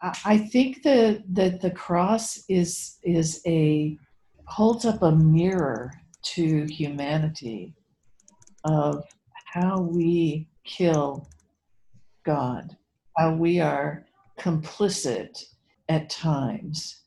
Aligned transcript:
I 0.00 0.38
think 0.38 0.82
that 0.84 1.24
that 1.34 1.60
the 1.60 1.72
cross 1.72 2.44
is 2.48 2.98
is 3.02 3.42
a 3.46 3.98
holds 4.46 4.84
up 4.84 5.02
a 5.02 5.12
mirror 5.12 5.92
to 6.22 6.64
humanity 6.66 7.74
of 8.64 9.04
how 9.44 9.80
we 9.80 10.48
kill 10.64 11.28
God, 12.24 12.76
how 13.16 13.34
we 13.34 13.60
are 13.60 14.06
complicit 14.38 15.42
at 15.88 16.10
times 16.10 17.02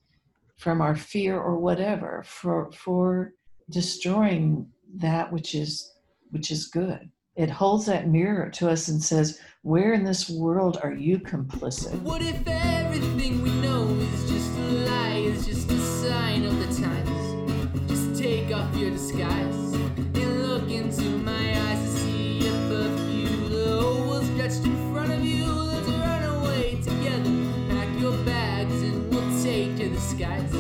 from 0.58 0.82
our 0.82 0.96
fear 0.96 1.40
or 1.40 1.58
whatever 1.58 2.24
for 2.26 2.72
for 2.74 3.34
destroying 3.70 4.68
that 4.96 5.32
which 5.32 5.56
is 5.56 5.94
which 6.32 6.52
is 6.52 6.68
good 6.68 7.10
it 7.36 7.50
holds 7.50 7.86
that 7.86 8.10
mirror 8.10 8.50
to 8.50 8.70
us 8.70 8.88
and 8.90 9.02
says 9.02 9.40
where 9.64 9.94
in 9.94 10.04
this 10.04 10.30
world 10.30 10.80
are 10.84 10.94
you 10.94 11.20
complicit? 11.20 12.02
What 12.02 12.22
if 12.22 12.36
everything 12.48 13.42
we 13.42 13.52
know 13.62 13.84
is 13.88 14.30
just 14.30 14.58
a 14.58 14.62
lie 14.86 15.18
is 15.18 15.46
just 15.46 15.72
a 15.72 15.80
sign 15.80 16.46
of 16.46 16.58
the 16.60 16.82
times? 16.82 17.90
Just 17.90 18.22
take 18.22 18.54
off 18.54 18.76
your 18.76 18.90
disguise 18.90 19.74
and 19.76 20.48
look 20.48 20.70
into 20.70 21.04
my 21.20 21.62
eyes 21.62 21.80
to 21.80 22.00
see 22.00 22.40
if 22.40 22.72
a 22.72 22.98
few 23.06 23.50
the 23.50 23.80
whole 23.80 24.08
world 24.10 24.26
stretched 24.26 24.66
in 24.66 24.94
front 24.94 25.12
of 25.14 25.24
you 25.24 25.46
let's 25.46 25.88
run 25.88 26.24
away 26.24 26.82
together 26.82 27.32
pack 27.70 28.00
your 28.00 28.18
bags 28.26 28.74
and 28.74 29.10
we'll 29.10 29.44
take 29.44 29.78
to 29.78 29.90
the 29.90 30.00
skies 30.02 30.54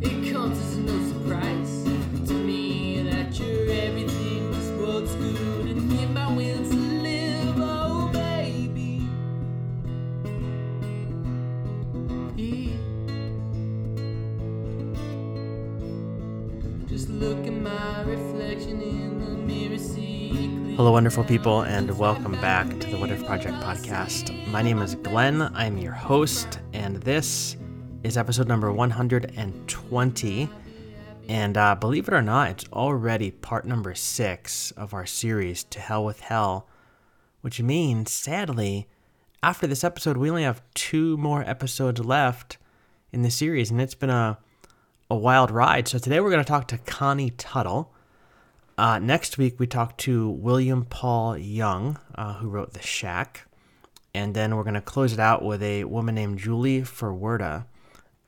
it 0.00 0.32
comes 0.32 0.58
as 0.58 0.79
Hello, 20.80 20.92
wonderful 20.92 21.24
people, 21.24 21.60
and 21.64 21.98
welcome 21.98 22.32
back 22.40 22.66
to 22.80 22.88
the 22.88 22.96
What 22.96 23.10
If 23.10 23.26
Project 23.26 23.54
podcast. 23.56 24.34
My 24.48 24.62
name 24.62 24.80
is 24.80 24.94
Glenn. 24.94 25.42
I'm 25.54 25.76
your 25.76 25.92
host, 25.92 26.58
and 26.72 26.96
this 27.02 27.58
is 28.02 28.16
episode 28.16 28.48
number 28.48 28.72
120. 28.72 30.48
And 31.28 31.56
uh, 31.58 31.74
believe 31.74 32.08
it 32.08 32.14
or 32.14 32.22
not, 32.22 32.48
it's 32.48 32.64
already 32.72 33.30
part 33.30 33.66
number 33.66 33.94
six 33.94 34.70
of 34.70 34.94
our 34.94 35.04
series, 35.04 35.64
To 35.64 35.80
Hell 35.80 36.02
with 36.02 36.20
Hell, 36.20 36.66
which 37.42 37.60
means, 37.60 38.10
sadly, 38.10 38.88
after 39.42 39.66
this 39.66 39.84
episode, 39.84 40.16
we 40.16 40.30
only 40.30 40.44
have 40.44 40.62
two 40.72 41.18
more 41.18 41.42
episodes 41.42 42.02
left 42.02 42.56
in 43.12 43.20
the 43.20 43.30
series, 43.30 43.70
and 43.70 43.82
it's 43.82 43.94
been 43.94 44.08
a, 44.08 44.38
a 45.10 45.14
wild 45.14 45.50
ride. 45.50 45.88
So 45.88 45.98
today 45.98 46.20
we're 46.20 46.30
going 46.30 46.42
to 46.42 46.48
talk 46.48 46.68
to 46.68 46.78
Connie 46.78 47.32
Tuttle. 47.32 47.92
Uh, 48.80 48.98
next 48.98 49.36
week, 49.36 49.60
we 49.60 49.66
talk 49.66 49.98
to 49.98 50.30
William 50.30 50.86
Paul 50.86 51.36
Young, 51.36 51.98
uh, 52.14 52.32
who 52.36 52.48
wrote 52.48 52.72
The 52.72 52.80
Shack. 52.80 53.46
And 54.14 54.34
then 54.34 54.56
we're 54.56 54.62
going 54.62 54.72
to 54.72 54.80
close 54.80 55.12
it 55.12 55.20
out 55.20 55.44
with 55.44 55.62
a 55.62 55.84
woman 55.84 56.14
named 56.14 56.38
Julie 56.38 56.80
Ferwerda, 56.80 57.66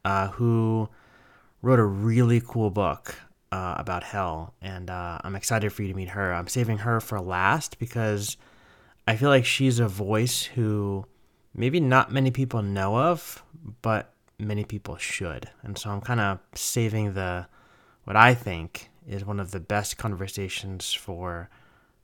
uh, 0.05 0.29
who 0.29 0.91
wrote 1.63 1.79
a 1.79 1.85
really 1.87 2.43
cool 2.47 2.69
book 2.69 3.15
uh, 3.51 3.77
about 3.79 4.05
hell. 4.05 4.53
And 4.61 4.91
uh, 4.91 5.21
I'm 5.25 5.37
excited 5.37 5.73
for 5.73 5.85
you 5.85 5.89
to 5.89 5.95
meet 5.95 6.11
her. 6.11 6.35
I'm 6.35 6.49
saving 6.49 6.77
her 6.77 7.01
for 7.01 7.19
last 7.19 7.79
because 7.79 8.37
I 9.09 9.17
feel 9.17 9.31
like 9.31 9.47
she's 9.47 9.79
a 9.79 9.89
voice 9.89 10.43
who 10.43 11.07
maybe 11.55 11.81
not 11.81 12.13
many 12.13 12.31
people 12.31 12.61
know 12.61 12.99
of, 12.99 13.43
but 13.81 14.13
many 14.39 14.65
people 14.65 14.99
should. 14.99 15.49
And 15.63 15.79
so 15.79 15.89
I'm 15.89 16.03
kind 16.03 16.21
of 16.21 16.41
saving 16.55 17.15
the 17.15 17.47
what 18.05 18.17
I 18.17 18.35
think 18.35 18.91
is 19.09 19.25
one 19.25 19.41
of 19.41 19.51
the 19.51 19.61
best 19.61 19.99
conversations 19.99 20.93
for 20.93 21.49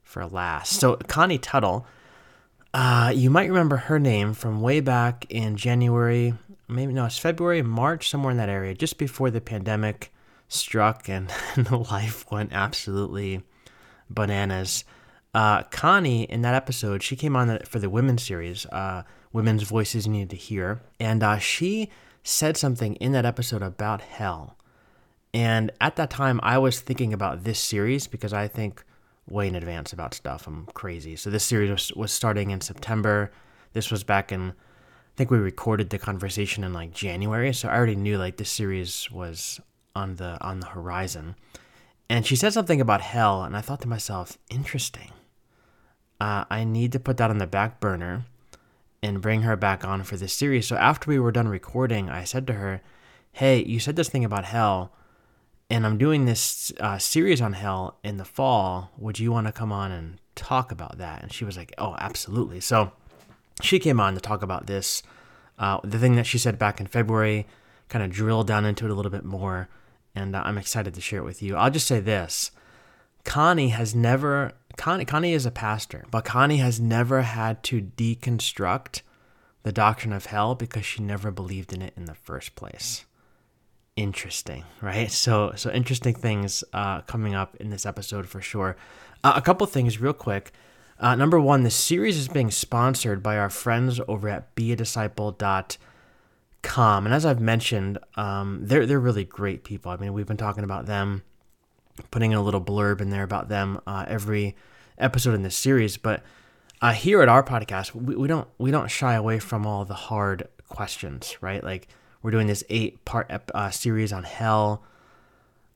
for 0.03 0.25
last. 0.25 0.79
So 0.79 0.95
Connie 0.95 1.37
Tuttle, 1.37 1.85
uh, 2.73 3.11
you 3.15 3.29
might 3.29 3.47
remember 3.47 3.77
her 3.77 3.99
name 3.99 4.33
from 4.33 4.61
way 4.61 4.79
back 4.79 5.25
in 5.29 5.55
January, 5.55 6.33
maybe 6.67 6.93
no, 6.93 7.05
it's 7.05 7.17
February, 7.17 7.61
March, 7.61 8.09
somewhere 8.09 8.31
in 8.31 8.37
that 8.37 8.49
area, 8.49 8.73
just 8.73 8.97
before 8.97 9.29
the 9.29 9.41
pandemic 9.41 10.11
struck 10.47 11.07
and, 11.07 11.31
the 11.55 11.77
life 11.77 12.29
went 12.31 12.51
absolutely 12.53 13.43
bananas. 14.09 14.83
Uh, 15.33 15.63
Connie, 15.63 16.23
in 16.23 16.41
that 16.41 16.55
episode, 16.55 17.03
she 17.03 17.15
came 17.15 17.35
on 17.35 17.47
the, 17.47 17.59
for 17.65 17.77
the 17.77 17.89
women's 17.89 18.23
series, 18.23 18.65
uh, 18.67 19.03
Women's 19.31 19.63
Voices 19.63 20.07
You 20.07 20.13
Need 20.13 20.31
to 20.31 20.35
Hear, 20.35 20.81
and 20.99 21.21
uh, 21.21 21.37
she 21.37 21.89
said 22.23 22.57
something 22.57 22.95
in 22.95 23.11
that 23.11 23.25
episode 23.25 23.61
about 23.61 24.01
hell. 24.01 24.57
And 25.33 25.71
at 25.79 25.95
that 25.97 26.09
time, 26.09 26.39
I 26.43 26.57
was 26.57 26.79
thinking 26.79 27.13
about 27.13 27.43
this 27.43 27.59
series 27.59 28.07
because 28.07 28.33
I 28.33 28.47
think 28.47 28.83
way 29.29 29.47
in 29.47 29.55
advance 29.55 29.93
about 29.93 30.13
stuff. 30.13 30.47
I'm 30.47 30.65
crazy. 30.73 31.15
So 31.15 31.29
this 31.29 31.43
series 31.43 31.69
was, 31.69 31.93
was 31.93 32.11
starting 32.11 32.49
in 32.51 32.61
September. 32.61 33.31
This 33.73 33.91
was 33.91 34.03
back 34.03 34.31
in, 34.31 34.49
I 34.49 35.15
think 35.15 35.29
we 35.29 35.37
recorded 35.37 35.91
the 35.91 35.99
conversation 35.99 36.63
in 36.63 36.73
like 36.73 36.93
January. 36.93 37.53
So 37.53 37.69
I 37.69 37.75
already 37.75 37.95
knew 37.95 38.17
like 38.17 38.37
this 38.37 38.49
series 38.49 39.11
was 39.11 39.59
on 39.95 40.15
the 40.15 40.37
on 40.41 40.59
the 40.61 40.67
horizon. 40.67 41.35
And 42.09 42.25
she 42.25 42.35
said 42.35 42.53
something 42.53 42.81
about 42.81 43.01
hell, 43.01 43.43
and 43.43 43.55
I 43.55 43.61
thought 43.61 43.81
to 43.81 43.87
myself, 43.87 44.37
interesting. 44.49 45.11
Uh, 46.19 46.45
I 46.49 46.63
need 46.63 46.91
to 46.93 46.99
put 46.99 47.17
that 47.17 47.29
on 47.29 47.37
the 47.37 47.45
back 47.45 47.79
burner 47.79 48.25
and 49.03 49.21
bring 49.21 49.43
her 49.43 49.55
back 49.55 49.85
on 49.85 50.03
for 50.03 50.17
this 50.17 50.33
series. 50.33 50.67
So 50.67 50.75
after 50.75 51.09
we 51.09 51.19
were 51.19 51.31
done 51.31 51.47
recording, 51.47 52.09
I 52.09 52.23
said 52.23 52.47
to 52.47 52.53
her, 52.53 52.81
"Hey, 53.33 53.63
you 53.63 53.79
said 53.79 53.95
this 53.95 54.09
thing 54.09 54.25
about 54.25 54.45
hell." 54.45 54.91
And 55.69 55.85
I'm 55.85 55.97
doing 55.97 56.25
this 56.25 56.71
uh, 56.79 56.97
series 56.97 57.41
on 57.41 57.53
hell 57.53 57.99
in 58.03 58.17
the 58.17 58.25
fall. 58.25 58.91
Would 58.97 59.19
you 59.19 59.31
want 59.31 59.47
to 59.47 59.53
come 59.53 59.71
on 59.71 59.91
and 59.91 60.19
talk 60.35 60.71
about 60.71 60.97
that? 60.97 61.21
And 61.21 61.31
she 61.31 61.45
was 61.45 61.57
like, 61.57 61.73
Oh, 61.77 61.95
absolutely. 61.99 62.59
So 62.59 62.91
she 63.61 63.79
came 63.79 63.99
on 63.99 64.15
to 64.15 64.19
talk 64.19 64.41
about 64.41 64.67
this. 64.67 65.03
Uh, 65.59 65.79
the 65.83 65.99
thing 65.99 66.15
that 66.15 66.25
she 66.25 66.37
said 66.37 66.57
back 66.57 66.79
in 66.79 66.87
February, 66.87 67.45
kind 67.89 68.03
of 68.03 68.11
drilled 68.11 68.47
down 68.47 68.65
into 68.65 68.85
it 68.85 68.91
a 68.91 68.93
little 68.93 69.11
bit 69.11 69.25
more. 69.25 69.67
And 70.15 70.35
uh, 70.35 70.41
I'm 70.45 70.57
excited 70.57 70.93
to 70.93 71.01
share 71.01 71.19
it 71.19 71.25
with 71.25 71.41
you. 71.41 71.55
I'll 71.55 71.71
just 71.71 71.87
say 71.87 71.99
this 71.99 72.51
Connie 73.25 73.69
has 73.69 73.93
never, 73.93 74.53
Connie, 74.77 75.05
Connie 75.05 75.33
is 75.33 75.45
a 75.45 75.51
pastor, 75.51 76.05
but 76.09 76.25
Connie 76.25 76.57
has 76.57 76.79
never 76.79 77.23
had 77.23 77.63
to 77.65 77.81
deconstruct 77.81 79.01
the 79.63 79.71
doctrine 79.71 80.13
of 80.13 80.27
hell 80.27 80.55
because 80.55 80.85
she 80.85 81.03
never 81.03 81.29
believed 81.31 81.73
in 81.73 81.81
it 81.81 81.93
in 81.97 82.05
the 82.05 82.15
first 82.15 82.55
place 82.55 83.05
interesting, 83.99 84.63
right? 84.81 85.11
So, 85.11 85.51
so 85.55 85.69
interesting 85.71 86.15
things 86.15 86.63
uh, 86.71 87.01
coming 87.01 87.35
up 87.35 87.57
in 87.57 87.69
this 87.69 87.85
episode 87.85 88.29
for 88.29 88.39
sure. 88.41 88.77
Uh, 89.23 89.33
a 89.35 89.41
couple 89.41 89.67
things, 89.67 89.99
real 89.99 90.13
quick. 90.13 90.53
Uh, 90.99 91.15
number 91.15 91.37
one, 91.39 91.63
the 91.63 91.69
series 91.69 92.17
is 92.17 92.29
being 92.29 92.49
sponsored 92.49 93.21
by 93.21 93.37
our 93.37 93.49
friends 93.49 93.99
over 94.07 94.29
at 94.29 94.55
beadisciple.com. 94.55 97.05
And 97.05 97.13
as 97.13 97.25
I've 97.25 97.41
mentioned, 97.41 97.97
um, 98.15 98.61
they're, 98.63 98.85
they're 98.85 98.99
really 98.99 99.25
great 99.25 99.65
people. 99.65 99.91
I 99.91 99.97
mean, 99.97 100.13
we've 100.13 100.25
been 100.25 100.37
talking 100.37 100.63
about 100.63 100.85
them, 100.85 101.23
putting 102.09 102.33
a 102.33 102.41
little 102.41 102.61
blurb 102.61 103.01
in 103.01 103.09
there 103.09 103.23
about 103.23 103.49
them 103.49 103.81
uh, 103.85 104.05
every 104.07 104.55
episode 104.97 105.35
in 105.35 105.43
this 105.43 105.57
series. 105.57 105.97
But 105.97 106.23
uh, 106.81 106.93
here 106.93 107.21
at 107.21 107.27
our 107.27 107.43
podcast, 107.43 107.93
we, 107.93 108.15
we 108.15 108.29
don't 108.29 108.47
we 108.57 108.71
don't 108.71 108.89
shy 108.89 109.15
away 109.15 109.39
from 109.39 109.65
all 109.65 109.83
the 109.83 109.93
hard 109.93 110.47
questions, 110.69 111.35
right? 111.41 111.61
Like 111.63 111.89
we're 112.21 112.31
doing 112.31 112.47
this 112.47 112.63
eight 112.69 113.03
part 113.05 113.31
uh, 113.53 113.69
series 113.69 114.11
on 114.11 114.23
hell. 114.23 114.83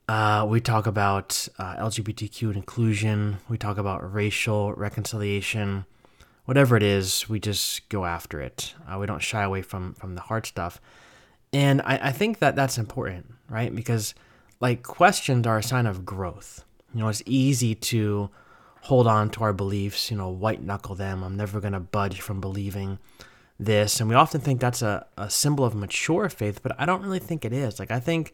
Uh, 0.08 0.46
we 0.50 0.60
talk 0.60 0.86
about 0.86 1.48
uh, 1.58 1.76
LGBTQ 1.78 2.56
inclusion. 2.56 3.38
We 3.48 3.58
talk 3.58 3.78
about 3.78 4.14
racial 4.14 4.74
reconciliation. 4.74 5.86
Whatever 6.46 6.76
it 6.76 6.84
is, 6.84 7.30
we 7.30 7.40
just 7.40 7.88
go 7.88 8.04
after 8.04 8.42
it. 8.42 8.74
Uh, 8.88 8.98
we 9.00 9.06
don't 9.06 9.22
shy 9.22 9.44
away 9.44 9.62
from 9.62 9.94
from 9.94 10.16
the 10.16 10.22
hard 10.22 10.46
stuff. 10.46 10.82
And 11.54 11.82
I, 11.84 12.00
I 12.10 12.12
think 12.12 12.40
that 12.40 12.56
that's 12.56 12.78
important, 12.78 13.34
right? 13.50 13.74
Because 13.74 14.14
like 14.60 14.84
questions 14.84 15.48
are 15.48 15.60
a 15.60 15.64
sign 15.64 15.86
of 15.86 16.06
growth. 16.06 16.66
You 16.94 17.02
know, 17.02 17.08
it's 17.08 17.24
easy 17.26 17.76
to 17.76 18.30
hold 18.82 19.08
on 19.08 19.30
to 19.30 19.44
our 19.44 19.54
beliefs, 19.54 20.12
you 20.12 20.18
know, 20.18 20.30
white 20.30 20.62
knuckle 20.62 20.96
them. 20.96 21.24
I'm 21.24 21.38
never 21.38 21.62
going 21.62 21.74
to 21.74 21.80
budge 21.80 22.20
from 22.20 22.42
believing 22.42 23.00
this 23.60 24.00
and 24.00 24.10
we 24.10 24.16
often 24.16 24.42
think 24.42 24.60
that's 24.60 24.82
a, 24.82 25.06
a 25.18 25.30
symbol 25.30 25.64
of 25.64 25.76
mature 25.76 26.28
faith 26.30 26.62
but 26.64 26.76
i 26.80 26.86
don't 26.86 27.02
really 27.02 27.20
think 27.20 27.46
it 27.46 27.54
is. 27.54 27.80
Like 27.80 27.92
i 27.92 28.00
think 28.00 28.34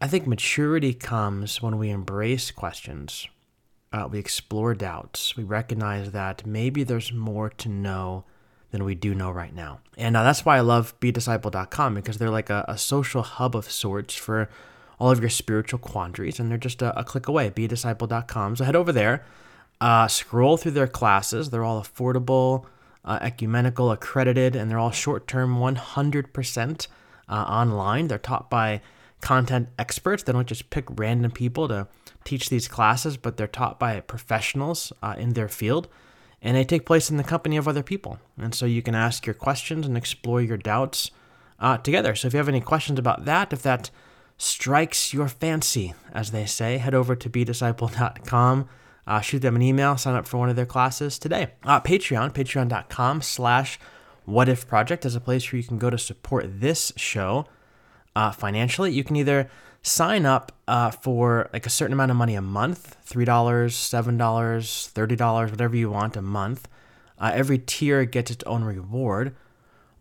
i 0.00 0.06
think 0.06 0.26
maturity 0.26 0.94
comes 0.94 1.60
when 1.60 1.78
we 1.78 1.90
embrace 1.90 2.50
questions 2.50 3.28
uh, 3.92 4.08
we 4.10 4.18
explore 4.18 4.74
doubts 4.74 5.36
we 5.36 5.44
recognize 5.44 6.12
that 6.12 6.46
maybe 6.46 6.84
there's 6.84 7.12
more 7.12 7.50
to 7.50 7.68
know 7.68 8.24
than 8.70 8.82
we 8.82 8.96
do 8.96 9.14
know 9.14 9.30
right 9.30 9.54
now. 9.54 9.78
And 9.96 10.16
uh, 10.16 10.24
that's 10.24 10.44
why 10.44 10.56
i 10.56 10.60
love 10.60 10.98
beadisciple.com 11.00 11.94
because 11.94 12.18
they're 12.18 12.30
like 12.30 12.50
a, 12.50 12.64
a, 12.66 12.78
social 12.78 13.22
hub 13.22 13.54
of 13.54 13.70
sorts 13.70 14.14
for 14.14 14.48
all 14.98 15.10
of 15.10 15.20
your 15.20 15.30
spiritual 15.30 15.78
quandaries 15.78 16.40
and 16.40 16.50
they're 16.50 16.58
just 16.58 16.82
a, 16.82 16.98
a 16.98 17.04
click 17.04 17.28
away 17.28 17.50
beadisciple.com 17.50 18.56
so 18.56 18.64
head 18.64 18.76
over 18.76 18.90
there 18.90 19.24
uh, 19.80 20.08
scroll 20.08 20.56
through 20.56 20.72
their 20.72 20.86
classes. 20.86 21.50
They're 21.50 21.64
all 21.64 21.82
affordable 21.82 22.66
uh, 23.04 23.18
ecumenical, 23.20 23.90
accredited, 23.90 24.56
and 24.56 24.70
they're 24.70 24.78
all 24.78 24.90
short 24.90 25.26
term 25.26 25.56
100% 25.56 26.86
uh, 27.28 27.32
online. 27.32 28.08
They're 28.08 28.18
taught 28.18 28.50
by 28.50 28.80
content 29.20 29.68
experts. 29.78 30.22
They 30.22 30.32
don't 30.32 30.46
just 30.46 30.70
pick 30.70 30.84
random 30.90 31.30
people 31.30 31.68
to 31.68 31.88
teach 32.24 32.48
these 32.48 32.68
classes, 32.68 33.16
but 33.16 33.36
they're 33.36 33.46
taught 33.46 33.78
by 33.78 34.00
professionals 34.00 34.92
uh, 35.02 35.14
in 35.18 35.32
their 35.32 35.48
field. 35.48 35.88
And 36.42 36.56
they 36.56 36.64
take 36.64 36.84
place 36.84 37.10
in 37.10 37.16
the 37.16 37.24
company 37.24 37.56
of 37.56 37.66
other 37.66 37.82
people. 37.82 38.18
And 38.38 38.54
so 38.54 38.66
you 38.66 38.82
can 38.82 38.94
ask 38.94 39.24
your 39.24 39.34
questions 39.34 39.86
and 39.86 39.96
explore 39.96 40.42
your 40.42 40.58
doubts 40.58 41.10
uh, 41.58 41.78
together. 41.78 42.14
So 42.14 42.26
if 42.26 42.34
you 42.34 42.38
have 42.38 42.48
any 42.48 42.60
questions 42.60 42.98
about 42.98 43.24
that, 43.24 43.52
if 43.52 43.62
that 43.62 43.90
strikes 44.36 45.14
your 45.14 45.28
fancy, 45.28 45.94
as 46.12 46.30
they 46.32 46.44
say, 46.44 46.78
head 46.78 46.94
over 46.94 47.16
to 47.16 47.30
beadisciple.com. 47.30 48.68
Uh, 49.06 49.20
shoot 49.20 49.40
them 49.40 49.56
an 49.56 49.62
email, 49.62 49.96
sign 49.96 50.14
up 50.14 50.26
for 50.26 50.38
one 50.38 50.48
of 50.48 50.56
their 50.56 50.66
classes 50.66 51.18
today. 51.18 51.48
Uh, 51.64 51.80
Patreon, 51.80 52.32
patreon.com 52.32 53.22
slash 53.22 53.78
what 54.24 54.48
if 54.48 54.66
project 54.66 55.04
is 55.04 55.14
a 55.14 55.20
place 55.20 55.52
where 55.52 55.60
you 55.60 55.66
can 55.66 55.78
go 55.78 55.90
to 55.90 55.98
support 55.98 56.60
this 56.60 56.92
show 56.96 57.46
uh, 58.16 58.30
financially. 58.30 58.92
You 58.92 59.04
can 59.04 59.16
either 59.16 59.50
sign 59.84 60.24
up 60.24 60.52
uh, 60.66 60.90
for 60.90 61.50
like 61.52 61.66
a 61.66 61.70
certain 61.70 61.92
amount 61.92 62.10
of 62.10 62.16
money 62.16 62.34
a 62.34 62.40
month 62.40 62.96
$3 63.06 63.26
$7 63.26 64.16
$30 64.16 65.50
whatever 65.50 65.76
you 65.76 65.90
want 65.90 66.16
a 66.16 66.22
month 66.22 66.66
uh, 67.18 67.30
every 67.34 67.58
tier 67.58 68.06
gets 68.06 68.30
its 68.30 68.42
own 68.44 68.64
reward 68.64 69.36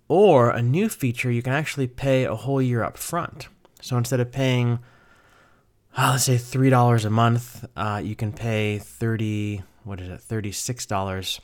or 0.08 0.52
a 0.52 0.62
new 0.62 0.88
feature 0.88 1.30
you 1.30 1.42
can 1.42 1.52
actually 1.52 1.86
pay 1.86 2.24
a 2.24 2.34
whole 2.34 2.62
year 2.62 2.82
up 2.82 2.98
front 2.98 3.50
so 3.82 3.98
instead 3.98 4.22
of 4.22 4.32
paying 4.32 4.80
uh, 5.98 6.12
let's 6.12 6.24
say 6.24 6.36
$3 6.36 7.06
a 7.06 7.10
month 7.10 7.66
uh, 7.76 8.02
you 8.04 8.16
can 8.16 8.32
pay 8.32 8.80
30 8.80 9.64
what 9.84 10.00
is 10.00 10.10
it 10.10 10.20
$36 10.20 11.40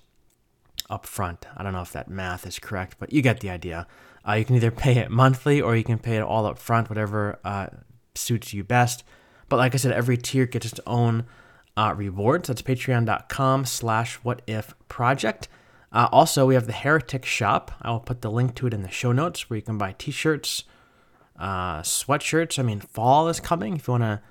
up 0.90 1.06
front 1.06 1.46
i 1.56 1.64
don't 1.64 1.74
know 1.74 1.82
if 1.82 1.92
that 1.92 2.10
math 2.10 2.48
is 2.48 2.60
correct 2.60 2.98
but 3.00 3.14
you 3.14 3.22
get 3.22 3.40
the 3.42 3.50
idea 3.50 3.88
uh, 4.28 4.34
you 4.34 4.46
can 4.46 4.56
either 4.56 4.72
pay 4.72 4.98
it 4.98 5.10
monthly 5.10 5.62
or 5.62 5.76
you 5.76 5.84
can 5.84 5.98
pay 5.98 6.18
it 6.18 6.22
all 6.22 6.46
up 6.46 6.58
front, 6.58 6.90
whatever 6.90 7.40
uh, 7.44 7.68
suits 8.16 8.54
you 8.54 8.64
best. 8.64 9.04
But 9.48 9.58
like 9.58 9.74
I 9.74 9.78
said, 9.78 9.92
every 9.92 10.18
tier 10.18 10.46
gets 10.46 10.68
its 10.68 10.80
own 10.86 11.26
uh, 11.78 11.94
rewards. 11.96 12.48
That's 12.48 12.62
patreon.com 12.62 13.66
slash 13.66 14.16
what 14.16 14.42
if 14.46 14.74
project. 14.88 15.48
Uh, 15.92 16.08
also, 16.12 16.46
we 16.46 16.54
have 16.54 16.68
the 16.68 16.74
Heretic 16.74 17.26
Shop. 17.26 17.72
I 17.82 17.90
will 17.90 18.00
put 18.00 18.22
the 18.22 18.30
link 18.30 18.54
to 18.56 18.68
it 18.68 18.74
in 18.74 18.84
the 18.84 18.92
show 18.92 19.12
notes 19.12 19.50
where 19.50 19.58
you 19.58 19.64
can 19.64 19.80
buy 19.80 19.96
t-shirts, 19.98 20.66
sweatshirts. 21.40 22.60
I 22.60 22.62
mean, 22.62 22.80
fall 22.80 23.28
is 23.28 23.40
coming. 23.40 23.78
If 23.78 23.88
you 23.88 23.94
want 23.94 24.04
a 24.04 24.22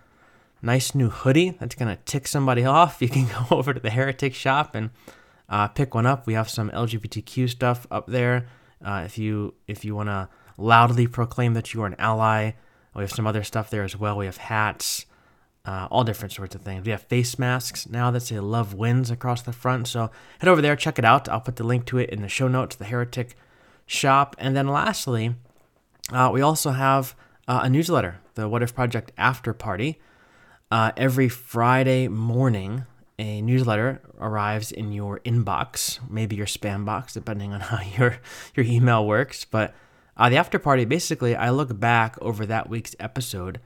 nice 0.62 0.94
new 0.94 1.08
hoodie 1.08 1.50
that's 1.60 1.74
going 1.74 1.94
to 1.94 2.02
tick 2.04 2.26
somebody 2.26 2.64
off, 2.78 3.00
you 3.00 3.08
can 3.08 3.26
go 3.26 3.46
over 3.56 3.74
to 3.74 3.80
the 3.80 3.90
Heretic 3.90 4.34
Shop 4.34 4.74
and 4.74 4.90
uh, 5.48 5.68
pick 5.68 5.94
one 5.94 6.06
up. 6.06 6.26
We 6.26 6.34
have 6.34 6.48
some 6.48 6.70
LGBTQ 6.70 7.48
stuff 7.48 7.86
up 7.90 8.06
there. 8.06 8.46
Uh, 8.84 9.02
if 9.04 9.18
you 9.18 9.54
if 9.66 9.84
you 9.84 9.94
want 9.96 10.08
to 10.08 10.28
loudly 10.56 11.06
proclaim 11.06 11.54
that 11.54 11.74
you 11.74 11.82
are 11.82 11.86
an 11.86 11.96
ally, 11.98 12.52
we 12.94 13.02
have 13.02 13.12
some 13.12 13.26
other 13.26 13.42
stuff 13.42 13.70
there 13.70 13.82
as 13.82 13.96
well. 13.96 14.16
We 14.16 14.26
have 14.26 14.36
hats, 14.36 15.06
uh, 15.64 15.88
all 15.90 16.04
different 16.04 16.32
sorts 16.32 16.54
of 16.54 16.62
things. 16.62 16.84
We 16.84 16.92
have 16.92 17.02
face 17.02 17.38
masks 17.38 17.88
now 17.88 18.10
that 18.10 18.20
say 18.20 18.38
"Love 18.38 18.74
Wins" 18.74 19.10
across 19.10 19.42
the 19.42 19.52
front. 19.52 19.88
So 19.88 20.10
head 20.38 20.48
over 20.48 20.62
there, 20.62 20.76
check 20.76 20.98
it 20.98 21.04
out. 21.04 21.28
I'll 21.28 21.40
put 21.40 21.56
the 21.56 21.64
link 21.64 21.86
to 21.86 21.98
it 21.98 22.10
in 22.10 22.22
the 22.22 22.28
show 22.28 22.48
notes. 22.48 22.76
The 22.76 22.84
Heretic 22.84 23.36
Shop, 23.86 24.36
and 24.38 24.56
then 24.56 24.68
lastly, 24.68 25.34
uh, 26.12 26.30
we 26.32 26.40
also 26.40 26.70
have 26.70 27.16
uh, 27.48 27.60
a 27.62 27.70
newsletter, 27.70 28.20
the 28.34 28.48
What 28.48 28.62
If 28.62 28.74
Project 28.74 29.12
After 29.16 29.52
Party. 29.52 29.98
Uh, 30.70 30.92
every 30.98 31.30
Friday 31.30 32.08
morning, 32.08 32.84
a 33.18 33.40
newsletter 33.40 34.02
arrives 34.20 34.70
in 34.70 34.92
your 34.92 35.18
inbox, 35.20 35.98
maybe 36.10 36.36
your 36.36 36.46
spam 36.46 36.84
box, 36.84 37.14
depending 37.14 37.54
on 37.54 37.60
how 37.72 37.80
your 37.96 38.18
your 38.54 38.66
email 38.66 39.06
works. 39.06 39.46
But 39.46 39.74
uh, 40.16 40.28
the 40.28 40.36
after 40.36 40.58
party, 40.58 40.84
basically, 40.84 41.34
I 41.34 41.50
look 41.50 41.78
back 41.80 42.20
over 42.20 42.44
that 42.44 42.68
week's 42.68 42.94
episode, 43.00 43.60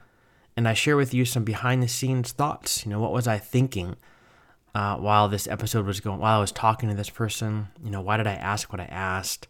and 0.55 0.65
I 0.65 0.73
share 0.73 0.95
with 0.95 1.13
you 1.13 1.25
some 1.25 1.43
behind 1.43 1.83
the 1.83 1.89
scenes 1.89 2.31
thoughts. 2.31 2.85
You 2.85 2.91
know, 2.91 3.01
what 3.01 3.11
was 3.11 3.27
I 3.27 3.37
thinking 3.37 3.97
uh, 4.73 4.95
while 4.95 5.27
this 5.27 5.47
episode 5.47 5.85
was 5.85 5.99
going? 5.99 6.19
While 6.19 6.37
I 6.37 6.41
was 6.41 6.53
talking 6.53 6.87
to 6.87 6.95
this 6.95 7.09
person, 7.09 7.67
you 7.83 7.91
know, 7.91 8.01
why 8.01 8.15
did 8.15 8.27
I 8.27 8.35
ask 8.35 8.71
what 8.71 8.79
I 8.79 8.85
asked? 8.85 9.49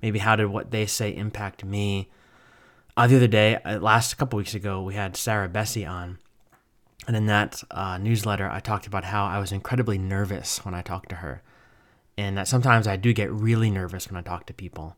Maybe 0.00 0.20
how 0.20 0.36
did 0.36 0.46
what 0.46 0.70
they 0.70 0.86
say 0.86 1.10
impact 1.14 1.64
me? 1.64 2.08
Uh, 2.96 3.08
the 3.08 3.16
other 3.16 3.26
day, 3.26 3.56
uh, 3.56 3.80
last 3.80 4.14
couple 4.14 4.36
weeks 4.36 4.54
ago, 4.54 4.80
we 4.80 4.94
had 4.94 5.16
Sarah 5.16 5.48
Bessey 5.48 5.84
on 5.90 6.18
and 7.06 7.16
in 7.16 7.26
that 7.26 7.62
uh, 7.70 7.98
newsletter, 7.98 8.48
I 8.48 8.60
talked 8.60 8.86
about 8.86 9.04
how 9.04 9.26
I 9.26 9.38
was 9.38 9.52
incredibly 9.52 9.98
nervous 9.98 10.64
when 10.64 10.74
I 10.74 10.82
talked 10.82 11.08
to 11.10 11.16
her, 11.16 11.42
and 12.16 12.36
that 12.38 12.48
sometimes 12.48 12.86
I 12.86 12.96
do 12.96 13.12
get 13.12 13.30
really 13.30 13.70
nervous 13.70 14.08
when 14.08 14.16
I 14.16 14.22
talk 14.22 14.46
to 14.46 14.54
people. 14.54 14.96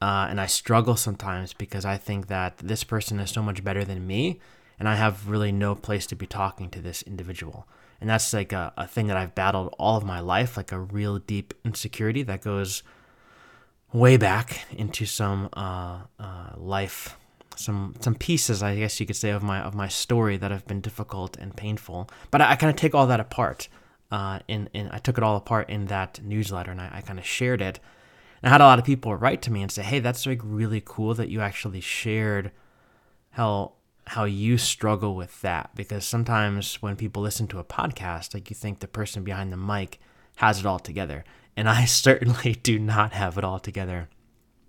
Uh, 0.00 0.26
and 0.28 0.40
I 0.40 0.46
struggle 0.46 0.94
sometimes 0.96 1.54
because 1.54 1.84
I 1.84 1.96
think 1.96 2.26
that 2.26 2.58
this 2.58 2.84
person 2.84 3.18
is 3.18 3.30
so 3.30 3.42
much 3.42 3.64
better 3.64 3.84
than 3.84 4.06
me, 4.06 4.40
and 4.78 4.88
I 4.88 4.96
have 4.96 5.28
really 5.28 5.52
no 5.52 5.74
place 5.74 6.06
to 6.08 6.16
be 6.16 6.26
talking 6.26 6.70
to 6.70 6.80
this 6.80 7.02
individual. 7.02 7.66
And 8.00 8.10
that's 8.10 8.32
like 8.32 8.52
a, 8.52 8.74
a 8.76 8.86
thing 8.86 9.06
that 9.06 9.16
I've 9.16 9.34
battled 9.34 9.74
all 9.78 9.96
of 9.96 10.04
my 10.04 10.20
life, 10.20 10.56
like 10.56 10.70
a 10.70 10.78
real 10.78 11.18
deep 11.18 11.54
insecurity 11.64 12.22
that 12.24 12.42
goes 12.42 12.82
way 13.92 14.18
back 14.18 14.66
into 14.70 15.06
some 15.06 15.48
uh, 15.54 16.00
uh 16.20 16.50
life 16.56 17.16
some 17.56 17.94
some 18.00 18.14
pieces, 18.14 18.62
I 18.62 18.76
guess 18.76 19.00
you 19.00 19.06
could 19.06 19.16
say, 19.16 19.30
of 19.30 19.42
my 19.42 19.60
of 19.60 19.74
my 19.74 19.88
story 19.88 20.36
that 20.36 20.50
have 20.50 20.66
been 20.66 20.80
difficult 20.80 21.36
and 21.36 21.56
painful. 21.56 22.08
But 22.30 22.40
I, 22.40 22.52
I 22.52 22.56
kind 22.56 22.70
of 22.70 22.76
take 22.76 22.94
all 22.94 23.06
that 23.06 23.20
apart. 23.20 23.68
Uh, 24.10 24.38
in, 24.46 24.68
in 24.72 24.88
I 24.92 24.98
took 24.98 25.18
it 25.18 25.24
all 25.24 25.36
apart 25.36 25.68
in 25.68 25.86
that 25.86 26.22
newsletter, 26.22 26.70
and 26.70 26.80
I, 26.80 26.90
I 26.94 27.00
kind 27.00 27.18
of 27.18 27.26
shared 27.26 27.60
it. 27.60 27.80
And 28.42 28.48
I 28.48 28.52
had 28.52 28.60
a 28.60 28.64
lot 28.64 28.78
of 28.78 28.84
people 28.84 29.14
write 29.16 29.42
to 29.42 29.52
me 29.52 29.62
and 29.62 29.70
say, 29.70 29.82
"Hey, 29.82 29.98
that's 29.98 30.26
like 30.26 30.40
really 30.42 30.82
cool 30.84 31.14
that 31.14 31.28
you 31.28 31.40
actually 31.40 31.80
shared 31.80 32.52
how 33.30 33.72
how 34.08 34.24
you 34.24 34.58
struggle 34.58 35.16
with 35.16 35.40
that." 35.42 35.74
Because 35.74 36.04
sometimes 36.04 36.80
when 36.82 36.96
people 36.96 37.22
listen 37.22 37.48
to 37.48 37.58
a 37.58 37.64
podcast, 37.64 38.34
like 38.34 38.50
you 38.50 38.56
think 38.56 38.78
the 38.78 38.88
person 38.88 39.24
behind 39.24 39.52
the 39.52 39.56
mic 39.56 39.98
has 40.36 40.60
it 40.60 40.66
all 40.66 40.78
together, 40.78 41.24
and 41.56 41.68
I 41.68 41.84
certainly 41.86 42.52
do 42.54 42.78
not 42.78 43.12
have 43.12 43.38
it 43.38 43.44
all 43.44 43.58
together 43.58 44.08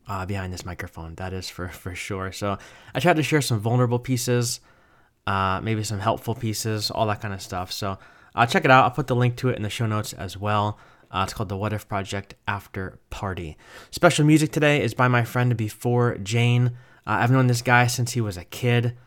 uh, 0.07 0.25
behind 0.25 0.53
this 0.53 0.65
microphone. 0.65 1.15
That 1.15 1.33
is 1.33 1.49
for 1.49 1.67
for 1.83 1.95
sure. 1.95 2.31
So 2.31 2.57
I 2.93 2.99
tried 2.99 3.17
to 3.17 3.23
share 3.23 3.41
some 3.41 3.59
vulnerable 3.59 3.99
pieces, 3.99 4.59
uh, 5.25 5.59
maybe 5.61 5.83
some 5.83 5.99
helpful 5.99 6.35
pieces, 6.35 6.89
all 6.91 7.07
that 7.07 7.21
kind 7.21 7.33
of 7.33 7.41
stuff. 7.41 7.71
So 7.71 7.97
uh, 8.35 8.45
check 8.45 8.65
it 8.65 8.71
out. 8.71 8.83
I'll 8.83 8.91
put 8.91 9.07
the 9.07 9.15
link 9.15 9.35
to 9.37 9.49
it 9.49 9.55
in 9.55 9.63
the 9.63 9.69
show 9.69 9.85
notes 9.85 10.13
as 10.13 10.37
well. 10.37 10.79
Uh, 11.09 11.21
it's 11.23 11.33
called 11.33 11.49
the 11.49 11.57
What 11.57 11.73
If 11.73 11.87
Project 11.87 12.35
After 12.47 12.99
Party. 13.09 13.57
Special 13.91 14.25
music 14.25 14.51
today 14.51 14.81
is 14.81 14.93
by 14.93 15.07
my 15.07 15.23
friend 15.23 15.55
Before 15.55 16.17
Jane. 16.17 16.67
Uh, 17.05 17.19
I've 17.21 17.31
known 17.31 17.47
this 17.47 17.61
guy 17.61 17.87
since 17.87 18.11
he 18.11 18.21
was 18.21 18.35
a 18.35 18.43
kid, 18.43 18.97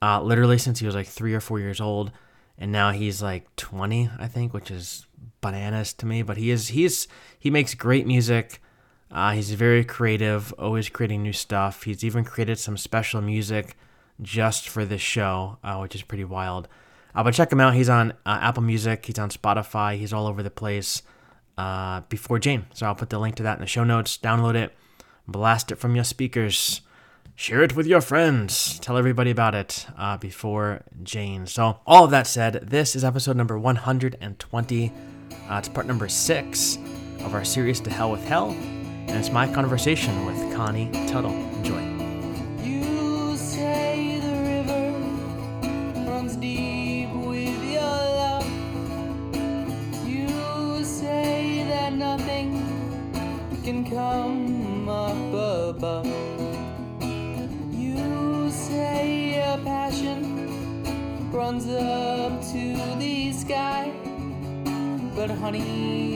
uh, 0.00 0.22
literally 0.22 0.56
since 0.56 0.80
he 0.80 0.86
was 0.86 0.94
like 0.94 1.06
three 1.06 1.34
or 1.34 1.40
four 1.40 1.60
years 1.60 1.80
old, 1.80 2.12
and 2.56 2.72
now 2.72 2.92
he's 2.92 3.22
like 3.22 3.54
20, 3.56 4.10
I 4.18 4.26
think, 4.26 4.54
which 4.54 4.70
is 4.70 5.06
bananas 5.42 5.92
to 5.94 6.06
me. 6.06 6.22
But 6.22 6.38
he 6.38 6.50
is 6.50 6.68
he's 6.68 7.06
he 7.38 7.50
makes 7.50 7.74
great 7.74 8.06
music. 8.06 8.62
Uh, 9.10 9.32
he's 9.32 9.50
very 9.52 9.84
creative, 9.84 10.52
always 10.54 10.88
creating 10.88 11.22
new 11.22 11.32
stuff. 11.32 11.82
He's 11.82 12.04
even 12.04 12.24
created 12.24 12.58
some 12.58 12.76
special 12.76 13.20
music 13.20 13.76
just 14.22 14.68
for 14.68 14.84
this 14.84 15.00
show, 15.00 15.58
uh, 15.64 15.78
which 15.78 15.94
is 15.94 16.02
pretty 16.02 16.24
wild. 16.24 16.68
Uh, 17.14 17.24
but 17.24 17.34
check 17.34 17.50
him 17.50 17.60
out. 17.60 17.74
He's 17.74 17.88
on 17.88 18.12
uh, 18.24 18.38
Apple 18.40 18.62
Music, 18.62 19.04
he's 19.06 19.18
on 19.18 19.30
Spotify, 19.30 19.96
he's 19.96 20.12
all 20.12 20.26
over 20.26 20.42
the 20.42 20.50
place. 20.50 21.02
Uh, 21.58 22.00
before 22.08 22.38
Jane. 22.38 22.64
So 22.72 22.86
I'll 22.86 22.94
put 22.94 23.10
the 23.10 23.18
link 23.18 23.34
to 23.36 23.42
that 23.42 23.58
in 23.58 23.60
the 23.60 23.66
show 23.66 23.84
notes. 23.84 24.16
Download 24.16 24.54
it, 24.54 24.74
blast 25.28 25.70
it 25.70 25.76
from 25.76 25.94
your 25.94 26.04
speakers, 26.04 26.80
share 27.34 27.62
it 27.62 27.76
with 27.76 27.86
your 27.86 28.00
friends, 28.00 28.78
tell 28.78 28.96
everybody 28.96 29.30
about 29.30 29.54
it 29.54 29.86
uh, 29.98 30.16
before 30.16 30.84
Jane. 31.02 31.46
So, 31.46 31.80
all 31.86 32.04
of 32.04 32.12
that 32.12 32.26
said, 32.26 32.70
this 32.70 32.96
is 32.96 33.04
episode 33.04 33.36
number 33.36 33.58
120. 33.58 34.92
it's 35.50 35.68
part 35.68 35.86
number 35.86 36.08
six 36.08 36.78
of 37.24 37.34
our 37.34 37.44
series 37.44 37.78
To 37.80 37.90
Hell 37.90 38.10
with 38.10 38.24
Hell 38.24 38.56
and 39.10 39.18
it's 39.18 39.32
my 39.32 39.52
conversation 39.52 40.24
with 40.24 40.54
Connie 40.54 40.88
Tuttle. 41.08 41.32
Enjoy. 41.58 41.82
You 42.62 43.36
say 43.36 44.20
the 44.20 44.36
river 44.52 44.92
runs 46.08 46.36
deep 46.36 47.10
with 47.12 47.60
your 47.64 47.80
love. 47.80 48.48
You 50.06 50.84
say 50.84 51.64
that 51.68 51.92
nothing 51.92 52.52
can 53.64 53.84
come 53.84 54.88
up 54.88 55.16
above. 55.74 56.06
You 57.72 58.48
say 58.52 59.34
your 59.34 59.58
passion 59.64 60.20
runs 61.32 61.66
up 61.66 62.40
to 62.52 62.76
the 62.98 63.32
sky. 63.32 63.92
But 65.16 65.30
honey, 65.30 66.09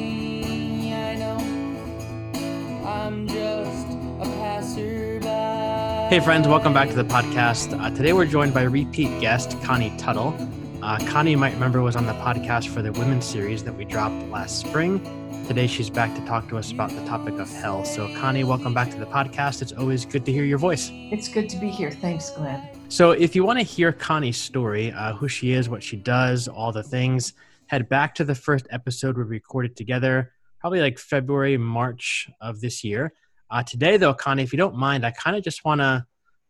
Hey, 6.11 6.21
friends, 6.21 6.47
welcome 6.47 6.75
back 6.75 6.91
to 6.91 6.95
the 6.95 7.03
podcast. 7.03 7.81
Uh, 7.81 7.89
today 7.89 8.13
we're 8.13 8.27
joined 8.27 8.53
by 8.53 8.63
repeat 8.63 9.21
guest 9.23 9.61
Connie 9.63 9.97
Tuttle. 9.97 10.37
Uh, 10.83 10.99
Connie, 11.07 11.33
you 11.33 11.39
might 11.39 11.55
remember, 11.55 11.81
was 11.81 11.97
on 11.97 12.05
the 12.05 12.13
podcast 12.13 12.69
for 12.69 12.83
the 12.83 12.93
Women's 12.93 13.25
series 13.25 13.65
that 13.65 13.75
we 13.75 13.87
dropped 13.87 14.15
last 14.29 14.61
spring. 14.61 15.01
Today, 15.49 15.67
she's 15.67 15.89
back 15.89 16.15
to 16.15 16.25
talk 16.27 16.47
to 16.51 16.59
us 16.59 16.71
about 16.71 16.91
the 16.91 17.05
topic 17.07 17.39
of 17.39 17.51
hell. 17.51 17.87
So, 17.87 18.07
Connie, 18.17 18.45
welcome 18.45 18.75
back 18.75 18.91
to 18.91 18.99
the 18.99 19.07
podcast. 19.07 19.63
It's 19.63 19.73
always 19.73 20.05
good 20.05 20.27
to 20.27 20.33
hear 20.33 20.45
your 20.45 20.59
voice. 20.59 20.91
It's 20.93 21.27
good 21.27 21.49
to 21.49 21.57
be 21.57 21.71
here. 21.71 21.91
Thanks, 21.91 22.31
Glenn. 22.31 22.69
So, 22.91 23.13
if 23.13 23.35
you 23.35 23.43
want 23.43 23.59
to 23.59 23.65
hear 23.65 23.91
Connie's 23.91 24.37
story, 24.37 24.93
uh, 24.93 25.15
who 25.15 25.27
she 25.27 25.53
is, 25.53 25.71
what 25.71 25.83
she 25.83 25.97
does, 25.97 26.49
all 26.49 26.71
the 26.71 26.83
things, 26.83 27.33
head 27.67 27.89
back 27.89 28.15
to 28.17 28.25
the 28.25 28.35
first 28.35 28.67
episode 28.71 29.17
we 29.17 29.25
recorded 29.25 29.75
together, 29.75 30.33
probably 30.61 30.81
like 30.81 30.99
February, 30.99 31.57
March 31.57 32.29
of 32.43 32.61
this 32.61 32.85
year. 32.85 33.15
Uh, 33.51 33.63
today, 33.63 33.97
though, 33.97 34.15
Connie, 34.15 34.43
if 34.43 34.53
you 34.53 34.57
don't 34.57 34.77
mind, 34.77 35.05
I 35.05 35.11
kind 35.11 35.37
of 35.37 35.45
just 35.45 35.65
want 35.65 35.81
to 35.81 36.07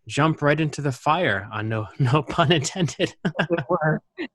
jump 0.07 0.43
right 0.43 0.61
into 0.61 0.81
the 0.81 0.93
fire. 0.93 1.49
On 1.53 1.73
uh, 1.73 1.87
no 1.99 2.13
no 2.13 2.23
pun 2.23 2.53
intended. 2.53 3.15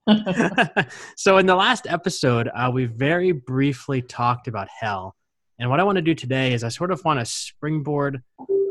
so, 1.16 1.38
in 1.38 1.46
the 1.46 1.56
last 1.56 1.88
episode, 1.88 2.50
uh, 2.54 2.70
we 2.74 2.86
very 2.86 3.32
briefly 3.32 4.02
talked 4.02 4.48
about 4.48 4.68
hell, 4.80 5.16
and 5.58 5.70
what 5.70 5.80
I 5.80 5.84
want 5.84 5.98
to 5.98 6.02
do 6.02 6.16
today 6.16 6.54
is 6.54 6.64
I 6.64 6.70
sort 6.70 6.92
of 6.92 7.04
want 7.06 7.20
to 7.20 7.26
springboard 7.26 8.22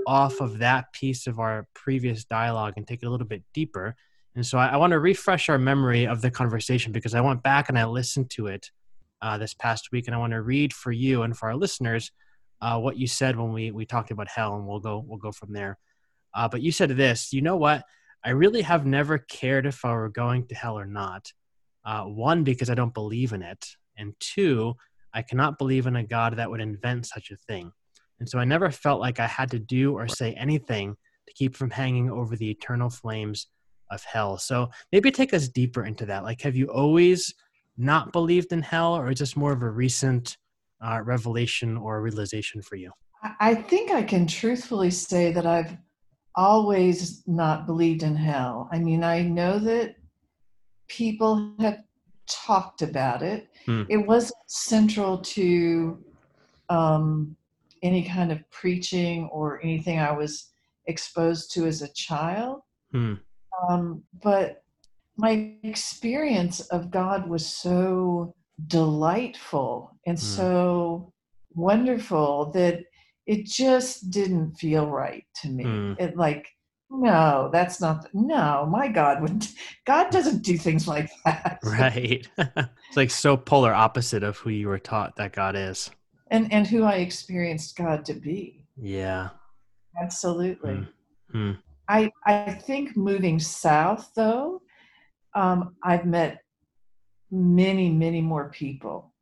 off 0.07 0.40
of 0.40 0.59
that 0.59 0.92
piece 0.92 1.26
of 1.26 1.38
our 1.38 1.66
previous 1.75 2.25
dialogue 2.25 2.75
and 2.76 2.87
take 2.87 3.02
it 3.02 3.07
a 3.07 3.11
little 3.11 3.26
bit 3.26 3.42
deeper. 3.52 3.95
And 4.35 4.47
so, 4.47 4.59
I, 4.59 4.68
I 4.68 4.76
want 4.76 4.92
to 4.92 4.99
refresh 4.99 5.49
our 5.49 5.59
memory 5.59 6.07
of 6.07 6.21
the 6.23 6.30
conversation 6.30 6.92
because 6.92 7.14
I 7.14 7.21
went 7.21 7.42
back 7.42 7.68
and 7.68 7.78
I 7.78 7.85
listened 7.85 8.30
to 8.30 8.47
it 8.47 8.71
uh, 9.23 9.38
this 9.38 9.54
past 9.54 9.88
week, 9.92 10.07
and 10.07 10.14
I 10.14 10.18
want 10.18 10.33
to 10.33 10.42
read 10.42 10.73
for 10.73 10.92
you 10.92 11.23
and 11.23 11.37
for 11.37 11.49
our 11.49 11.57
listeners 11.57 12.11
uh, 12.61 12.79
what 12.79 12.97
you 12.97 13.07
said 13.07 13.37
when 13.37 13.53
we 13.53 13.71
we 13.71 13.87
talked 13.87 14.11
about 14.11 14.29
hell, 14.29 14.57
and 14.57 14.67
we'll 14.67 14.81
go 14.81 15.05
we'll 15.07 15.19
go 15.19 15.33
from 15.33 15.53
there. 15.53 15.79
Uh, 16.35 16.49
but 16.49 16.62
you 16.62 16.73
said 16.73 16.91
this. 16.91 17.33
You 17.33 17.43
know 17.43 17.57
what? 17.57 17.85
I 18.25 18.31
really 18.31 18.62
have 18.62 18.85
never 18.85 19.19
cared 19.19 19.67
if 19.67 19.85
I 19.85 19.93
were 19.93 20.09
going 20.09 20.47
to 20.49 20.55
hell 20.55 20.79
or 20.79 20.87
not. 20.87 21.33
Uh, 21.85 22.05
one, 22.05 22.45
because 22.45 22.69
I 22.69 22.75
don't 22.75 22.93
believe 22.93 23.33
in 23.33 23.43
it, 23.43 23.65
and 23.97 24.12
two, 24.21 24.75
I 25.15 25.23
cannot 25.23 25.59
believe 25.59 25.87
in 25.87 25.97
a 25.97 26.05
God 26.05 26.37
that 26.37 26.50
would 26.50 26.61
invent 26.61 27.07
such 27.07 27.31
a 27.31 27.37
thing. 27.37 27.73
And 28.21 28.29
so 28.29 28.38
I 28.38 28.45
never 28.45 28.71
felt 28.71 29.00
like 29.00 29.21
I 29.21 29.27
had 29.27 29.50
to 29.53 29.59
do 29.59 29.95
or 29.95 30.09
say 30.09 30.35
anything 30.35 30.97
to 31.29 31.35
keep 31.35 31.57
from 31.57 31.71
hanging 31.71 32.11
over 32.11 32.37
the 32.37 32.50
eternal 32.50 32.91
flames 32.91 33.47
of 33.91 34.03
hell. 34.05 34.38
So 34.38 34.71
maybe 34.93 35.11
take 35.11 35.33
us 35.33 35.49
deeper 35.49 35.85
into 35.85 36.05
that. 36.07 36.25
Like, 36.25 36.43
have 36.43 36.57
you 36.57 36.67
always 36.67 37.33
not 37.77 38.12
believed 38.12 38.53
in 38.53 38.61
hell, 38.61 38.95
or 38.95 39.11
is 39.11 39.21
this 39.21 39.37
more 39.37 39.53
of 39.53 39.62
a 39.62 39.71
recent 39.71 40.37
uh, 40.80 41.00
revelation 41.04 41.76
or 41.76 42.00
realization 42.00 42.62
for 42.62 42.76
you? 42.76 42.92
I 43.40 43.54
think 43.54 43.90
I 43.90 44.02
can 44.02 44.26
truthfully 44.26 44.90
say 44.90 45.32
that 45.32 45.47
I've 45.47 45.76
always 46.37 47.23
not 47.26 47.66
believed 47.66 48.02
in 48.02 48.14
hell. 48.14 48.68
I 48.70 48.78
mean, 48.78 49.02
I 49.02 49.23
know 49.23 49.58
that 49.58 49.97
people 50.87 51.52
have 51.58 51.80
talked 52.28 52.82
about 52.82 53.23
it. 53.23 53.49
Hmm. 53.66 53.85
It 53.88 53.97
wasn't 53.97 54.38
central 54.47 55.18
to 55.18 56.04
um, 56.68 57.37
any 57.82 58.04
kind 58.04 58.30
of 58.30 58.49
preaching 58.50 59.28
or 59.32 59.61
anything 59.62 59.99
I 59.99 60.12
was 60.12 60.50
exposed 60.87 61.52
to 61.54 61.66
as 61.66 61.82
a 61.82 61.92
child. 61.92 62.61
Hmm. 62.92 63.14
Um, 63.68 64.04
but 64.23 64.62
my 65.16 65.54
experience 65.64 66.61
of 66.68 66.90
God 66.90 67.28
was 67.28 67.44
so 67.44 68.35
delightful 68.67 69.97
and 70.07 70.19
hmm. 70.19 70.25
so 70.25 71.12
wonderful 71.55 72.50
that 72.53 72.85
it 73.27 73.45
just 73.45 74.11
didn't 74.11 74.55
feel 74.55 74.87
right 74.87 75.25
to 75.43 75.50
me. 75.50 75.65
Mm. 75.65 76.00
It 76.00 76.17
like, 76.17 76.49
no, 76.91 77.50
that's 77.53 77.79
not, 77.79 78.09
no, 78.15 78.67
my 78.67 78.88
God 78.88 79.21
would, 79.21 79.47
God 79.85 80.11
doesn't 80.11 80.43
do 80.43 80.57
things 80.57 80.88
like 80.88 81.11
that. 81.25 81.59
Right. 81.65 82.27
it's 82.38 82.97
like 82.97 83.11
so 83.11 83.37
polar 83.37 83.75
opposite 83.75 84.23
of 84.23 84.38
who 84.38 84.49
you 84.49 84.69
were 84.69 84.79
taught 84.79 85.17
that 85.17 85.33
God 85.33 85.57
is. 85.57 85.91
And, 86.31 86.50
and 86.50 86.67
who 86.67 86.85
I 86.85 86.95
experienced 86.95 87.77
God 87.77 88.07
to 88.07 88.15
be. 88.15 88.65
Yeah. 88.77 89.31
Absolutely. 90.00 90.71
Mm. 90.71 90.88
Mm. 91.35 91.59
I, 91.88 92.11
I 92.25 92.53
think 92.53 92.97
moving 92.97 93.38
south 93.38 94.11
though, 94.17 94.62
um, 95.35 95.75
I've 95.83 96.07
met 96.07 96.43
many, 97.30 97.90
many 97.90 98.20
more 98.20 98.49
people 98.50 99.12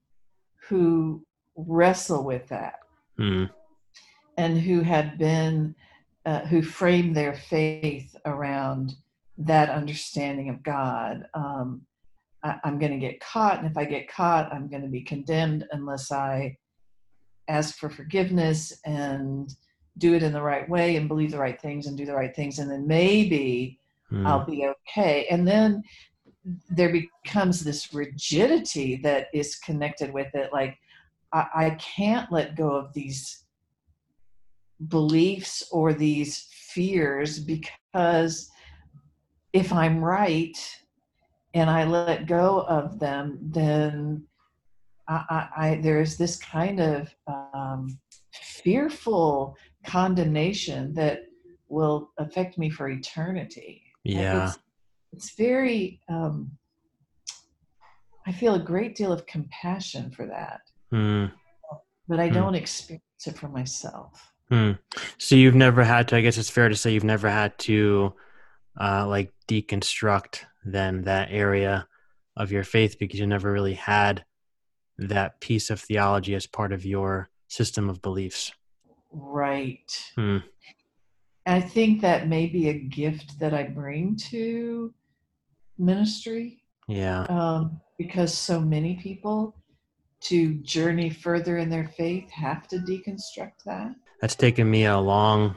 who 0.68 1.24
wrestle 1.56 2.24
with 2.24 2.48
that. 2.48 2.80
Mm 3.18 3.50
and 4.36 4.58
who 4.60 4.80
had 4.80 5.18
been 5.18 5.74
uh, 6.24 6.40
who 6.40 6.60
framed 6.60 7.16
their 7.16 7.34
faith 7.34 8.14
around 8.24 8.94
that 9.38 9.70
understanding 9.70 10.48
of 10.48 10.62
God. 10.62 11.24
Um, 11.34 11.82
I, 12.42 12.58
am 12.64 12.78
going 12.78 12.92
to 12.92 12.98
get 12.98 13.20
caught, 13.20 13.58
and 13.58 13.70
if 13.70 13.76
I 13.76 13.84
get 13.84 14.10
caught, 14.10 14.52
I'm 14.52 14.68
going 14.68 14.82
to 14.82 14.88
be 14.88 15.02
condemned 15.02 15.66
unless 15.70 16.10
I 16.10 16.56
ask 17.48 17.76
for 17.76 17.88
forgiveness 17.88 18.80
and 18.84 19.54
do 19.98 20.14
it 20.14 20.22
in 20.22 20.32
the 20.32 20.42
right 20.42 20.68
way 20.68 20.96
and 20.96 21.08
believe 21.08 21.30
the 21.30 21.38
right 21.38 21.60
things 21.60 21.86
and 21.86 21.96
do 21.96 22.04
the 22.04 22.14
right 22.14 22.34
things, 22.34 22.58
and 22.58 22.70
then 22.70 22.86
maybe 22.86 23.78
hmm. 24.10 24.26
I'll 24.26 24.44
be 24.44 24.66
okay. 24.66 25.26
And 25.30 25.46
then 25.46 25.82
there 26.70 26.92
becomes 26.92 27.64
this 27.64 27.92
rigidity 27.92 28.96
that 28.96 29.28
is 29.32 29.56
connected 29.56 30.12
with 30.12 30.34
it, 30.34 30.52
like 30.52 30.78
I, 31.32 31.46
I 31.54 31.70
can't 31.70 32.30
let 32.30 32.56
go 32.56 32.70
of 32.70 32.92
these 32.92 33.44
beliefs 34.88 35.66
or 35.72 35.92
these 35.92 36.48
fears 36.50 37.38
because 37.38 38.50
if 39.52 39.72
I'm 39.72 40.04
right 40.04 40.56
and 41.54 41.70
I 41.70 41.84
let 41.84 42.26
go 42.26 42.60
of 42.62 42.98
them, 42.98 43.38
then 43.40 44.26
I, 45.08 45.24
I, 45.30 45.48
I 45.56 45.74
there's 45.76 46.16
this 46.16 46.36
kind 46.36 46.80
of 46.80 47.14
um, 47.26 47.98
fearful 48.32 49.56
condemnation 49.84 50.92
that 50.94 51.20
will 51.68 52.10
affect 52.18 52.58
me 52.58 52.70
for 52.70 52.88
eternity. 52.88 53.82
Yeah. 54.04 54.52
It's, 55.12 55.34
very, 55.36 56.00
um, 56.08 56.50
I 58.26 58.32
feel 58.32 58.54
a 58.54 58.60
great 58.60 58.96
deal 58.96 59.12
of 59.12 59.26
compassion 59.26 60.10
for 60.10 60.26
that. 60.26 60.60
Mm. 60.92 61.32
But 62.08 62.20
I 62.20 62.28
mm. 62.28 62.34
don't 62.34 62.54
experience 62.54 63.02
it 63.26 63.36
for 63.38 63.48
myself. 63.48 64.32
Hmm. 64.48 64.72
So 65.18 65.34
you've 65.34 65.56
never 65.56 65.82
had 65.82 66.08
to. 66.08 66.16
I 66.16 66.20
guess 66.20 66.38
it's 66.38 66.50
fair 66.50 66.68
to 66.68 66.76
say 66.76 66.92
you've 66.92 67.02
never 67.02 67.28
had 67.28 67.58
to, 67.60 68.14
uh, 68.80 69.06
like 69.06 69.32
deconstruct 69.48 70.42
then 70.64 71.02
that 71.02 71.28
area 71.30 71.88
of 72.36 72.52
your 72.52 72.64
faith 72.64 72.98
because 72.98 73.18
you 73.18 73.26
never 73.26 73.50
really 73.50 73.74
had 73.74 74.24
that 74.98 75.40
piece 75.40 75.70
of 75.70 75.80
theology 75.80 76.34
as 76.34 76.46
part 76.46 76.72
of 76.72 76.84
your 76.84 77.28
system 77.48 77.88
of 77.88 78.02
beliefs. 78.02 78.52
Right. 79.10 79.90
Hmm. 81.46 81.52
I 81.52 81.60
think 81.60 82.00
that 82.00 82.28
may 82.28 82.46
be 82.46 82.68
a 82.68 82.78
gift 82.78 83.38
that 83.38 83.54
I 83.54 83.64
bring 83.64 84.16
to 84.30 84.92
ministry. 85.78 86.62
Yeah. 86.88 87.22
Um, 87.24 87.80
because 87.98 88.36
so 88.36 88.60
many 88.60 88.96
people 88.96 89.56
to 90.20 90.54
journey 90.54 91.10
further 91.10 91.58
in 91.58 91.68
their 91.68 91.88
faith 91.88 92.30
have 92.30 92.66
to 92.68 92.76
deconstruct 92.78 93.62
that 93.64 93.94
that's 94.20 94.34
taken 94.34 94.70
me 94.70 94.86
a 94.86 94.98
long 94.98 95.54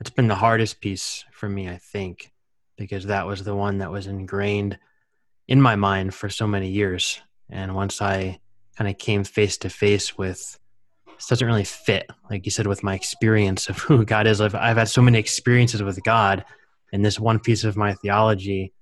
it's 0.00 0.10
been 0.10 0.28
the 0.28 0.34
hardest 0.34 0.80
piece 0.80 1.24
for 1.32 1.48
me 1.48 1.68
i 1.68 1.76
think 1.76 2.30
because 2.76 3.06
that 3.06 3.26
was 3.26 3.42
the 3.42 3.54
one 3.54 3.78
that 3.78 3.90
was 3.90 4.06
ingrained 4.06 4.78
in 5.48 5.60
my 5.60 5.76
mind 5.76 6.14
for 6.14 6.28
so 6.28 6.46
many 6.46 6.68
years 6.68 7.20
and 7.48 7.74
once 7.74 8.02
i 8.02 8.38
kind 8.76 8.90
of 8.90 8.98
came 8.98 9.24
face 9.24 9.56
to 9.56 9.70
face 9.70 10.18
with 10.18 10.58
this 11.24 11.38
doesn't 11.38 11.46
really 11.46 11.64
fit 11.64 12.08
like 12.30 12.44
you 12.44 12.50
said 12.50 12.66
with 12.66 12.82
my 12.82 12.94
experience 12.94 13.68
of 13.68 13.78
who 13.78 14.04
god 14.04 14.26
is 14.26 14.40
I've, 14.40 14.54
I've 14.54 14.76
had 14.76 14.88
so 14.88 15.02
many 15.02 15.18
experiences 15.18 15.82
with 15.82 16.02
god 16.04 16.44
and 16.92 17.04
this 17.04 17.18
one 17.18 17.38
piece 17.38 17.64
of 17.64 17.76
my 17.76 17.94
theology 17.94 18.72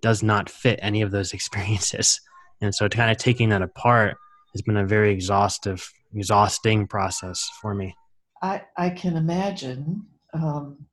does 0.00 0.22
not 0.22 0.48
fit 0.48 0.78
any 0.82 1.02
of 1.02 1.10
those 1.10 1.32
experiences 1.34 2.20
and 2.60 2.74
so 2.74 2.88
kind 2.88 3.10
of 3.10 3.16
taking 3.16 3.48
that 3.50 3.62
apart 3.62 4.16
has 4.54 4.62
been 4.62 4.76
a 4.76 4.86
very 4.86 5.12
exhaustive 5.12 5.90
exhausting 6.14 6.86
process 6.86 7.48
for 7.60 7.74
me 7.74 7.94
I, 8.42 8.62
I 8.76 8.90
can 8.90 9.16
imagine. 9.16 10.06
Um, 10.32 10.86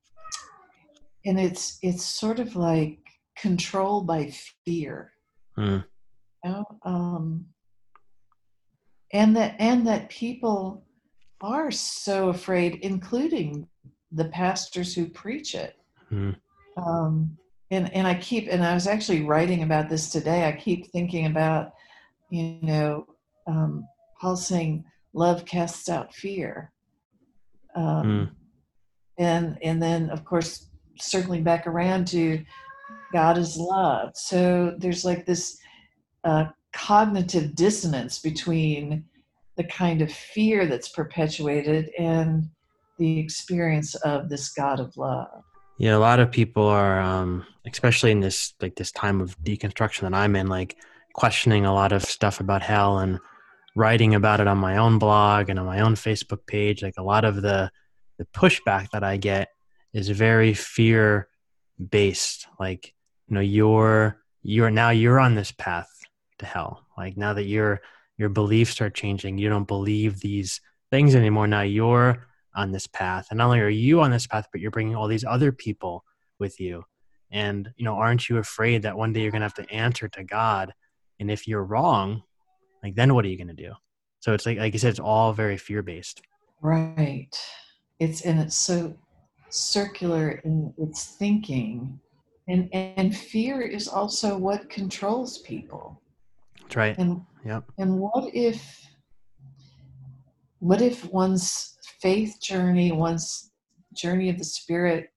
and 1.25 1.39
it's 1.39 1.79
it's 1.81 2.03
sort 2.03 2.39
of 2.39 2.55
like 2.55 2.99
control 3.37 4.01
by 4.01 4.31
fear. 4.65 5.11
Mm. 5.57 5.83
You 6.43 6.51
know? 6.51 6.65
um, 6.83 7.45
and 9.13 9.35
that 9.35 9.55
and 9.59 9.87
that 9.87 10.09
people 10.09 10.84
are 11.45 11.71
so 11.71 12.29
afraid, 12.29 12.79
including 12.81 13.67
the 14.11 14.25
pastors 14.25 14.95
who 14.95 15.07
preach 15.07 15.53
it. 15.53 15.75
Mm. 16.11 16.35
Um, 16.77 17.37
and 17.71 17.93
and 17.93 18.07
I 18.07 18.15
keep 18.15 18.47
and 18.49 18.63
I 18.63 18.73
was 18.73 18.87
actually 18.87 19.23
writing 19.23 19.63
about 19.63 19.89
this 19.89 20.09
today. 20.09 20.47
I 20.47 20.51
keep 20.51 20.91
thinking 20.91 21.27
about, 21.27 21.73
you 22.29 22.57
know, 22.61 23.05
um, 23.47 23.87
Paul 24.19 24.35
saying, 24.35 24.83
"Love 25.13 25.45
casts 25.45 25.89
out 25.89 26.13
fear." 26.13 26.71
Um, 27.75 28.05
mm. 28.05 28.29
And 29.17 29.57
and 29.61 29.81
then 29.81 30.09
of 30.09 30.25
course 30.25 30.67
circling 30.99 31.43
back 31.43 31.67
around 31.67 32.07
to 32.07 32.43
God 33.13 33.37
is 33.37 33.57
love. 33.57 34.11
So 34.15 34.75
there's 34.77 35.05
like 35.05 35.25
this 35.25 35.57
uh, 36.23 36.45
cognitive 36.73 37.55
dissonance 37.55 38.19
between 38.19 39.05
the 39.57 39.63
kind 39.63 40.01
of 40.01 40.11
fear 40.11 40.65
that's 40.65 40.89
perpetuated 40.89 41.89
and 41.97 42.49
the 42.97 43.19
experience 43.19 43.95
of 43.95 44.29
this 44.29 44.49
God 44.49 44.79
of 44.79 44.95
love. 44.97 45.43
Yeah, 45.77 45.95
a 45.95 45.99
lot 45.99 46.19
of 46.19 46.31
people 46.31 46.65
are, 46.65 47.01
um, 47.01 47.45
especially 47.67 48.11
in 48.11 48.21
this 48.21 48.53
like 48.61 48.75
this 48.75 48.91
time 48.91 49.19
of 49.19 49.37
deconstruction 49.43 50.01
that 50.01 50.13
I'm 50.13 50.35
in, 50.35 50.47
like 50.47 50.77
questioning 51.13 51.65
a 51.65 51.73
lot 51.73 51.91
of 51.91 52.03
stuff 52.03 52.39
about 52.39 52.61
hell 52.61 52.99
and 52.99 53.19
writing 53.75 54.15
about 54.15 54.39
it 54.39 54.47
on 54.47 54.57
my 54.57 54.77
own 54.77 54.99
blog 54.99 55.49
and 55.49 55.59
on 55.59 55.65
my 55.65 55.81
own 55.81 55.95
Facebook 55.95 56.47
page. 56.47 56.81
Like 56.81 56.95
a 56.97 57.03
lot 57.03 57.25
of 57.25 57.41
the 57.41 57.71
the 58.17 58.25
pushback 58.33 58.89
that 58.91 59.03
I 59.03 59.17
get 59.17 59.49
is 59.93 60.07
very 60.09 60.53
fear 60.53 61.27
based. 61.89 62.47
Like 62.57 62.93
you 63.27 63.35
know, 63.35 63.41
you're 63.41 64.21
you're 64.43 64.71
now 64.71 64.91
you're 64.91 65.19
on 65.19 65.35
this 65.35 65.51
path 65.51 65.89
to 66.39 66.45
hell. 66.45 66.85
Like 66.97 67.17
now 67.17 67.33
that 67.33 67.43
your 67.43 67.81
your 68.17 68.29
beliefs 68.29 68.81
are 68.81 68.89
changing, 68.89 69.37
you 69.37 69.49
don't 69.49 69.67
believe 69.67 70.19
these 70.19 70.61
things 70.91 71.15
anymore. 71.15 71.47
Now 71.47 71.61
you're 71.61 72.25
on 72.55 72.71
this 72.71 72.87
path. 72.87 73.27
And 73.29 73.37
not 73.37 73.47
only 73.47 73.59
are 73.59 73.69
you 73.69 74.01
on 74.01 74.11
this 74.11 74.27
path 74.27 74.47
but 74.51 74.61
you're 74.61 74.71
bringing 74.71 74.95
all 74.95 75.07
these 75.07 75.25
other 75.25 75.51
people 75.51 76.03
with 76.39 76.59
you. 76.59 76.83
And 77.31 77.69
you 77.75 77.85
know 77.85 77.95
aren't 77.95 78.29
you 78.29 78.37
afraid 78.37 78.83
that 78.83 78.97
one 78.97 79.13
day 79.13 79.21
you're 79.21 79.31
going 79.31 79.41
to 79.41 79.45
have 79.45 79.53
to 79.55 79.69
answer 79.71 80.07
to 80.09 80.23
god? 80.23 80.73
And 81.19 81.29
if 81.29 81.47
you're 81.47 81.63
wrong 81.63 82.23
like 82.83 82.95
then 82.95 83.13
what 83.13 83.25
are 83.25 83.29
you 83.29 83.37
going 83.37 83.47
to 83.47 83.53
do? 83.53 83.73
So 84.19 84.33
it's 84.33 84.45
like 84.45 84.57
like 84.57 84.73
you 84.73 84.79
said 84.79 84.91
it's 84.91 84.99
all 84.99 85.33
very 85.33 85.57
fear 85.57 85.81
based 85.81 86.21
right. 86.61 87.37
It's 87.99 88.21
and 88.21 88.39
it's 88.39 88.57
so 88.57 88.95
circular 89.49 90.41
in 90.43 90.73
its 90.77 91.05
thinking. 91.05 91.99
And 92.47 92.69
and 92.73 93.15
fear 93.15 93.61
is 93.61 93.87
also 93.87 94.37
what 94.37 94.69
controls 94.69 95.39
people 95.39 96.01
that's 96.65 96.75
right 96.75 96.97
and 96.97 97.21
yep 97.43 97.63
and 97.77 97.97
what 97.97 98.33
if 98.33 98.85
what 100.59 100.81
if 100.81 101.05
one's 101.11 101.77
faith 102.01 102.41
journey, 102.41 102.91
one's 102.91 103.51
journey 103.93 104.29
of 104.29 104.37
the 104.37 104.43
spirit 104.43 105.09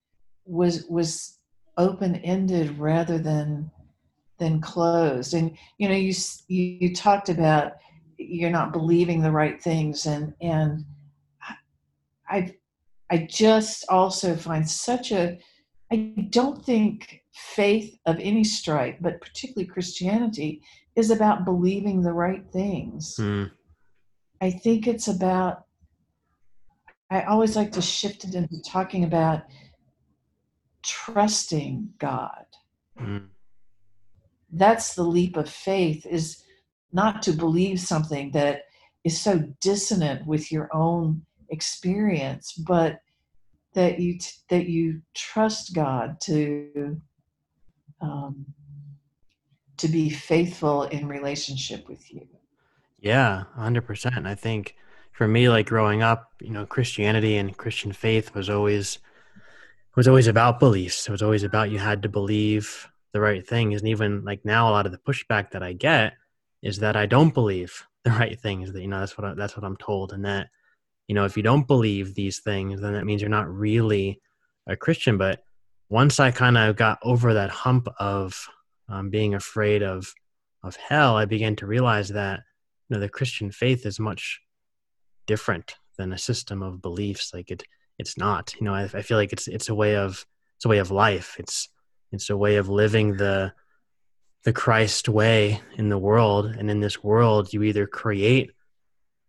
was 0.45 0.85
was 0.88 1.38
open 1.76 2.17
ended 2.17 2.78
rather 2.78 3.19
than 3.19 3.71
than 4.38 4.61
closed. 4.61 5.35
And 5.35 5.57
you 5.78 5.88
know, 5.88 5.95
you 5.95 6.12
you 6.49 6.95
talked 6.95 7.28
about 7.28 7.73
you're 8.19 8.50
not 8.50 8.73
believing 8.73 9.23
the 9.23 9.33
right 9.33 9.62
things, 9.62 10.07
and 10.07 10.35
and 10.40 10.85
I 12.28 12.55
I 13.11 13.26
just 13.31 13.85
also 13.88 14.37
find 14.37 14.69
such 14.69 15.12
a 15.12 15.38
I 15.90 16.14
don't 16.28 16.62
think 16.64 17.23
faith 17.33 17.99
of 18.05 18.19
any 18.21 18.45
stripe, 18.45 18.99
but 19.00 19.21
particularly 19.21 19.67
Christianity, 19.67 20.61
is 20.99 21.11
about 21.12 21.45
believing 21.45 22.02
the 22.02 22.12
right 22.12 22.45
things. 22.52 23.14
Mm. 23.21 23.52
I 24.40 24.50
think 24.50 24.88
it's 24.88 25.07
about 25.07 25.64
I 27.11 27.23
always 27.23 27.57
like 27.57 27.73
to 27.73 27.81
shift 27.81 28.25
it 28.25 28.35
into 28.35 28.61
talking 28.61 29.05
about 29.05 29.45
trusting 30.83 31.90
God. 31.99 32.45
Mm. 33.00 33.28
That's 34.52 34.95
the 34.95 35.05
leap 35.05 35.37
of 35.37 35.49
faith 35.49 36.05
is 36.05 36.43
not 36.93 37.23
to 37.23 37.33
believe 37.33 37.81
something 37.81 38.33
that 38.33 38.64
is 39.05 39.19
so 39.19 39.38
dissonant 39.61 40.26
with 40.26 40.50
your 40.52 40.69
own 40.75 41.23
experience, 41.49 42.52
but 42.52 43.00
that 43.75 44.00
you 44.00 44.19
t- 44.19 44.33
that 44.50 44.67
you 44.67 45.00
trust 45.14 45.75
God 45.75 46.21
to 46.23 47.00
um, 48.00 48.47
to 49.78 49.88
be 49.88 50.11
faithful 50.11 50.85
in 50.85 51.08
relationship 51.08 51.88
with 51.88 52.12
you. 52.12 52.26
Yeah, 53.00 53.44
hundred 53.54 53.87
percent. 53.87 54.26
I 54.26 54.35
think 54.35 54.75
for 55.12 55.26
me, 55.26 55.49
like 55.49 55.66
growing 55.66 56.02
up, 56.02 56.32
you 56.40 56.50
know, 56.50 56.66
Christianity 56.66 57.37
and 57.37 57.56
Christian 57.56 57.92
faith 57.92 58.35
was 58.35 58.50
always 58.50 58.99
was 59.97 60.06
always 60.06 60.28
about 60.28 60.61
beliefs. 60.61 61.08
It 61.08 61.12
was 61.12 61.23
always 61.23 61.42
about 61.42 61.70
you 61.70 61.78
had 61.78 62.02
to 62.02 62.08
believe 62.08 62.88
the 63.12 63.20
right 63.20 63.46
things. 63.46 63.81
And 63.81 63.88
even 63.88 64.24
like 64.24 64.44
now, 64.44 64.68
a 64.68 64.70
lot 64.70 64.87
of 64.87 64.92
the 64.92 64.98
pushback 64.98 65.50
that 65.50 65.62
I 65.62 65.72
get 65.72 66.12
is 66.62 66.79
that 66.79 66.96
I 66.96 67.07
don't 67.07 67.35
believe 67.35 67.85
the 68.05 68.11
right 68.11 68.38
things. 68.38 68.72
That 68.72 68.81
you 68.81 68.88
know, 68.88 69.00
that's 69.00 69.18
what 69.18 69.26
I, 69.26 69.35
that's 69.35 69.57
what 69.57 69.64
I'm 69.64 69.76
told, 69.76 70.12
and 70.12 70.24
that 70.24 70.48
you 71.07 71.14
know, 71.14 71.24
if 71.24 71.37
you 71.37 71.42
don't 71.42 71.66
believe 71.66 72.14
these 72.14 72.40
things, 72.40 72.81
then 72.81 72.92
that 72.92 73.07
means 73.07 73.20
you're 73.20 73.31
not 73.31 73.53
really 73.53 74.20
a 74.66 74.76
Christian. 74.76 75.18
But 75.18 75.42
once 75.88 76.20
I 76.20 76.31
kind 76.31 76.59
of 76.59 76.76
got 76.76 76.98
over 77.03 77.35
that 77.35 77.50
hump 77.50 77.88
of 77.98 78.48
um, 78.88 79.11
being 79.11 79.35
afraid 79.35 79.83
of 79.83 80.12
of 80.64 80.77
hell, 80.77 81.16
I 81.16 81.24
began 81.24 81.57
to 81.57 81.66
realize 81.66 82.09
that 82.09 82.40
you 82.88 82.94
know 82.94 83.01
the 83.01 83.09
Christian 83.09 83.51
faith 83.51 83.87
is 83.87 84.01
much 84.01 84.40
different 85.27 85.77
than 85.96 86.12
a 86.12 86.18
system 86.18 86.62
of 86.62 86.83
beliefs. 86.83 87.33
Like 87.33 87.51
it 87.51 87.62
it's 87.98 88.16
not 88.16 88.55
you 88.59 88.64
know 88.64 88.74
I, 88.74 88.85
I, 88.85 89.03
feel 89.03 89.16
like 89.16 89.33
it's 89.33 89.48
it's 89.48 89.68
a 89.68 89.74
way 89.74 89.96
of 89.96 90.27
it's 90.57 90.64
a 90.64 90.68
way 90.68 90.79
of 90.79 90.90
life. 90.90 91.37
It's 91.38 91.68
it's 92.12 92.31
a 92.31 92.37
way 92.37 92.57
of 92.57 92.68
living 92.68 93.16
the 93.16 93.53
the 94.44 94.53
christ 94.53 95.09
way 95.09 95.61
in 95.77 95.88
the 95.88 95.98
world. 95.98 96.46
And 96.46 96.70
in 96.70 96.81
this 96.81 97.03
world 97.03 97.53
you 97.53 97.62
either 97.62 97.87
create 97.87 98.53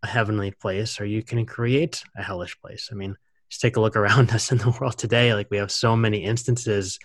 a 0.01 0.07
heavenly 0.07 0.51
place 0.51 0.99
or 1.01 1.05
you 1.05 1.21
can 1.21 1.45
create 1.45 2.03
a 2.15 2.23
hellish 2.23 2.59
place. 2.61 2.89
I 2.91 2.95
mean 2.95 3.15
just 3.49 3.61
take 3.61 3.77
a 3.77 3.81
look 3.81 3.95
around 3.95 4.31
us 4.33 4.51
in 4.51 4.59
the 4.59 4.75
world 4.79 4.97
today. 4.97 5.33
Like 5.33 5.47
we 5.51 5.57
have 5.57 5.71
so 5.71 5.95
many 5.95 6.23
instances 6.23 6.99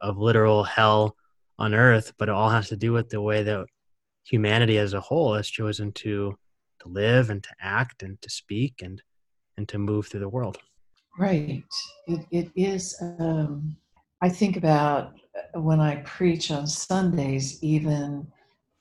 of 0.00 0.18
literal 0.18 0.64
hell 0.64 1.16
on 1.58 1.74
earth 1.74 2.12
but 2.18 2.28
it 2.28 2.34
all 2.34 2.50
has 2.50 2.68
to 2.68 2.76
do 2.76 2.92
with 2.92 3.08
the 3.08 3.20
way 3.20 3.42
that 3.42 3.66
humanity 4.24 4.78
as 4.78 4.92
a 4.92 5.00
whole 5.00 5.34
has 5.34 5.48
chosen 5.48 5.92
to 5.92 6.36
to 6.80 6.88
live 6.88 7.30
and 7.30 7.42
to 7.42 7.50
act 7.60 8.02
and 8.02 8.20
to 8.22 8.30
speak 8.30 8.80
and 8.82 9.02
and 9.56 9.68
to 9.68 9.78
move 9.78 10.06
through 10.06 10.20
the 10.20 10.28
world 10.28 10.58
right 11.18 11.64
it, 12.06 12.26
it 12.30 12.50
is 12.54 12.96
um, 13.00 13.76
i 14.22 14.28
think 14.28 14.56
about 14.56 15.14
uh, 15.54 15.60
when 15.60 15.80
i 15.80 15.96
preach 15.96 16.50
on 16.50 16.66
sundays 16.66 17.62
even 17.62 18.26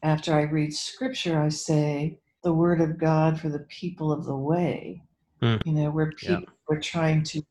after 0.03 0.33
i 0.33 0.41
read 0.41 0.73
scripture 0.73 1.41
i 1.41 1.49
say 1.49 2.19
the 2.43 2.53
word 2.53 2.81
of 2.81 2.99
god 2.99 3.39
for 3.39 3.49
the 3.49 3.65
people 3.69 4.11
of 4.11 4.25
the 4.25 4.35
way 4.35 5.01
mm. 5.41 5.59
you 5.65 5.73
know 5.73 5.89
where 5.89 6.11
people 6.11 6.41
yeah. 6.41 6.75
are 6.75 6.79
trying 6.79 7.23
to 7.23 7.41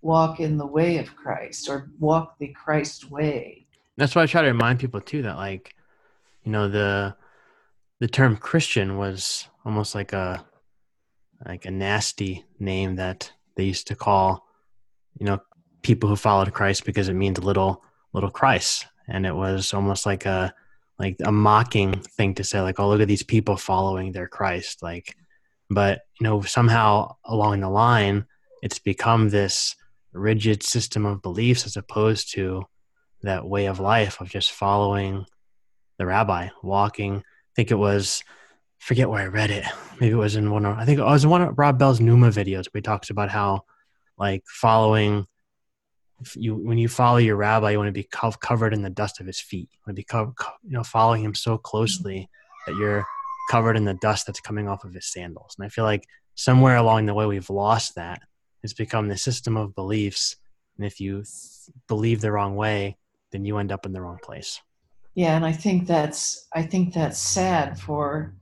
walk 0.00 0.40
in 0.40 0.56
the 0.56 0.66
way 0.66 0.98
of 0.98 1.14
christ 1.16 1.68
or 1.68 1.90
walk 1.98 2.38
the 2.38 2.48
christ 2.48 3.10
way 3.10 3.63
that's 3.96 4.14
why 4.14 4.22
i 4.22 4.26
try 4.26 4.42
to 4.42 4.48
remind 4.48 4.78
people 4.78 5.00
too 5.00 5.22
that 5.22 5.36
like 5.36 5.74
you 6.42 6.52
know 6.52 6.68
the 6.68 7.14
the 8.00 8.08
term 8.08 8.36
christian 8.36 8.96
was 8.96 9.48
almost 9.64 9.94
like 9.94 10.12
a 10.12 10.44
like 11.46 11.64
a 11.64 11.70
nasty 11.70 12.44
name 12.58 12.96
that 12.96 13.32
they 13.56 13.64
used 13.64 13.86
to 13.86 13.96
call 13.96 14.46
you 15.18 15.26
know 15.26 15.40
people 15.84 16.08
who 16.08 16.16
followed 16.16 16.52
Christ 16.52 16.84
because 16.84 17.08
it 17.08 17.14
means 17.14 17.38
little 17.38 17.84
little 18.12 18.30
Christ. 18.30 18.86
And 19.06 19.26
it 19.26 19.34
was 19.34 19.72
almost 19.72 20.06
like 20.06 20.26
a 20.26 20.52
like 20.98 21.16
a 21.24 21.30
mocking 21.30 22.00
thing 22.00 22.34
to 22.34 22.44
say 22.44 22.60
like 22.60 22.80
oh 22.80 22.88
look 22.88 23.00
at 23.00 23.08
these 23.08 23.22
people 23.22 23.56
following 23.56 24.10
their 24.12 24.28
Christ 24.28 24.82
like 24.82 25.16
but 25.70 26.00
you 26.20 26.24
know 26.24 26.40
somehow 26.42 27.14
along 27.24 27.60
the 27.60 27.70
line 27.70 28.24
it's 28.62 28.78
become 28.78 29.28
this 29.28 29.76
rigid 30.12 30.62
system 30.62 31.04
of 31.04 31.20
beliefs 31.20 31.66
as 31.66 31.76
opposed 31.76 32.32
to 32.32 32.62
that 33.24 33.46
way 33.46 33.66
of 33.66 33.80
life 33.80 34.20
of 34.20 34.28
just 34.28 34.52
following 34.52 35.26
the 35.98 36.06
rabbi 36.06 36.48
walking 36.62 37.16
i 37.16 37.52
think 37.56 37.70
it 37.70 37.76
was 37.76 38.22
forget 38.84 39.08
where 39.08 39.22
I 39.22 39.28
read 39.28 39.50
it. 39.50 39.64
Maybe 39.98 40.12
it 40.12 40.16
was 40.16 40.36
in 40.36 40.50
one 40.50 40.66
of 40.66 40.76
I 40.76 40.84
think 40.84 40.98
it 40.98 41.04
was 41.04 41.26
one 41.26 41.40
of 41.40 41.58
Rob 41.58 41.78
Bell's 41.78 42.00
Nooma 42.00 42.30
videos 42.30 42.66
where 42.66 42.80
he 42.80 42.82
talks 42.82 43.08
about 43.08 43.30
how 43.30 43.62
like 44.18 44.42
following 44.46 45.26
you 46.34 46.54
when 46.54 46.76
you 46.76 46.88
follow 46.88 47.16
your 47.16 47.36
rabbi, 47.36 47.70
you 47.70 47.78
want 47.78 47.88
to 47.88 47.92
be 47.92 48.04
co- 48.04 48.30
covered 48.32 48.74
in 48.74 48.82
the 48.82 48.90
dust 48.90 49.20
of 49.20 49.26
his 49.26 49.40
feet. 49.40 49.70
You 49.72 49.78
want 49.86 49.96
to 49.96 50.00
be 50.00 50.04
co- 50.04 50.34
co- 50.36 50.52
you 50.62 50.72
know 50.72 50.82
following 50.82 51.24
him 51.24 51.34
so 51.34 51.56
closely 51.56 52.28
that 52.66 52.76
you're 52.76 53.06
covered 53.50 53.76
in 53.76 53.84
the 53.84 53.94
dust 53.94 54.26
that's 54.26 54.40
coming 54.40 54.68
off 54.68 54.84
of 54.84 54.92
his 54.92 55.10
sandals. 55.10 55.54
And 55.58 55.64
I 55.64 55.70
feel 55.70 55.84
like 55.84 56.06
somewhere 56.34 56.76
along 56.76 57.06
the 57.06 57.14
way 57.14 57.24
we've 57.26 57.50
lost 57.50 57.94
that. 57.94 58.20
It's 58.62 58.72
become 58.74 59.08
the 59.08 59.16
system 59.16 59.56
of 59.56 59.74
beliefs, 59.74 60.36
and 60.76 60.86
if 60.86 61.00
you 61.00 61.16
th- 61.16 61.76
believe 61.86 62.20
the 62.20 62.32
wrong 62.32 62.54
way, 62.54 62.96
then 63.34 63.44
you 63.44 63.58
end 63.58 63.72
up 63.72 63.84
in 63.84 63.92
the 63.92 64.00
wrong 64.00 64.18
place. 64.22 64.62
Yeah, 65.16 65.34
and 65.34 65.44
I 65.44 65.50
think 65.50 65.88
that's 65.88 66.46
I 66.54 66.62
think 66.62 66.94
that's 66.94 67.18
sad 67.18 67.78
for 67.78 68.32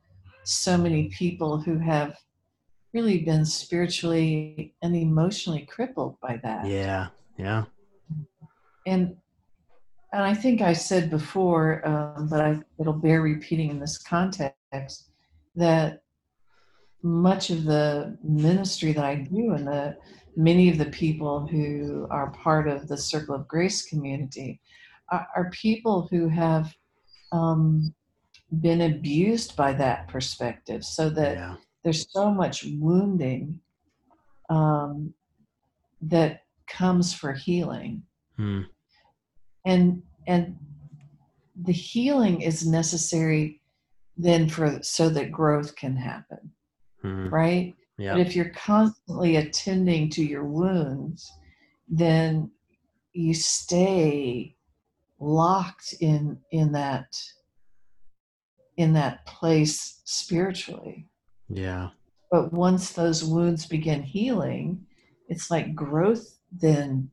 so 0.45 0.77
many 0.77 1.09
people 1.09 1.59
who 1.59 1.79
have 1.79 2.19
really 2.93 3.25
been 3.25 3.47
spiritually 3.47 4.75
and 4.83 4.95
emotionally 4.95 5.63
crippled 5.63 6.21
by 6.21 6.39
that. 6.43 6.67
Yeah, 6.67 7.09
yeah. 7.39 7.65
And 8.87 9.17
and 10.13 10.23
I 10.23 10.35
think 10.35 10.61
I 10.61 10.75
said 10.75 11.09
before, 11.09 11.87
um, 11.89 12.29
but 12.29 12.43
I, 12.43 12.61
it'll 12.79 12.93
bear 12.93 13.23
repeating 13.23 13.71
in 13.71 13.81
this 13.81 13.97
context 13.97 15.09
that 15.57 16.03
much 17.03 17.49
of 17.49 17.65
the 17.65 18.19
ministry 18.23 18.93
that 18.93 19.05
I 19.05 19.15
do 19.15 19.53
and 19.53 19.67
the 19.67 19.97
many 20.37 20.69
of 20.69 20.77
the 20.77 20.87
people 20.87 21.47
who 21.47 22.07
are 22.11 22.31
part 22.33 22.69
of 22.69 22.89
the 22.89 22.97
Circle 22.99 23.35
of 23.35 23.49
Grace 23.49 23.87
community 23.87 24.61
are, 25.13 25.29
are 25.37 25.51
people 25.51 26.09
who 26.11 26.29
have 26.29 26.75
um, 27.31 27.95
been 28.61 28.81
abused 28.81 29.55
by 29.57 29.73
that 29.75 30.09
perspective, 30.09 30.85
so 30.85 31.09
that 31.11 31.37
yeah. 31.37 31.55
there's 31.85 32.11
so 32.11 32.31
much 32.31 32.65
wounding 32.79 33.61
um, 34.49 35.15
that 36.01 36.45
comes 36.67 37.13
for 37.13 37.33
healing, 37.33 38.03
Hmm. 38.37 38.63
and 39.67 40.03
and 40.27 40.57
the 41.65 41.73
healing 41.73 42.41
is 42.41 42.67
necessary 42.67 43.61
then 44.17 44.49
for 44.49 44.83
so 44.83 45.11
that 45.11 45.31
growth 45.31 45.77
can 45.77 45.95
happen, 45.97 46.51
Hmm. 47.03 47.29
right? 47.29 47.77
Yeah. 47.99 48.15
But 48.15 48.27
if 48.27 48.35
you're 48.35 48.51
constantly 48.51 49.37
attending 49.37 50.09
to 50.11 50.25
your 50.25 50.45
wounds, 50.45 51.31
then 51.89 52.51
you 53.13 53.35
stay 53.35 54.57
locked 55.23 55.95
in 56.01 56.39
in 56.51 56.73
that 56.73 57.07
in 58.77 58.93
that 58.95 59.25
place 59.27 60.01
spiritually. 60.05 61.07
Yeah. 61.49 61.91
But 62.31 62.53
once 62.53 62.93
those 62.93 63.23
wounds 63.23 63.67
begin 63.67 64.03
healing, 64.03 64.87
it's 65.29 65.51
like 65.51 65.75
growth 65.75 66.39
then 66.51 67.11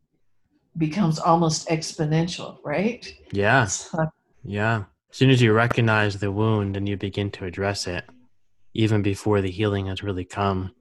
becomes 0.78 1.20
almost 1.20 1.68
exponential, 1.70 2.58
right? 2.64 3.14
Yeah. 3.32 3.66
So- 3.66 4.08
Yeah. 4.44 4.86
As 5.12 5.18
soon 5.18 5.30
as 5.32 5.42
you 5.42 5.54
recognize 5.54 6.18
the 6.20 6.32
wound 6.32 6.78
and 6.78 6.88
you 6.88 6.96
begin 6.96 7.32
to 7.32 7.46
address 7.46 7.88
it, 7.88 8.06
even 8.74 9.02
before 9.02 9.42
the 9.42 9.52
healing 9.52 9.88
has 9.88 10.04
really 10.04 10.24
come, 10.24 10.72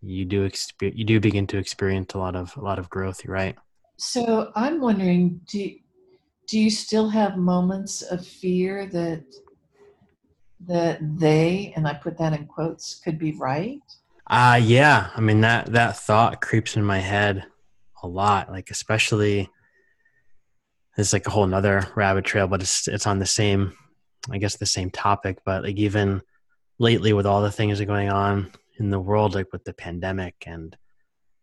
you 0.00 0.24
do 0.24 0.48
exper- 0.48 0.96
you 0.96 1.04
do 1.04 1.20
begin 1.20 1.46
to 1.48 1.58
experience 1.58 2.14
a 2.14 2.18
lot 2.18 2.34
of 2.34 2.56
a 2.56 2.60
lot 2.60 2.78
of 2.78 2.90
growth. 2.90 3.24
Right. 3.24 3.56
So 3.98 4.50
I'm 4.56 4.80
wondering, 4.80 5.40
do 5.46 5.70
do 6.46 6.58
you 6.58 6.70
still 6.70 7.08
have 7.08 7.36
moments 7.36 8.02
of 8.02 8.26
fear 8.26 8.86
that 8.86 9.24
that 10.66 10.98
they, 11.18 11.72
and 11.76 11.86
I 11.86 11.94
put 11.94 12.18
that 12.18 12.32
in 12.32 12.46
quotes, 12.46 12.94
could 12.96 13.18
be 13.18 13.32
right? 13.32 13.80
Uh 14.28 14.60
yeah. 14.62 15.10
I 15.14 15.20
mean 15.20 15.42
that 15.42 15.66
that 15.72 15.98
thought 15.98 16.40
creeps 16.40 16.76
in 16.76 16.84
my 16.84 16.98
head 16.98 17.44
a 18.02 18.08
lot. 18.08 18.50
Like 18.50 18.70
especially 18.70 19.48
it's 20.96 21.12
like 21.12 21.26
a 21.26 21.30
whole 21.30 21.46
nother 21.46 21.86
rabbit 21.94 22.24
trail, 22.24 22.48
but 22.48 22.62
it's 22.62 22.88
it's 22.88 23.06
on 23.06 23.18
the 23.18 23.26
same 23.26 23.76
I 24.30 24.38
guess 24.38 24.56
the 24.56 24.66
same 24.66 24.90
topic. 24.90 25.38
But 25.44 25.62
like 25.62 25.76
even 25.76 26.22
lately 26.78 27.12
with 27.12 27.26
all 27.26 27.42
the 27.42 27.52
things 27.52 27.78
that 27.78 27.84
are 27.84 27.86
going 27.86 28.10
on 28.10 28.50
in 28.78 28.90
the 28.90 29.00
world, 29.00 29.34
like 29.34 29.52
with 29.52 29.64
the 29.64 29.72
pandemic 29.72 30.34
and 30.46 30.76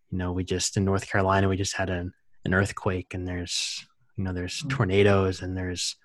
you 0.09 0.17
know, 0.17 0.31
we 0.31 0.43
just 0.43 0.75
in 0.75 0.85
North 0.85 1.07
Carolina 1.07 1.47
we 1.47 1.55
just 1.55 1.75
had 1.75 1.89
an, 1.89 2.13
an 2.43 2.53
earthquake 2.53 3.13
and 3.13 3.27
there's 3.27 3.85
you 4.15 4.23
know, 4.23 4.33
there's 4.33 4.61
Mm. 4.63 4.69
tornadoes 4.69 5.41
and 5.41 5.57
there's 5.57 5.95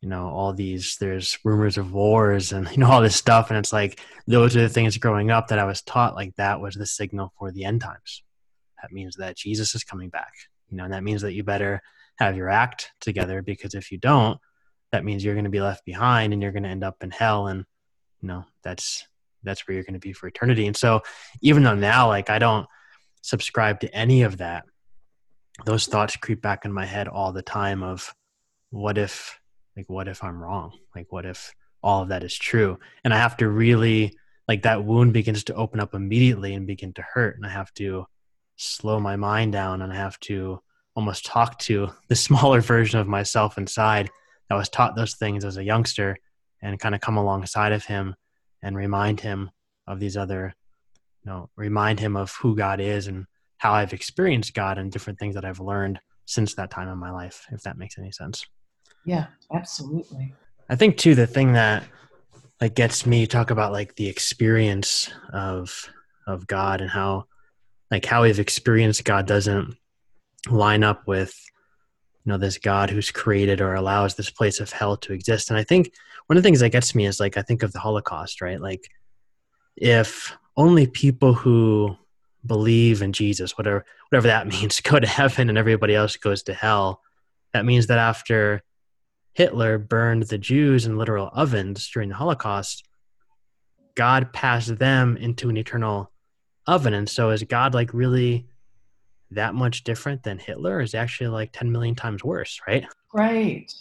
you 0.00 0.10
know, 0.10 0.28
all 0.28 0.52
these 0.52 0.98
there's 1.00 1.38
rumors 1.44 1.78
of 1.78 1.94
wars 1.94 2.52
and 2.52 2.70
you 2.72 2.76
know, 2.76 2.90
all 2.90 3.00
this 3.00 3.16
stuff 3.16 3.48
and 3.50 3.58
it's 3.58 3.72
like 3.72 4.00
those 4.26 4.54
are 4.54 4.60
the 4.60 4.68
things 4.68 4.98
growing 4.98 5.30
up 5.30 5.48
that 5.48 5.58
I 5.58 5.64
was 5.64 5.80
taught 5.80 6.14
like 6.14 6.36
that 6.36 6.60
was 6.60 6.74
the 6.74 6.84
signal 6.84 7.32
for 7.38 7.50
the 7.50 7.64
end 7.64 7.80
times. 7.80 8.22
That 8.82 8.92
means 8.92 9.16
that 9.16 9.36
Jesus 9.36 9.74
is 9.74 9.82
coming 9.82 10.10
back. 10.10 10.32
You 10.70 10.76
know, 10.76 10.84
and 10.84 10.92
that 10.92 11.04
means 11.04 11.22
that 11.22 11.32
you 11.32 11.42
better 11.42 11.80
have 12.18 12.36
your 12.36 12.50
act 12.50 12.92
together 13.00 13.40
because 13.40 13.74
if 13.74 13.90
you 13.90 13.96
don't, 13.96 14.38
that 14.92 15.04
means 15.04 15.24
you're 15.24 15.34
going 15.34 15.44
to 15.44 15.50
be 15.50 15.62
left 15.62 15.86
behind 15.86 16.34
and 16.34 16.42
you're 16.42 16.52
going 16.52 16.64
to 16.64 16.68
end 16.68 16.84
up 16.84 16.96
in 17.02 17.10
hell 17.10 17.46
and 17.46 17.64
you 18.20 18.28
know, 18.28 18.44
that's 18.62 19.06
that's 19.42 19.66
where 19.66 19.74
you're 19.74 19.84
going 19.84 19.94
to 19.94 20.00
be 20.00 20.12
for 20.12 20.26
eternity. 20.26 20.66
And 20.66 20.76
so 20.76 21.00
even 21.40 21.62
though 21.62 21.74
now 21.74 22.08
like 22.08 22.28
I 22.28 22.38
don't 22.38 22.66
subscribe 23.22 23.80
to 23.80 23.94
any 23.94 24.22
of 24.22 24.36
that, 24.38 24.64
those 25.64 25.86
thoughts 25.86 26.16
creep 26.16 26.42
back 26.42 26.64
in 26.64 26.72
my 26.72 26.84
head 26.84 27.08
all 27.08 27.32
the 27.32 27.42
time 27.42 27.82
of 27.82 28.14
what 28.70 28.98
if 28.98 29.38
like 29.76 29.88
what 29.88 30.08
if 30.08 30.22
I'm 30.22 30.42
wrong? 30.42 30.72
Like 30.94 31.06
what 31.10 31.26
if 31.26 31.54
all 31.82 32.02
of 32.02 32.08
that 32.08 32.24
is 32.24 32.34
true? 32.34 32.78
And 33.04 33.14
I 33.14 33.18
have 33.18 33.36
to 33.38 33.48
really 33.48 34.16
like 34.48 34.62
that 34.62 34.84
wound 34.84 35.12
begins 35.12 35.44
to 35.44 35.54
open 35.54 35.80
up 35.80 35.94
immediately 35.94 36.54
and 36.54 36.66
begin 36.66 36.92
to 36.94 37.02
hurt 37.02 37.36
and 37.36 37.46
I 37.46 37.50
have 37.50 37.72
to 37.74 38.06
slow 38.56 39.00
my 39.00 39.16
mind 39.16 39.52
down 39.52 39.82
and 39.82 39.92
I 39.92 39.96
have 39.96 40.18
to 40.20 40.60
almost 40.94 41.26
talk 41.26 41.58
to 41.60 41.90
the 42.08 42.16
smaller 42.16 42.60
version 42.60 43.00
of 43.00 43.08
myself 43.08 43.58
inside 43.58 44.10
that 44.48 44.56
was 44.56 44.68
taught 44.68 44.96
those 44.96 45.14
things 45.14 45.44
as 45.44 45.56
a 45.56 45.64
youngster 45.64 46.16
and 46.62 46.78
kind 46.78 46.94
of 46.94 47.00
come 47.00 47.16
alongside 47.16 47.72
of 47.72 47.84
him 47.84 48.14
and 48.62 48.76
remind 48.76 49.20
him 49.20 49.50
of 49.86 50.00
these 50.00 50.16
other 50.16 50.54
you 51.24 51.30
know 51.30 51.50
remind 51.56 52.00
him 52.00 52.16
of 52.16 52.32
who 52.36 52.56
God 52.56 52.80
is 52.80 53.06
and 53.06 53.26
how 53.64 53.72
I've 53.72 53.94
experienced 53.94 54.52
God 54.52 54.76
and 54.76 54.92
different 54.92 55.18
things 55.18 55.34
that 55.36 55.44
I've 55.46 55.58
learned 55.58 55.98
since 56.26 56.52
that 56.56 56.70
time 56.70 56.86
in 56.90 56.98
my 56.98 57.10
life 57.10 57.46
if 57.50 57.62
that 57.62 57.78
makes 57.78 57.98
any 57.98 58.12
sense. 58.12 58.44
Yeah, 59.06 59.28
absolutely. 59.54 60.34
I 60.68 60.76
think 60.76 60.98
too 60.98 61.14
the 61.14 61.26
thing 61.26 61.54
that 61.54 61.84
like 62.60 62.74
gets 62.74 63.06
me 63.06 63.26
talk 63.26 63.50
about 63.50 63.72
like 63.72 63.94
the 63.96 64.06
experience 64.06 65.10
of 65.32 65.88
of 66.26 66.46
God 66.46 66.82
and 66.82 66.90
how 66.90 67.24
like 67.90 68.04
how 68.04 68.24
we've 68.24 68.38
experienced 68.38 69.06
God 69.06 69.26
doesn't 69.26 69.74
line 70.50 70.84
up 70.84 71.06
with 71.06 71.34
you 72.26 72.32
know 72.32 72.38
this 72.38 72.58
God 72.58 72.90
who's 72.90 73.10
created 73.10 73.62
or 73.62 73.76
allows 73.76 74.14
this 74.14 74.28
place 74.28 74.60
of 74.60 74.72
hell 74.72 74.98
to 74.98 75.14
exist. 75.14 75.48
And 75.48 75.58
I 75.58 75.64
think 75.64 75.90
one 76.26 76.36
of 76.36 76.42
the 76.42 76.46
things 76.46 76.60
that 76.60 76.68
gets 76.68 76.94
me 76.94 77.06
is 77.06 77.18
like 77.18 77.38
I 77.38 77.42
think 77.42 77.62
of 77.62 77.72
the 77.72 77.78
Holocaust, 77.78 78.42
right? 78.42 78.60
Like 78.60 78.90
if 79.74 80.36
only 80.54 80.86
people 80.86 81.32
who 81.32 81.96
believe 82.46 83.02
in 83.02 83.12
Jesus, 83.12 83.56
whatever 83.56 83.84
whatever 84.10 84.28
that 84.28 84.46
means, 84.60 84.80
go 84.80 84.98
to 84.98 85.06
heaven 85.06 85.48
and 85.48 85.58
everybody 85.58 85.94
else 85.94 86.16
goes 86.16 86.42
to 86.44 86.54
hell, 86.54 87.00
that 87.52 87.64
means 87.64 87.86
that 87.86 87.98
after 87.98 88.62
Hitler 89.34 89.78
burned 89.78 90.24
the 90.24 90.38
Jews 90.38 90.86
in 90.86 90.96
literal 90.96 91.30
ovens 91.34 91.88
during 91.88 92.08
the 92.08 92.14
Holocaust, 92.14 92.84
God 93.94 94.32
passed 94.32 94.78
them 94.78 95.16
into 95.16 95.48
an 95.48 95.56
eternal 95.56 96.10
oven. 96.66 96.94
And 96.94 97.08
so 97.08 97.30
is 97.30 97.42
God 97.42 97.74
like 97.74 97.92
really 97.92 98.46
that 99.30 99.54
much 99.54 99.84
different 99.84 100.22
than 100.22 100.38
Hitler? 100.38 100.80
Is 100.80 100.94
actually 100.94 101.28
like 101.28 101.52
10 101.52 101.70
million 101.70 101.94
times 101.94 102.24
worse, 102.24 102.60
right? 102.66 102.86
Right. 103.12 103.72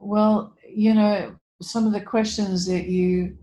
Well, 0.00 0.54
you 0.68 0.94
know, 0.94 1.36
some 1.62 1.86
of 1.86 1.92
the 1.92 2.00
questions 2.00 2.66
that 2.66 2.86
you, 2.86 3.36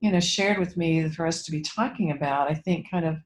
you 0.00 0.12
know, 0.12 0.20
shared 0.20 0.58
with 0.58 0.76
me 0.76 1.08
for 1.08 1.26
us 1.26 1.44
to 1.44 1.50
be 1.50 1.62
talking 1.62 2.12
about, 2.12 2.50
I 2.50 2.54
think, 2.54 2.90
kind 2.90 3.04
of 3.04 3.16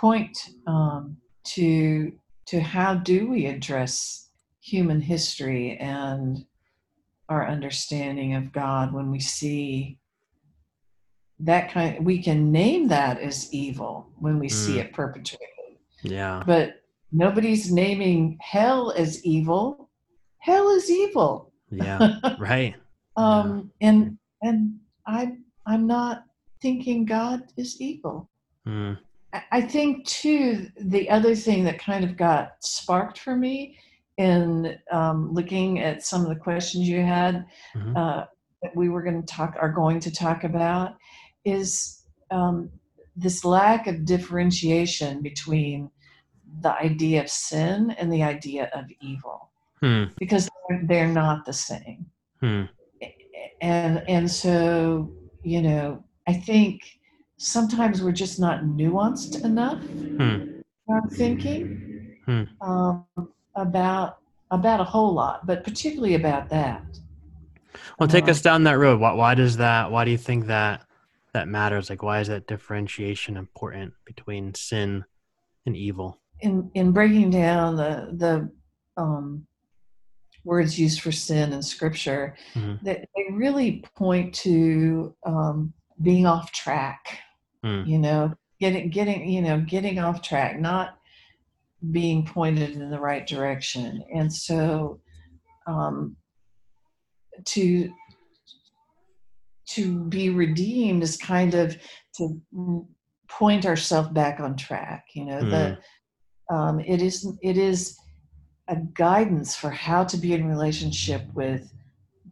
point 0.00 0.36
um, 0.66 1.16
to 1.44 2.12
to 2.46 2.60
how 2.60 2.94
do 2.94 3.28
we 3.28 3.46
address 3.46 4.28
human 4.60 5.00
history 5.00 5.76
and 5.78 6.44
our 7.28 7.48
understanding 7.48 8.34
of 8.34 8.52
God 8.52 8.92
when 8.92 9.10
we 9.10 9.18
see 9.20 9.98
that 11.40 11.70
kind. 11.72 12.04
We 12.04 12.22
can 12.22 12.50
name 12.52 12.88
that 12.88 13.18
as 13.20 13.52
evil 13.52 14.10
when 14.18 14.38
we 14.38 14.48
see 14.48 14.74
Mm. 14.74 14.84
it 14.84 14.92
perpetrated 14.92 15.48
Yeah. 16.02 16.42
but 16.46 16.82
nobody's 17.12 17.70
naming 17.72 18.38
hell 18.40 18.92
as 18.92 19.24
evil. 19.24 19.90
Hell 20.38 20.68
is 20.70 20.90
evil. 20.90 21.52
Yeah. 21.70 22.20
right. 22.38 22.74
um, 23.16 23.70
and 23.80 24.18
and 24.42 24.78
I 25.06 25.32
I'm 25.66 25.86
not 25.86 26.24
thinking 26.62 27.04
God 27.06 27.42
is 27.56 27.80
evil. 27.80 28.30
Mm. 28.66 28.98
I- 29.50 29.62
think 29.62 30.06
too 30.06 30.68
the 30.80 31.08
other 31.10 31.34
thing 31.34 31.64
that 31.64 31.78
kind 31.78 32.04
of 32.04 32.16
got 32.16 32.52
sparked 32.60 33.18
for 33.18 33.36
me 33.36 33.76
in 34.18 34.78
um, 34.90 35.32
looking 35.32 35.80
at 35.80 36.02
some 36.04 36.22
of 36.22 36.28
the 36.28 36.36
questions 36.36 36.88
you 36.88 37.02
had 37.02 37.44
Mhm. 37.74 37.96
uh, 37.96 38.24
that 38.62 38.74
we 38.74 38.88
were 38.88 39.02
going 39.02 39.20
to 39.20 39.26
talk 39.26 39.54
are 39.60 39.70
going 39.72 40.00
to 40.00 40.10
talk 40.10 40.44
about 40.44 40.96
is 41.44 42.02
um, 42.30 42.70
this 43.14 43.44
lack 43.44 43.86
of 43.86 44.04
differentiation 44.04 45.22
between 45.22 45.90
the 46.60 46.72
idea 46.82 47.20
of 47.22 47.28
sin 47.30 47.90
and 47.98 48.12
the 48.12 48.22
idea 48.22 48.70
of 48.74 48.84
evil 49.00 49.50
Hmm. 49.80 50.04
because 50.18 50.48
they're, 50.68 50.82
they're 50.84 51.08
not 51.12 51.44
the 51.44 51.52
same 51.52 52.06
Hmm. 52.40 52.64
and 53.60 54.02
and 54.08 54.30
so 54.30 55.12
you 55.42 55.60
know 55.62 56.02
i 56.26 56.32
think 56.32 56.95
sometimes 57.38 58.02
we're 58.02 58.12
just 58.12 58.38
not 58.40 58.62
nuanced 58.64 59.44
enough 59.44 59.82
Hmm. 59.82 60.60
our 60.88 61.02
thinking 61.10 62.16
Hmm. 62.24 62.44
um, 62.60 63.04
about 63.56 64.18
about 64.50 64.80
a 64.80 64.84
whole 64.84 65.12
lot 65.12 65.46
but 65.46 65.64
particularly 65.64 66.14
about 66.14 66.48
that 66.48 66.82
Well, 67.98 68.08
take 68.08 68.24
Um, 68.24 68.30
us 68.30 68.42
down 68.42 68.64
that 68.64 68.78
road. 68.78 69.00
Why, 69.00 69.12
why 69.12 69.34
does 69.34 69.56
that? 69.56 69.90
Why 69.90 70.04
do 70.04 70.10
you 70.10 70.18
think 70.18 70.46
that 70.46 70.86
that 71.32 71.48
matters? 71.48 71.90
Like, 71.90 72.02
why 72.02 72.20
is 72.20 72.28
that 72.28 72.46
differentiation 72.46 73.36
important 73.36 73.94
between 74.04 74.54
sin 74.54 75.04
and 75.66 75.76
evil? 75.76 76.20
in 76.40 76.70
in 76.74 76.92
breaking 76.92 77.30
down 77.30 77.76
the 77.76 78.10
the 78.12 78.50
um, 79.02 79.46
words 80.44 80.78
used 80.78 81.00
for 81.00 81.10
sin 81.12 81.52
in 81.52 81.62
scripture 81.62 82.36
Mhm. 82.54 82.78
that 82.82 82.98
they 83.16 83.26
really 83.32 83.82
point 83.94 84.34
to 84.34 85.14
um, 85.24 85.72
being 86.02 86.26
off 86.26 86.52
track 86.52 87.18
Hmm. 87.66 87.82
you 87.84 87.98
know 87.98 88.32
getting 88.60 88.90
getting 88.90 89.28
you 89.28 89.42
know 89.42 89.60
getting 89.60 89.98
off 89.98 90.22
track 90.22 90.60
not 90.60 90.98
being 91.90 92.24
pointed 92.24 92.70
in 92.70 92.90
the 92.90 93.00
right 93.00 93.26
direction 93.26 94.02
and 94.14 94.32
so 94.32 95.00
um, 95.66 96.16
to 97.44 97.92
to 99.66 100.04
be 100.04 100.30
redeemed 100.30 101.02
is 101.02 101.16
kind 101.16 101.54
of 101.54 101.76
to 102.14 102.40
point 103.28 103.66
ourselves 103.66 104.08
back 104.10 104.40
on 104.40 104.56
track. 104.56 105.06
You 105.14 105.24
know, 105.24 105.40
mm. 105.40 105.50
that 105.50 105.78
um, 106.54 106.80
it 106.80 107.02
is 107.02 107.26
it 107.42 107.56
is 107.56 107.98
a 108.68 108.76
guidance 108.94 109.54
for 109.54 109.70
how 109.70 110.04
to 110.04 110.16
be 110.16 110.32
in 110.32 110.48
relationship 110.48 111.22
with 111.34 111.72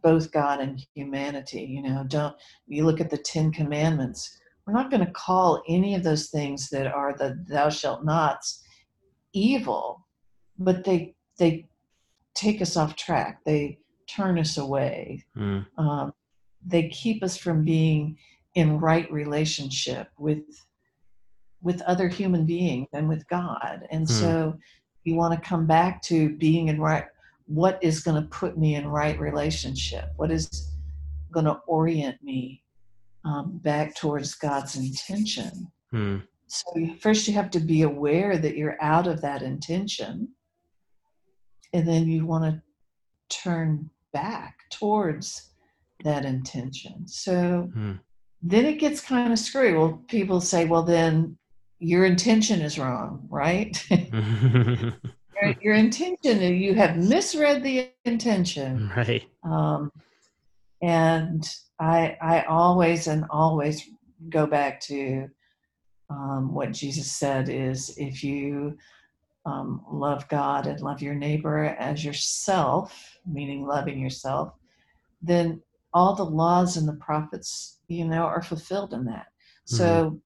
both 0.01 0.31
God 0.31 0.59
and 0.59 0.85
humanity. 0.93 1.61
You 1.61 1.83
know, 1.83 2.03
don't 2.07 2.35
you 2.67 2.85
look 2.85 3.01
at 3.01 3.09
the 3.09 3.17
Ten 3.17 3.51
Commandments? 3.51 4.37
We're 4.65 4.73
not 4.73 4.89
going 4.89 5.05
to 5.05 5.11
call 5.11 5.61
any 5.67 5.95
of 5.95 6.03
those 6.03 6.29
things 6.29 6.69
that 6.69 6.87
are 6.87 7.15
the 7.17 7.43
"thou 7.47 7.69
shalt 7.69 8.03
nots" 8.03 8.63
evil, 9.33 10.05
but 10.57 10.83
they 10.83 11.15
they 11.37 11.67
take 12.33 12.61
us 12.61 12.75
off 12.75 12.95
track. 12.95 13.41
They 13.45 13.79
turn 14.07 14.39
us 14.39 14.57
away. 14.57 15.23
Mm. 15.37 15.65
Um, 15.77 16.13
they 16.65 16.89
keep 16.89 17.23
us 17.23 17.37
from 17.37 17.63
being 17.63 18.17
in 18.55 18.79
right 18.79 19.11
relationship 19.11 20.09
with 20.17 20.43
with 21.61 21.81
other 21.81 22.07
human 22.07 22.45
beings 22.45 22.87
and 22.93 23.09
with 23.09 23.27
God. 23.27 23.87
And 23.91 24.05
mm. 24.05 24.09
so 24.09 24.57
you 25.03 25.15
want 25.15 25.33
to 25.33 25.49
come 25.49 25.65
back 25.65 26.01
to 26.03 26.29
being 26.37 26.67
in 26.67 26.79
right 26.79 27.05
what 27.47 27.77
is 27.83 28.01
going 28.01 28.21
to 28.21 28.27
put 28.29 28.57
me 28.57 28.75
in 28.75 28.87
right 28.87 29.19
relationship? 29.19 30.11
What 30.15 30.31
is 30.31 30.71
going 31.31 31.45
to 31.45 31.59
orient 31.67 32.21
me 32.23 32.63
um, 33.25 33.59
back 33.63 33.95
towards 33.95 34.35
God's 34.35 34.75
intention? 34.75 35.71
Mm. 35.93 36.23
So 36.47 36.65
first 36.99 37.27
you 37.27 37.33
have 37.33 37.49
to 37.51 37.59
be 37.59 37.81
aware 37.81 38.37
that 38.37 38.55
you're 38.55 38.81
out 38.81 39.07
of 39.07 39.21
that 39.21 39.41
intention. 39.41 40.29
And 41.73 41.87
then 41.87 42.07
you 42.07 42.25
want 42.25 42.45
to 42.45 42.61
turn 43.29 43.89
back 44.13 44.55
towards 44.71 45.51
that 46.03 46.25
intention. 46.25 47.07
So 47.07 47.69
mm. 47.75 47.99
then 48.41 48.65
it 48.65 48.79
gets 48.79 49.01
kind 49.01 49.33
of 49.33 49.39
screwy. 49.39 49.73
Well, 49.73 50.03
people 50.07 50.39
say, 50.39 50.65
well, 50.65 50.83
then 50.83 51.37
your 51.79 52.05
intention 52.05 52.61
is 52.61 52.79
wrong, 52.79 53.27
right? 53.29 53.85
your, 53.91 55.55
your, 55.61 55.73
intention, 55.73 56.39
you 56.41 56.73
have 56.75 56.97
misread 56.97 57.63
the 57.63 57.89
intention. 58.05 58.91
Right. 58.95 59.25
Um, 59.43 59.91
and 60.81 61.47
I, 61.79 62.17
I 62.21 62.43
always 62.43 63.07
and 63.07 63.25
always 63.29 63.89
go 64.29 64.45
back 64.45 64.79
to 64.81 65.27
um, 66.09 66.53
what 66.53 66.71
Jesus 66.71 67.11
said 67.11 67.49
is 67.49 67.95
if 67.97 68.23
you 68.23 68.77
um, 69.45 69.83
love 69.91 70.27
God 70.29 70.67
and 70.67 70.79
love 70.81 71.01
your 71.01 71.15
neighbor 71.15 71.75
as 71.79 72.03
yourself, 72.03 73.17
meaning 73.25 73.65
loving 73.65 73.99
yourself, 73.99 74.53
then 75.21 75.61
all 75.93 76.15
the 76.15 76.25
laws 76.25 76.77
and 76.77 76.87
the 76.87 76.93
prophets, 76.93 77.79
you 77.87 78.05
know, 78.05 78.23
are 78.23 78.41
fulfilled 78.41 78.93
in 78.93 79.05
that. 79.05 79.27
Mm-hmm. 79.67 79.75
So 79.77 80.21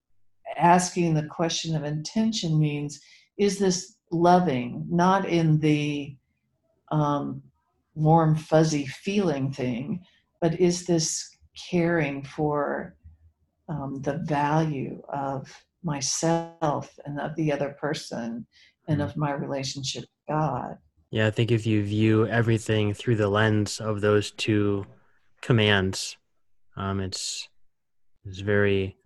asking 0.57 1.13
the 1.13 1.27
question 1.27 1.75
of 1.75 1.83
intention 1.83 2.59
means 2.59 2.99
is 3.37 3.59
this 3.59 3.95
loving, 4.11 4.85
not 4.89 5.27
in 5.27 5.59
the 5.59 6.15
um, 6.91 7.41
warm, 7.95 8.35
fuzzy 8.35 8.85
feeling 8.85 9.51
thing, 9.51 10.01
but 10.41 10.59
is 10.59 10.85
this 10.85 11.37
caring 11.69 12.23
for 12.23 12.95
um, 13.67 14.01
the 14.01 14.17
value 14.25 15.01
of 15.09 15.47
myself 15.83 16.97
and 17.05 17.19
of 17.19 17.35
the 17.35 17.51
other 17.51 17.75
person 17.79 18.45
and 18.87 19.01
of 19.01 19.15
my 19.15 19.31
relationship 19.31 20.01
with 20.01 20.35
God. 20.35 20.77
Yeah, 21.11 21.27
I 21.27 21.31
think 21.31 21.51
if 21.51 21.65
you 21.65 21.83
view 21.83 22.27
everything 22.27 22.93
through 22.93 23.15
the 23.15 23.29
lens 23.29 23.79
of 23.79 24.01
those 24.01 24.31
two 24.31 24.85
commands, 25.41 26.17
um, 26.75 26.99
it's 26.99 27.47
it's 28.25 28.39
very 28.39 28.97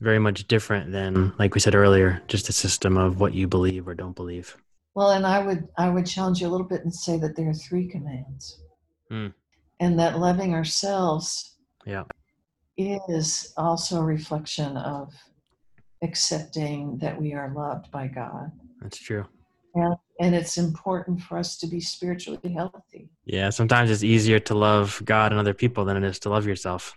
very 0.00 0.18
much 0.18 0.48
different 0.48 0.92
than 0.92 1.32
like 1.38 1.54
we 1.54 1.60
said 1.60 1.74
earlier, 1.74 2.22
just 2.26 2.48
a 2.48 2.52
system 2.52 2.96
of 2.96 3.20
what 3.20 3.34
you 3.34 3.46
believe 3.46 3.86
or 3.86 3.94
don't 3.94 4.16
believe. 4.16 4.56
Well, 4.94 5.10
and 5.10 5.26
I 5.26 5.44
would 5.44 5.68
I 5.76 5.90
would 5.90 6.06
challenge 6.06 6.40
you 6.40 6.48
a 6.48 6.50
little 6.50 6.66
bit 6.66 6.82
and 6.82 6.94
say 6.94 7.18
that 7.18 7.36
there 7.36 7.50
are 7.50 7.54
three 7.54 7.88
commands, 7.88 8.60
mm. 9.10 9.32
And 9.82 9.98
that 9.98 10.20
loving 10.20 10.54
ourselves, 10.54 11.56
yeah, 11.84 12.04
is 12.78 13.52
also 13.56 13.98
a 13.98 14.04
reflection 14.04 14.76
of 14.76 15.12
accepting 16.04 16.96
that 16.98 17.20
we 17.20 17.34
are 17.34 17.52
loved 17.52 17.90
by 17.90 18.06
God. 18.06 18.52
That's 18.80 18.98
true. 18.98 19.24
And, 19.74 19.96
and 20.20 20.34
it's 20.36 20.56
important 20.56 21.20
for 21.20 21.36
us 21.36 21.58
to 21.58 21.66
be 21.66 21.80
spiritually 21.80 22.52
healthy. 22.52 23.10
Yeah, 23.24 23.50
sometimes 23.50 23.90
it's 23.90 24.04
easier 24.04 24.38
to 24.38 24.54
love 24.54 25.02
God 25.04 25.32
and 25.32 25.40
other 25.40 25.54
people 25.54 25.84
than 25.84 25.96
it 25.96 26.04
is 26.04 26.20
to 26.20 26.30
love 26.30 26.46
yourself. 26.46 26.96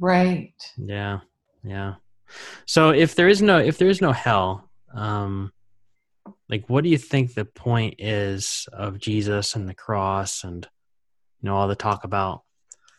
Right. 0.00 0.54
Yeah. 0.76 1.20
Yeah. 1.62 1.94
So 2.66 2.90
if 2.90 3.14
there 3.14 3.28
is 3.28 3.42
no 3.42 3.58
if 3.58 3.78
there 3.78 3.88
is 3.88 4.00
no 4.00 4.10
hell, 4.10 4.68
um 4.92 5.52
like 6.48 6.68
what 6.68 6.82
do 6.82 6.90
you 6.90 6.98
think 6.98 7.34
the 7.34 7.44
point 7.44 7.96
is 7.98 8.66
of 8.72 8.98
Jesus 8.98 9.54
and 9.54 9.68
the 9.68 9.74
cross 9.74 10.42
and 10.42 10.66
you 11.44 11.50
know 11.50 11.56
all 11.56 11.68
the 11.68 11.76
talk 11.76 12.04
about 12.04 12.42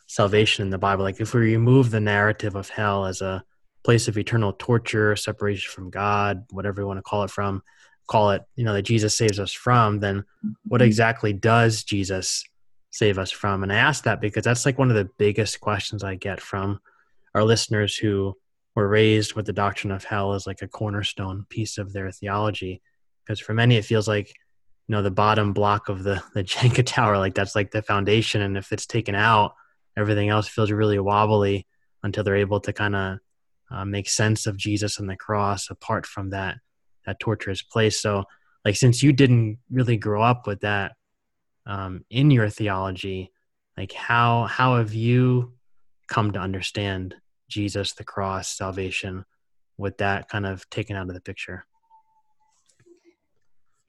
salvation 0.06 0.62
in 0.62 0.70
the 0.70 0.78
Bible? 0.78 1.02
Like 1.02 1.20
if 1.20 1.34
we 1.34 1.40
remove 1.40 1.90
the 1.90 1.98
narrative 1.98 2.54
of 2.54 2.68
hell 2.68 3.04
as 3.04 3.20
a 3.22 3.42
place 3.82 4.06
of 4.06 4.16
eternal 4.16 4.52
torture, 4.52 5.16
separation 5.16 5.72
from 5.72 5.90
God, 5.90 6.44
whatever 6.50 6.80
you 6.80 6.86
want 6.86 6.98
to 6.98 7.02
call 7.02 7.24
it 7.24 7.30
from, 7.30 7.60
call 8.06 8.30
it, 8.30 8.42
you 8.54 8.64
know, 8.64 8.72
that 8.72 8.82
Jesus 8.82 9.16
saves 9.16 9.40
us 9.40 9.52
from, 9.52 9.98
then 9.98 10.24
what 10.64 10.80
mm-hmm. 10.80 10.86
exactly 10.86 11.32
does 11.32 11.82
Jesus 11.82 12.44
save 12.90 13.18
us 13.18 13.32
from? 13.32 13.64
And 13.64 13.72
I 13.72 13.76
ask 13.78 14.04
that 14.04 14.20
because 14.20 14.44
that's 14.44 14.64
like 14.64 14.78
one 14.78 14.90
of 14.90 14.96
the 14.96 15.10
biggest 15.18 15.58
questions 15.58 16.04
I 16.04 16.14
get 16.14 16.40
from 16.40 16.78
our 17.34 17.42
listeners 17.42 17.96
who 17.96 18.36
were 18.76 18.86
raised 18.86 19.34
with 19.34 19.46
the 19.46 19.52
doctrine 19.52 19.90
of 19.90 20.04
hell 20.04 20.34
as 20.34 20.46
like 20.46 20.62
a 20.62 20.68
cornerstone 20.68 21.46
piece 21.48 21.78
of 21.78 21.92
their 21.92 22.12
theology. 22.12 22.80
Because 23.24 23.40
for 23.40 23.54
many, 23.54 23.74
it 23.76 23.84
feels 23.84 24.06
like, 24.06 24.32
you 24.88 24.94
know, 24.94 25.02
the 25.02 25.10
bottom 25.10 25.52
block 25.52 25.88
of 25.88 26.02
the, 26.02 26.22
the 26.34 26.44
Jenga 26.44 26.84
tower, 26.84 27.18
like 27.18 27.34
that's 27.34 27.54
like 27.54 27.70
the 27.70 27.82
foundation. 27.82 28.40
And 28.42 28.56
if 28.56 28.72
it's 28.72 28.86
taken 28.86 29.14
out, 29.14 29.54
everything 29.96 30.28
else 30.28 30.48
feels 30.48 30.70
really 30.70 30.98
wobbly 30.98 31.66
until 32.02 32.22
they're 32.24 32.36
able 32.36 32.60
to 32.60 32.72
kind 32.72 32.94
of 32.94 33.18
uh, 33.70 33.84
make 33.84 34.08
sense 34.08 34.46
of 34.46 34.56
Jesus 34.56 34.98
and 34.98 35.08
the 35.10 35.16
cross 35.16 35.70
apart 35.70 36.06
from 36.06 36.30
that 36.30 36.58
that 37.04 37.20
torturous 37.20 37.62
place. 37.62 38.00
So, 38.00 38.24
like, 38.64 38.76
since 38.76 39.02
you 39.02 39.12
didn't 39.12 39.58
really 39.70 39.96
grow 39.96 40.22
up 40.22 40.46
with 40.46 40.60
that 40.60 40.92
um, 41.66 42.04
in 42.10 42.30
your 42.30 42.48
theology, 42.48 43.32
like, 43.76 43.92
how 43.92 44.44
how 44.44 44.76
have 44.76 44.94
you 44.94 45.54
come 46.08 46.32
to 46.32 46.38
understand 46.38 47.14
Jesus, 47.48 47.92
the 47.92 48.04
cross, 48.04 48.48
salvation, 48.48 49.24
with 49.76 49.98
that 49.98 50.28
kind 50.28 50.46
of 50.46 50.68
taken 50.70 50.96
out 50.96 51.08
of 51.08 51.14
the 51.14 51.20
picture? 51.20 51.64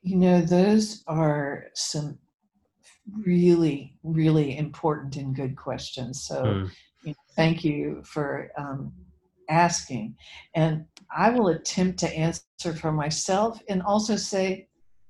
You 0.08 0.15
know, 0.15 0.39
those 0.39 1.04
are 1.06 1.65
some 1.74 2.17
really, 3.26 3.98
really 4.04 4.58
important 4.58 5.17
and 5.17 5.36
good 5.36 5.58
questions. 5.58 6.24
So, 6.24 6.43
mm. 6.43 6.72
you 7.04 7.10
know, 7.10 7.15
thank 7.36 7.65
you 7.65 8.02
for 8.06 8.50
um, 8.58 8.93
asking. 9.50 10.15
And 10.56 10.86
I 11.13 11.30
will 11.32 11.50
attempt 11.50 12.00
to 12.00 12.10
answer 12.10 12.74
for 12.80 12.93
myself 12.93 13.60
and 13.67 13.82
also 13.82 14.15
say, 14.15 14.70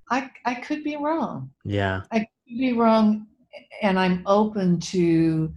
I, 0.09 0.31
I 0.45 0.55
could 0.55 0.83
be 0.83 0.95
wrong. 0.95 1.51
Yeah. 1.63 2.01
I 2.11 2.19
could 2.19 2.57
be 2.57 2.73
wrong. 2.73 3.27
And 3.83 3.99
I'm 3.99 4.23
open 4.25 4.79
to 4.79 5.53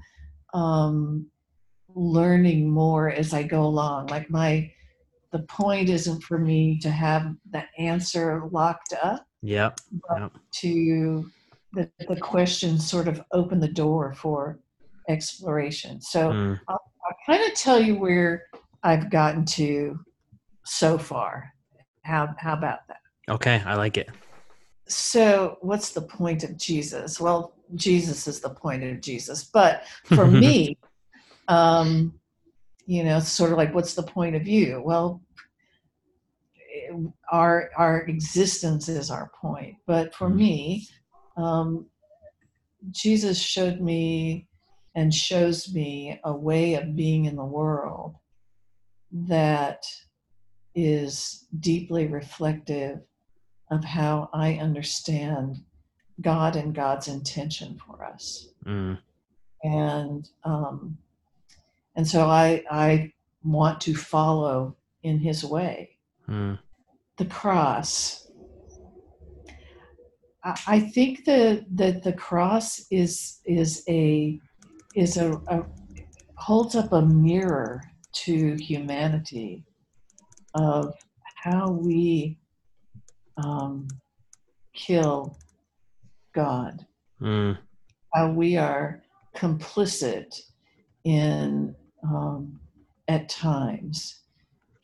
um, 0.53 1.31
learning 1.95 2.69
more 2.69 3.11
as 3.11 3.33
I 3.33 3.43
go 3.43 3.63
along. 3.63 4.09
Like 4.09 4.29
my, 4.29 4.71
the 5.33 5.39
point 5.41 5.89
isn't 5.89 6.25
for 6.25 6.39
me 6.39 6.79
to 6.81 6.91
have 6.91 7.35
the 7.51 7.65
answer 7.79 8.43
locked 8.53 8.93
up. 9.03 9.27
Yep. 9.43 9.81
yep. 10.19 10.33
To 10.61 11.31
the, 11.73 11.91
the 12.09 12.17
questions 12.17 12.89
sort 12.89 13.09
of 13.09 13.23
open 13.33 13.61
the 13.61 13.69
door 13.69 14.13
for 14.15 14.59
exploration. 15.09 16.01
So 16.01 16.31
mm. 16.31 16.61
I'll, 16.69 16.81
I'll 17.07 17.17
kind 17.27 17.43
of 17.51 17.57
tell 17.57 17.81
you 17.81 17.97
where 17.97 18.45
I've 18.83 19.11
gotten 19.11 19.45
to 19.47 19.99
so 20.65 20.99
far. 20.99 21.53
How 22.03 22.35
how 22.39 22.55
about 22.55 22.81
that? 22.89 23.01
Okay, 23.29 23.63
I 23.65 23.75
like 23.75 23.97
it. 23.97 24.09
So, 24.89 25.59
what's 25.61 25.91
the 25.91 26.03
point 26.03 26.43
of 26.43 26.57
Jesus? 26.57 27.21
Well, 27.21 27.55
Jesus 27.77 28.27
is 28.27 28.41
the 28.41 28.51
point 28.51 28.83
of 28.83 29.01
Jesus, 29.01 29.45
but 29.45 29.85
for 30.05 30.27
me, 30.31 30.77
um, 31.47 32.15
you 32.87 33.05
know, 33.05 33.21
sort 33.21 33.53
of 33.53 33.59
like, 33.59 33.73
what's 33.73 33.95
the 33.95 34.03
point 34.03 34.35
of 34.35 34.49
you? 34.49 34.83
Well, 34.85 35.23
our 37.31 37.71
our 37.77 38.03
existence 38.03 38.89
is 38.89 39.11
our 39.11 39.31
point, 39.41 39.77
but 39.87 40.15
for 40.15 40.29
mm-hmm. 40.29 40.39
me, 40.39 40.89
um, 41.37 41.87
Jesus 42.91 43.39
showed 43.39 43.81
me 43.81 44.49
and 44.95 45.15
shows 45.15 45.73
me 45.73 46.21
a 46.25 46.33
way 46.33 46.75
of 46.75 46.97
being 46.97 47.27
in 47.27 47.37
the 47.37 47.45
world 47.45 48.17
that 49.13 49.85
is 50.75 51.47
deeply 51.59 52.07
reflective 52.07 53.01
of 53.71 53.85
how 53.85 54.29
I 54.33 54.55
understand 54.55 55.59
God 56.21 56.57
and 56.57 56.75
God's 56.75 57.09
intention 57.09 57.79
for 57.87 58.05
us. 58.05 58.49
Mm. 58.67 58.99
And 59.63 60.29
um, 60.45 60.99
and 61.97 62.07
so 62.07 62.27
I 62.27 62.65
I 62.71 63.13
want 63.43 63.81
to 63.83 63.95
follow 63.95 64.77
in 65.03 65.19
His 65.19 65.45
way. 65.45 65.97
Mm. 66.29 66.59
The 67.21 67.27
cross. 67.27 68.31
I, 70.43 70.81
think 70.81 71.27
that 71.27 71.67
that 71.77 72.03
the 72.03 72.15
cross 72.15 72.87
is 72.91 73.41
is 73.45 73.85
a 73.91 74.41
is 74.95 75.19
a, 75.19 75.33
a 75.49 75.67
holds 76.39 76.77
up 76.77 76.95
a 76.95 77.03
mirror 77.03 77.83
to 78.25 78.55
humanity 78.55 79.67
of 80.55 80.95
how 81.35 81.73
we 81.73 82.39
um, 83.37 83.87
kill 84.75 85.37
God, 86.35 86.87
Mm. 87.21 87.59
how 88.15 88.31
we 88.31 88.57
are 88.57 89.03
complicit 89.37 90.41
in 91.05 91.77
um, 92.03 92.59
at 93.09 93.29
times 93.29 94.20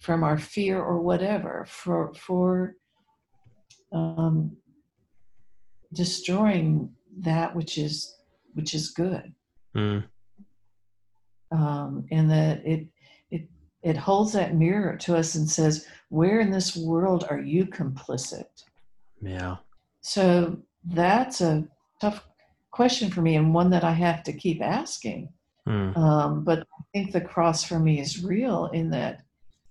from 0.06 0.22
our 0.22 0.38
fear 0.38 0.80
or 0.80 1.00
whatever 1.00 1.66
for 1.68 2.14
for 2.14 2.76
um, 3.92 4.56
destroying 5.92 6.92
that 7.18 7.54
which 7.56 7.76
is 7.76 8.16
which 8.54 8.72
is 8.72 8.90
good 8.90 9.32
Mm. 9.74 10.04
um, 11.52 12.06
and 12.10 12.30
that 12.30 12.64
it 12.64 12.86
it 13.30 13.42
it 13.82 13.96
holds 13.96 14.32
that 14.32 14.54
mirror 14.54 14.96
to 15.04 15.14
us 15.16 15.34
and 15.34 15.50
says 15.50 15.86
where 16.08 16.40
in 16.40 16.50
this 16.50 16.74
world 16.76 17.26
are 17.28 17.40
you 17.40 17.66
complicit 17.66 18.46
Yeah. 19.20 19.56
so 20.00 20.56
that's 20.84 21.40
a 21.42 21.66
tough 22.00 22.24
question 22.70 23.10
for 23.10 23.20
me 23.22 23.34
and 23.36 23.52
one 23.52 23.68
that 23.70 23.84
i 23.84 23.92
have 23.92 24.22
to 24.22 24.32
keep 24.32 24.62
asking 24.62 25.28
Mm. 25.68 25.96
um, 25.96 26.44
but 26.44 26.60
i 26.60 26.82
think 26.94 27.10
the 27.12 27.20
cross 27.32 27.64
for 27.64 27.78
me 27.80 27.98
is 28.00 28.22
real 28.24 28.66
in 28.72 28.88
that 28.90 29.25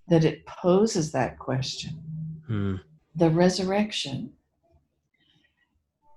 that 0.09 0.23
it 0.23 0.45
poses 0.45 1.11
that 1.11 1.37
question 1.39 2.01
Mm. 2.49 2.79
the 3.15 3.29
resurrection 3.31 4.33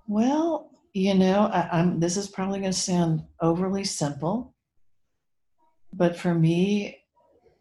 well 0.07 0.69
you 0.93 1.13
know 1.15 1.41
I, 1.51 1.69
i'm 1.79 1.99
this 1.99 2.17
is 2.17 2.27
probably 2.27 2.59
going 2.59 2.71
to 2.71 2.77
sound 2.77 3.23
overly 3.41 3.83
simple 3.83 4.53
but 5.93 6.15
for 6.15 6.33
me 6.35 6.97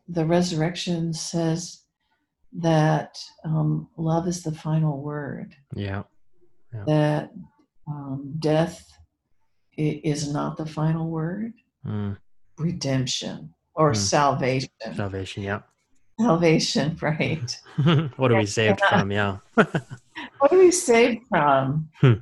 the 0.09 0.25
resurrection 0.25 1.13
says 1.13 1.83
that 2.53 3.19
um, 3.45 3.89
love 3.97 4.27
is 4.27 4.43
the 4.43 4.53
final 4.53 5.01
word 5.03 5.55
Yeah. 5.75 6.03
that 6.87 7.31
um, 7.87 8.35
death 8.39 8.87
is 9.77 10.33
not 10.33 10.57
the 10.57 10.67
final 10.67 11.09
word 11.09 11.55
Mm. 11.87 12.19
redemption 12.59 13.55
or 13.75 13.93
Mm. 13.93 13.97
salvation 13.97 14.71
Salvation. 14.95 15.43
Yeah. 15.43 15.61
salvation 16.21 16.97
right 17.01 17.59
what 18.17 18.33
are 18.33 18.37
we 18.37 18.47
saved 18.47 18.81
from? 18.89 19.11
Yeah. 19.13 19.39
what 19.55 20.53
are 20.53 20.59
we 20.59 20.71
saved 20.71 21.23
from 21.29 21.89
Hmm. 22.01 22.15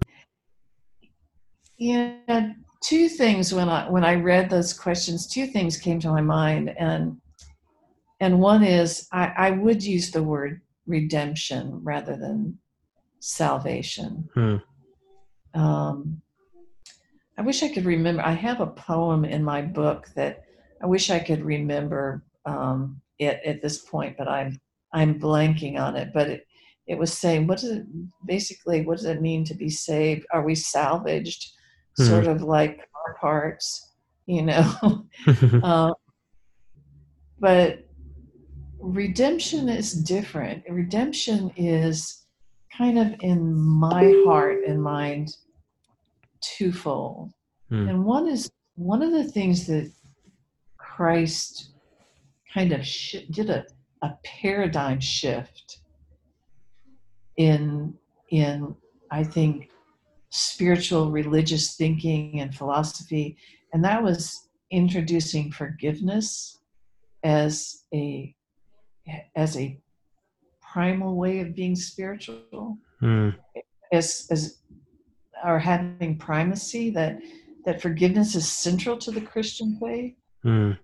yeah 1.78 2.52
two 2.82 3.08
things 3.08 3.52
when 3.54 3.68
i 3.68 3.88
when 3.88 4.04
i 4.04 4.14
read 4.14 4.50
those 4.50 4.72
questions 4.72 5.26
two 5.26 5.46
things 5.46 5.76
came 5.76 5.98
to 6.00 6.08
my 6.10 6.20
mind 6.20 6.74
and 6.78 7.16
and 8.20 8.38
one 8.38 8.62
is 8.62 9.08
i 9.12 9.32
i 9.36 9.50
would 9.50 9.82
use 9.82 10.10
the 10.10 10.22
word 10.22 10.60
redemption 10.86 11.80
rather 11.82 12.16
than 12.16 12.58
salvation 13.20 14.28
Hmm. 14.34 14.56
um 15.54 16.20
i 17.38 17.42
wish 17.42 17.62
i 17.62 17.68
could 17.68 17.84
remember 17.86 18.22
i 18.22 18.32
have 18.32 18.60
a 18.60 18.66
poem 18.66 19.24
in 19.24 19.42
my 19.42 19.62
book 19.62 20.08
that 20.16 20.42
i 20.82 20.86
wish 20.86 21.10
i 21.10 21.18
could 21.18 21.42
remember 21.44 22.22
um 22.44 23.00
it 23.18 23.40
at 23.44 23.62
this 23.62 23.78
point 23.78 24.16
but 24.16 24.28
i'm 24.28 24.58
i'm 24.92 25.18
blanking 25.18 25.78
on 25.78 25.96
it 25.96 26.10
but 26.12 26.28
it 26.28 26.46
it 26.86 26.98
was 26.98 27.12
saying 27.12 27.46
what 27.46 27.58
does 27.58 27.70
it 27.70 27.86
basically 28.26 28.84
what 28.84 28.96
does 28.96 29.06
it 29.06 29.20
mean 29.20 29.44
to 29.44 29.54
be 29.54 29.68
saved? 29.68 30.26
Are 30.32 30.44
we 30.44 30.54
salvaged? 30.54 31.52
Hmm. 31.96 32.04
sort 32.04 32.26
of 32.26 32.42
like 32.42 32.88
our 32.94 33.14
parts 33.14 33.94
you 34.26 34.42
know? 34.42 35.06
Uh, 35.62 35.92
but 37.38 37.86
redemption 38.80 39.68
is 39.68 39.92
different. 39.92 40.64
Redemption 40.68 41.52
is 41.56 42.26
kind 42.76 42.98
of 42.98 43.14
in 43.20 43.54
my 43.54 44.12
heart 44.26 44.64
and 44.66 44.82
mind 44.82 45.36
twofold. 46.40 47.32
Hmm. 47.68 47.88
and 47.88 48.04
one 48.04 48.28
is 48.28 48.50
one 48.76 49.02
of 49.02 49.10
the 49.10 49.24
things 49.24 49.66
that 49.66 49.90
christ 50.78 51.72
kind 52.56 52.72
of 52.72 52.84
shi 52.86 53.26
did 53.30 53.50
a, 53.50 53.66
a 54.02 54.10
paradigm 54.24 54.98
shift 54.98 55.80
in 57.36 57.92
in 58.30 58.74
i 59.10 59.22
think 59.22 59.68
spiritual 60.30 61.10
religious 61.10 61.76
thinking 61.76 62.40
and 62.40 62.54
philosophy 62.54 63.36
and 63.72 63.84
that 63.84 64.02
was 64.02 64.48
introducing 64.70 65.52
forgiveness 65.52 66.58
as 67.22 67.84
a 67.92 68.34
as 69.36 69.56
a 69.58 69.78
primal 70.72 71.14
way 71.16 71.40
of 71.40 71.54
being 71.54 71.76
spiritual 71.76 72.78
Mm. 73.02 73.34
as 73.92 74.26
as 74.30 74.62
or 75.44 75.58
having 75.58 76.16
primacy 76.16 76.88
that 76.98 77.20
that 77.66 77.82
forgiveness 77.82 78.34
is 78.34 78.50
central 78.50 78.96
to 79.04 79.10
the 79.10 79.20
christian 79.20 79.76
faith 79.78 80.14
Mm. 80.42 80.78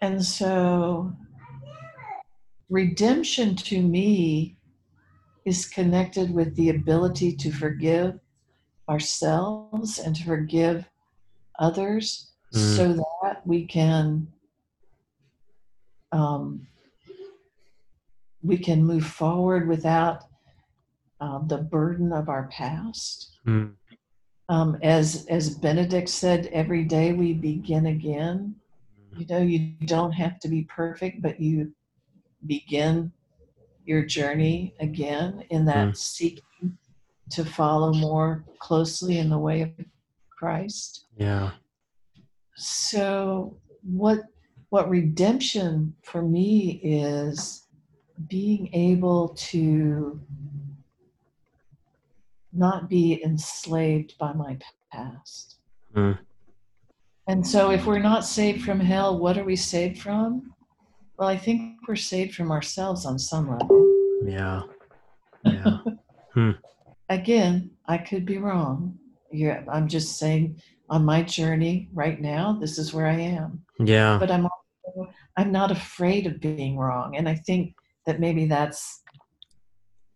And 0.00 0.24
so 0.24 1.12
redemption 2.68 3.56
to 3.56 3.82
me 3.82 4.56
is 5.44 5.66
connected 5.66 6.32
with 6.32 6.54
the 6.56 6.70
ability 6.70 7.32
to 7.32 7.50
forgive 7.50 8.18
ourselves 8.88 9.98
and 9.98 10.14
to 10.16 10.24
forgive 10.24 10.88
others 11.58 12.24
Mm. 12.54 12.76
so 12.76 12.92
that 12.94 13.46
we 13.46 13.66
can 13.66 14.26
um, 16.12 16.66
we 18.42 18.56
can 18.56 18.82
move 18.82 19.04
forward 19.04 19.68
without 19.68 20.24
um, 21.20 21.46
the 21.46 21.58
burden 21.58 22.12
of 22.12 22.28
our 22.30 22.48
past 22.48 23.38
Mm. 23.46 23.74
um, 24.48 24.78
as 24.82 25.26
as 25.26 25.50
benedict 25.50 26.08
said 26.08 26.46
every 26.46 26.84
day 26.84 27.12
we 27.12 27.34
begin 27.34 27.86
again 27.86 28.54
you 29.16 29.26
know 29.26 29.38
you 29.38 29.72
don't 29.86 30.12
have 30.12 30.38
to 30.40 30.48
be 30.48 30.62
perfect 30.64 31.22
but 31.22 31.40
you 31.40 31.72
begin 32.46 33.10
your 33.84 34.04
journey 34.04 34.74
again 34.80 35.44
in 35.50 35.64
that 35.66 35.88
Mm. 35.88 35.96
seeking 35.96 36.78
to 37.30 37.44
follow 37.44 37.92
more 37.92 38.44
closely 38.58 39.18
in 39.18 39.28
the 39.30 39.38
way 39.38 39.62
of 39.62 39.70
christ 40.30 41.06
Yeah. 41.16 41.52
so 42.56 43.56
what 43.82 44.20
what 44.70 44.88
redemption 44.90 45.94
for 46.02 46.22
me 46.22 46.80
is 46.82 47.66
being 48.28 48.72
able 48.74 49.30
to 49.30 50.20
not 52.52 52.88
be 52.88 53.22
enslaved 53.24 54.16
by 54.18 54.32
my 54.32 54.58
past 54.92 55.56
Mm. 55.94 56.18
And 57.28 57.46
so 57.46 57.70
if 57.70 57.86
we're 57.86 57.98
not 57.98 58.24
saved 58.24 58.64
from 58.64 58.80
hell 58.80 59.18
what 59.18 59.36
are 59.38 59.44
we 59.44 59.56
saved 59.56 60.00
from 60.00 60.52
well 61.18 61.28
i 61.28 61.36
think 61.36 61.76
we're 61.86 61.96
saved 61.96 62.34
from 62.34 62.50
ourselves 62.50 63.06
on 63.06 63.18
some 63.18 63.50
level 63.50 63.84
Yeah. 64.24 64.62
Yeah. 65.44 65.78
Hmm. 66.34 66.50
again 67.08 67.70
i 67.86 67.96
could 67.96 68.26
be 68.26 68.38
wrong 68.38 68.98
yeah 69.32 69.62
i'm 69.70 69.86
just 69.88 70.18
saying 70.18 70.60
on 70.90 71.04
my 71.04 71.22
journey 71.22 71.88
right 71.94 72.20
now 72.20 72.58
this 72.60 72.76
is 72.78 72.92
where 72.92 73.06
i 73.06 73.18
am 73.18 73.62
Yeah. 73.78 74.18
but 74.18 74.30
i'm 74.30 74.46
also, 74.46 75.10
i'm 75.36 75.52
not 75.52 75.70
afraid 75.70 76.26
of 76.26 76.40
being 76.40 76.76
wrong 76.76 77.16
and 77.16 77.28
i 77.28 77.34
think 77.34 77.74
that 78.06 78.20
maybe 78.20 78.46
that's 78.46 79.02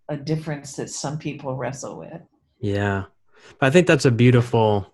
a 0.09 0.17
difference 0.17 0.75
that 0.77 0.91
some 0.91 1.19
people 1.19 1.57
wrestle 1.57 1.99
with 1.99 2.21
Yeah. 2.61 3.05
But 3.59 3.67
I 3.67 3.71
think 3.71 3.87
that's 3.87 4.05
a 4.05 4.11
beautiful 4.11 4.92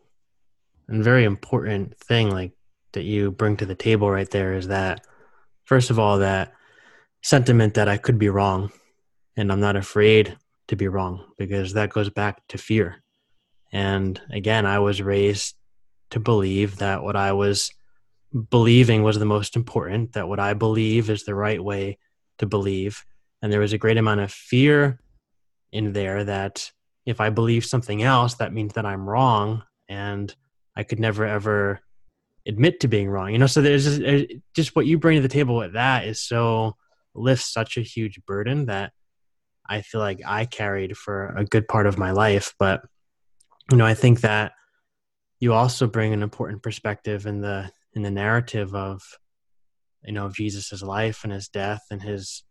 and 0.88 1.04
very 1.04 1.24
important 1.24 1.96
thing 1.98 2.30
like 2.30 2.52
that 2.92 3.04
you 3.04 3.30
bring 3.30 3.56
to 3.58 3.66
the 3.66 3.74
table 3.74 4.10
right 4.10 4.30
there 4.30 4.54
is 4.54 4.68
that 4.68 5.04
first 5.64 5.90
of 5.90 5.98
all 5.98 6.18
that 6.18 6.52
sentiment 7.22 7.74
that 7.74 7.88
I 7.88 7.96
could 7.96 8.18
be 8.18 8.28
wrong 8.28 8.72
and 9.36 9.52
I'm 9.52 9.60
not 9.60 9.76
afraid 9.76 10.36
to 10.68 10.76
be 10.76 10.88
wrong 10.88 11.24
because 11.36 11.74
that 11.74 11.90
goes 11.90 12.10
back 12.10 12.46
to 12.48 12.58
fear. 12.58 13.02
And 13.72 14.20
again, 14.30 14.66
I 14.66 14.78
was 14.78 15.02
raised 15.02 15.54
to 16.10 16.20
believe 16.20 16.78
that 16.78 17.02
what 17.02 17.16
I 17.16 17.32
was 17.32 17.70
believing 18.50 19.02
was 19.02 19.18
the 19.18 19.24
most 19.24 19.56
important, 19.56 20.12
that 20.12 20.28
what 20.28 20.40
I 20.40 20.54
believe 20.54 21.10
is 21.10 21.24
the 21.24 21.34
right 21.34 21.62
way 21.62 21.98
to 22.38 22.46
believe. 22.46 23.04
And 23.42 23.52
there 23.52 23.60
was 23.60 23.72
a 23.72 23.78
great 23.78 23.96
amount 23.96 24.20
of 24.20 24.32
fear 24.32 25.00
in 25.72 25.92
there 25.92 26.24
that 26.24 26.70
if 27.06 27.20
I 27.20 27.30
believe 27.30 27.64
something 27.64 28.02
else, 28.02 28.34
that 28.34 28.52
means 28.52 28.74
that 28.74 28.86
I'm 28.86 29.08
wrong, 29.08 29.62
and 29.88 30.34
I 30.78 30.84
could 30.84 31.00
never 31.00 31.26
ever 31.26 31.80
admit 32.46 32.80
to 32.80 32.88
being 32.88 33.10
wrong. 33.10 33.32
You 33.32 33.38
know, 33.38 33.46
so 33.46 33.60
there's 33.60 33.98
just, 33.98 34.32
just 34.54 34.76
what 34.76 34.86
you 34.86 34.98
bring 34.98 35.16
to 35.16 35.22
the 35.22 35.28
table 35.28 35.56
with 35.56 35.74
that 35.74 36.06
is 36.06 36.22
so 36.22 36.76
lifts 37.14 37.52
such 37.52 37.76
a 37.76 37.82
huge 37.82 38.20
burden 38.26 38.66
that 38.66 38.92
I 39.68 39.82
feel 39.82 40.00
like 40.00 40.20
I 40.24 40.46
carried 40.46 40.96
for 40.96 41.34
a 41.36 41.44
good 41.44 41.68
part 41.68 41.86
of 41.86 41.98
my 41.98 42.12
life. 42.12 42.54
But 42.58 42.80
you 43.70 43.76
know, 43.76 43.84
I 43.84 43.94
think 43.94 44.22
that 44.22 44.52
you 45.40 45.52
also 45.52 45.86
bring 45.86 46.12
an 46.14 46.22
important 46.22 46.62
perspective 46.62 47.26
in 47.26 47.40
the 47.40 47.70
in 47.92 48.02
the 48.02 48.10
narrative 48.10 48.74
of 48.74 49.02
you 50.04 50.12
know 50.12 50.30
Jesus' 50.30 50.82
life 50.82 51.24
and 51.24 51.32
his 51.32 51.48
death 51.48 51.82
and 51.90 52.00
his 52.00 52.44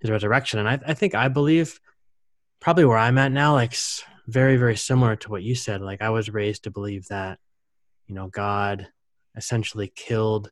his 0.00 0.10
resurrection. 0.10 0.60
And 0.60 0.68
I, 0.68 0.78
I 0.86 0.94
think 0.94 1.14
I 1.14 1.28
believe 1.28 1.80
probably 2.60 2.84
where 2.84 2.98
I'm 2.98 3.18
at 3.18 3.32
now, 3.32 3.54
like 3.54 3.74
very, 4.26 4.56
very 4.56 4.76
similar 4.76 5.16
to 5.16 5.30
what 5.30 5.42
you 5.42 5.54
said. 5.54 5.80
Like 5.80 6.00
I 6.00 6.10
was 6.10 6.30
raised 6.30 6.64
to 6.64 6.70
believe 6.70 7.08
that, 7.08 7.38
you 8.06 8.14
know, 8.14 8.28
God 8.28 8.88
essentially 9.36 9.92
killed 9.94 10.50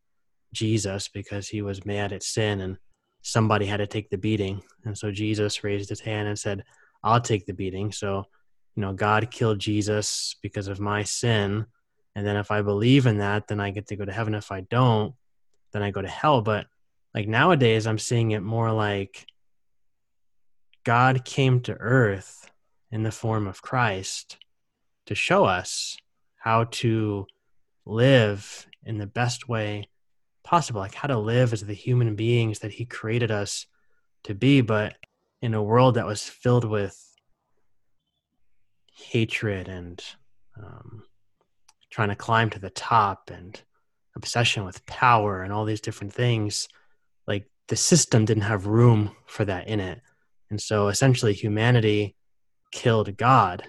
Jesus 0.53 1.09
because 1.09 1.49
he 1.49 1.63
was 1.63 1.85
mad 1.85 2.13
at 2.13 2.23
sin 2.23 2.61
and 2.61 2.77
somebody 3.23 3.67
had 3.67 3.79
to 3.79 3.87
take 3.87 4.11
the 4.11 4.19
beating. 4.19 4.63
And 4.85 4.97
so 4.97 5.11
Jesus 5.11 5.63
raised 5.63 5.89
his 5.89 6.01
hand 6.01 6.29
and 6.29 6.39
said, 6.39 6.65
I'll 7.03 7.21
take 7.21 7.47
the 7.47 7.53
beating. 7.53 7.93
So, 7.93 8.25
you 8.75 8.81
know, 8.81 8.93
God 8.93 9.31
killed 9.31 9.59
Jesus 9.59 10.37
because 10.43 10.69
of 10.69 10.81
my 10.81 11.03
sin. 11.03 11.67
And 12.15 12.27
then 12.27 12.37
if 12.37 12.51
I 12.51 12.63
believe 12.63 13.07
in 13.07 13.19
that, 13.19 13.47
then 13.49 13.61
I 13.61 13.71
get 13.71 13.87
to 13.89 13.97
go 13.97 14.05
to 14.05 14.13
heaven. 14.13 14.35
If 14.35 14.51
I 14.51 14.63
don't, 14.63 15.15
then 15.73 15.83
I 15.83 15.91
go 15.91 16.03
to 16.03 16.09
hell. 16.09 16.43
But 16.43 16.67
like 17.15 17.29
nowadays, 17.29 17.87
I'm 17.87 17.99
seeing 17.99 18.33
it 18.33 18.43
more 18.43 18.73
like 18.73 19.27
God 20.85 21.25
came 21.25 21.61
to 21.63 21.75
earth 21.75 22.51
in 22.91 23.03
the 23.03 23.13
form 23.13 23.47
of 23.47 23.63
Christ 23.63 24.39
to 25.07 25.15
show 25.15 25.45
us 25.45 25.97
how 26.37 26.65
to 26.65 27.27
live 27.87 28.67
in 28.85 28.99
the 28.99 29.07
best 29.07 29.49
way 29.49 29.89
possible, 30.43 30.81
like 30.81 30.95
how 30.95 31.09
to 31.09 31.19
live 31.19 31.53
as 31.53 31.63
the 31.63 31.75
human 31.75 32.17
beings 32.17 32.61
that 32.61 32.73
He 32.73 32.85
created 32.85 33.31
us 33.31 33.67
to 34.25 34.35
be, 34.35 34.61
but 34.61 34.97
in 35.43 35.55
a 35.55 35.63
world 35.63 35.95
that 35.95 36.07
was 36.07 36.23
filled 36.23 36.65
with 36.65 36.99
hatred 38.93 39.69
and 39.69 40.03
um, 40.57 41.03
trying 41.91 42.11
to 42.11 42.15
climb 42.15 42.51
to 42.51 42.59
the 42.59 42.71
top 42.71 43.31
and 43.33 43.63
obsession 44.17 44.65
with 44.65 44.85
power 44.87 45.43
and 45.43 45.53
all 45.53 45.65
these 45.65 45.81
different 45.81 46.13
things. 46.13 46.69
Like 47.27 47.49
the 47.69 47.77
system 47.77 48.25
didn't 48.25 48.43
have 48.43 48.67
room 48.67 49.17
for 49.27 49.45
that 49.45 49.69
in 49.69 49.81
it. 49.81 50.01
And 50.51 50.61
so 50.61 50.89
essentially, 50.89 51.33
humanity 51.33 52.17
killed 52.73 53.17
God 53.17 53.65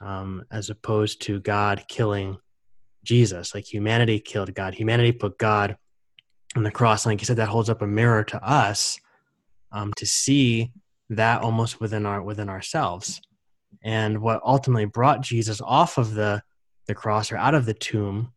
um, 0.00 0.44
as 0.50 0.70
opposed 0.70 1.22
to 1.22 1.40
God 1.40 1.84
killing 1.88 2.38
Jesus. 3.08 3.54
Like 3.54 3.64
humanity 3.64 4.20
killed 4.20 4.54
God. 4.54 4.74
Humanity 4.74 5.12
put 5.12 5.38
God 5.38 5.78
on 6.54 6.62
the 6.62 6.70
cross. 6.70 7.06
Like 7.06 7.20
you 7.20 7.24
said, 7.24 7.38
that 7.38 7.48
holds 7.48 7.70
up 7.70 7.80
a 7.80 7.86
mirror 7.86 8.22
to 8.24 8.44
us 8.46 9.00
um, 9.72 9.94
to 9.96 10.04
see 10.04 10.70
that 11.08 11.40
almost 11.40 11.80
within 11.80 12.04
our 12.04 12.22
within 12.22 12.50
ourselves. 12.50 13.22
And 13.82 14.20
what 14.20 14.42
ultimately 14.44 14.84
brought 14.84 15.22
Jesus 15.22 15.60
off 15.62 15.96
of 15.96 16.14
the 16.14 16.42
the 16.86 16.94
cross 16.94 17.32
or 17.32 17.38
out 17.38 17.54
of 17.54 17.64
the 17.64 17.74
tomb 17.74 18.32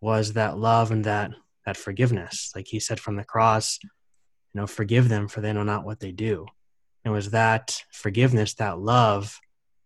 was 0.00 0.32
that 0.32 0.58
love 0.58 0.90
and 0.90 1.04
that 1.04 1.30
that 1.64 1.76
forgiveness. 1.76 2.50
Like 2.56 2.66
he 2.66 2.80
said 2.80 2.98
from 2.98 3.14
the 3.14 3.24
cross, 3.24 3.78
you 3.82 4.60
know, 4.60 4.66
forgive 4.66 5.08
them 5.08 5.28
for 5.28 5.40
they 5.40 5.52
know 5.52 5.62
not 5.62 5.84
what 5.84 6.00
they 6.00 6.10
do. 6.10 6.46
It 7.04 7.10
was 7.10 7.30
that 7.30 7.84
forgiveness, 7.92 8.54
that 8.54 8.80
love 8.80 9.40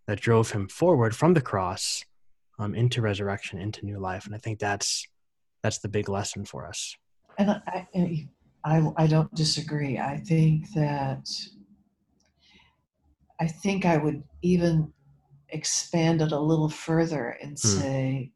that 0.06 0.20
drove 0.20 0.52
him 0.52 0.68
forward 0.68 1.14
from 1.14 1.34
the 1.34 1.42
cross 1.42 2.04
um, 2.58 2.74
into 2.74 3.02
resurrection, 3.02 3.58
into 3.58 3.84
new 3.84 3.98
life. 3.98 4.26
And 4.26 4.34
I 4.34 4.38
think 4.38 4.58
that's 4.58 5.06
that's 5.62 5.78
the 5.78 5.88
big 5.88 6.08
lesson 6.08 6.44
for 6.44 6.66
us. 6.66 6.94
And 7.38 7.50
I, 7.50 8.28
I, 8.64 8.82
I 8.96 9.06
don't 9.06 9.34
disagree. 9.34 9.98
I 9.98 10.18
think 10.18 10.70
that 10.74 11.26
I 13.40 13.46
think 13.46 13.84
I 13.84 13.96
would 13.96 14.22
even 14.42 14.92
expand 15.48 16.22
it 16.22 16.32
a 16.32 16.38
little 16.38 16.68
further 16.68 17.36
and 17.42 17.58
hmm. 17.60 17.68
say, 17.68 18.32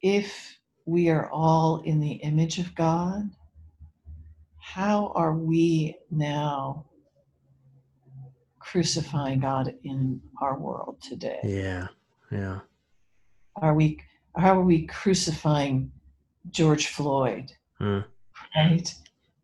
if 0.00 0.58
we 0.86 1.08
are 1.08 1.30
all 1.30 1.82
in 1.82 2.00
the 2.00 2.12
image 2.12 2.58
of 2.58 2.74
God, 2.74 3.30
how 4.58 5.12
are 5.14 5.36
we 5.36 5.96
now 6.10 6.86
crucifying 8.58 9.40
God 9.40 9.74
in 9.84 10.20
our 10.40 10.58
world 10.58 10.96
today? 11.02 11.40
Yeah, 11.44 11.88
yeah. 12.30 12.60
Are 13.56 13.74
we 13.74 14.00
how 14.36 14.58
are 14.58 14.64
we 14.64 14.86
crucifying 14.86 15.92
George 16.50 16.88
Floyd? 16.88 17.52
Mm. 17.80 18.04
Right? 18.56 18.94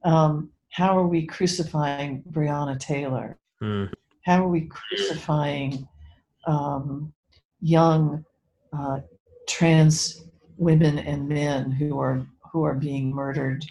Um, 0.04 0.50
how 0.70 0.96
are 0.96 1.06
we 1.06 1.26
crucifying 1.26 2.22
Breonna 2.30 2.78
Taylor? 2.78 3.38
Mm. 3.62 3.92
How 4.24 4.44
are 4.44 4.48
we 4.48 4.62
crucifying 4.62 5.88
um, 6.46 7.12
young 7.60 8.24
uh, 8.72 9.00
trans 9.48 10.24
women 10.56 10.98
and 10.98 11.28
men 11.28 11.70
who 11.70 11.98
are 11.98 12.26
who 12.52 12.64
are 12.64 12.74
being 12.74 13.14
murdered 13.14 13.64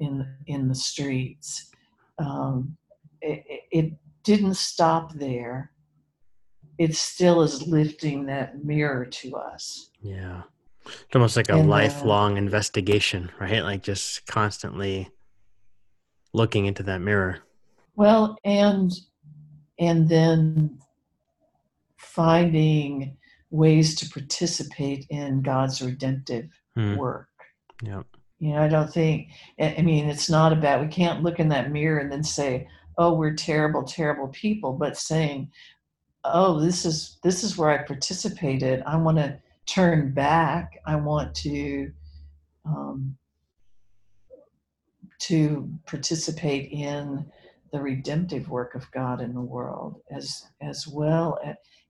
in 0.00 0.26
in 0.46 0.68
the 0.68 0.74
streets? 0.74 1.70
Um, 2.18 2.76
it, 3.20 3.44
it 3.70 3.92
didn't 4.22 4.54
stop 4.54 5.12
there. 5.14 5.72
It 6.78 6.94
still 6.96 7.42
is 7.42 7.66
lifting 7.66 8.26
that 8.26 8.64
mirror 8.64 9.04
to 9.04 9.36
us. 9.36 9.90
Yeah. 10.00 10.42
It's 10.86 11.14
almost 11.14 11.36
like 11.36 11.48
a 11.48 11.54
and, 11.54 11.62
uh, 11.68 11.70
lifelong 11.70 12.34
uh, 12.34 12.36
investigation, 12.36 13.30
right? 13.40 13.62
Like 13.62 13.82
just 13.82 14.26
constantly 14.26 15.08
looking 16.32 16.66
into 16.66 16.82
that 16.84 17.00
mirror. 17.00 17.40
Well, 17.96 18.38
and 18.44 18.92
and 19.78 20.08
then 20.08 20.78
finding 21.96 23.16
ways 23.50 23.94
to 23.96 24.08
participate 24.10 25.06
in 25.10 25.42
God's 25.42 25.82
redemptive 25.82 26.48
hmm. 26.74 26.96
work. 26.96 27.28
Yeah. 27.82 28.02
You 28.38 28.52
know, 28.52 28.62
I 28.62 28.68
don't 28.68 28.92
think 28.92 29.30
I 29.60 29.82
mean 29.82 30.08
it's 30.08 30.30
not 30.30 30.52
about 30.52 30.80
we 30.80 30.88
can't 30.88 31.22
look 31.22 31.40
in 31.40 31.48
that 31.48 31.72
mirror 31.72 31.98
and 31.98 32.10
then 32.10 32.22
say, 32.22 32.68
oh 32.98 33.14
we're 33.14 33.34
terrible 33.34 33.84
terrible 33.84 34.28
people 34.28 34.72
but 34.72 34.96
saying 34.96 35.50
oh 36.24 36.60
this 36.60 36.84
is 36.84 37.18
this 37.22 37.44
is 37.44 37.56
where 37.56 37.70
i 37.70 37.78
participated. 37.78 38.82
I 38.86 38.96
want 38.96 39.18
to 39.18 39.38
turn 39.66 40.12
back. 40.12 40.80
I 40.86 40.96
want 40.96 41.34
to 41.36 41.90
um, 42.64 43.16
to 45.20 45.68
participate 45.86 46.70
in 46.70 47.24
the 47.72 47.80
redemptive 47.80 48.48
work 48.48 48.74
of 48.74 48.90
god 48.92 49.20
in 49.20 49.34
the 49.34 49.40
world 49.40 50.00
as 50.10 50.46
as 50.62 50.86
well. 50.86 51.38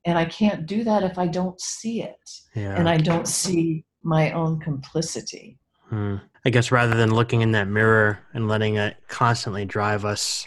And 0.04 0.18
i 0.18 0.24
can't 0.24 0.66
do 0.66 0.84
that 0.84 1.02
if 1.02 1.18
i 1.18 1.26
don't 1.26 1.60
see 1.60 2.02
it. 2.02 2.30
Yeah. 2.54 2.76
and 2.76 2.88
i 2.88 2.96
don't 2.96 3.28
see 3.28 3.84
my 4.02 4.32
own 4.32 4.60
complicity. 4.60 5.58
Hmm. 5.88 6.16
i 6.44 6.50
guess 6.50 6.70
rather 6.70 6.94
than 6.94 7.14
looking 7.14 7.40
in 7.40 7.52
that 7.52 7.66
mirror 7.66 8.18
and 8.34 8.46
letting 8.46 8.76
it 8.76 8.96
constantly 9.08 9.64
drive 9.64 10.04
us 10.04 10.46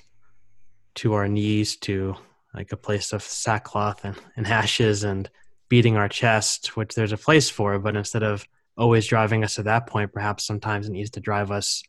to 0.95 1.13
our 1.13 1.27
knees 1.27 1.75
to 1.77 2.15
like 2.53 2.71
a 2.71 2.77
place 2.77 3.13
of 3.13 3.23
sackcloth 3.23 4.03
and, 4.03 4.15
and 4.35 4.47
ashes 4.47 5.03
and 5.03 5.29
beating 5.69 5.95
our 5.95 6.09
chest, 6.09 6.75
which 6.75 6.95
there's 6.95 7.13
a 7.13 7.17
place 7.17 7.49
for, 7.49 7.79
but 7.79 7.95
instead 7.95 8.23
of 8.23 8.45
always 8.77 9.07
driving 9.07 9.43
us 9.43 9.55
to 9.55 9.63
that 9.63 9.87
point, 9.87 10.11
perhaps 10.11 10.45
sometimes 10.45 10.87
it 10.87 10.91
needs 10.91 11.09
to 11.11 11.19
drive 11.19 11.51
us 11.51 11.81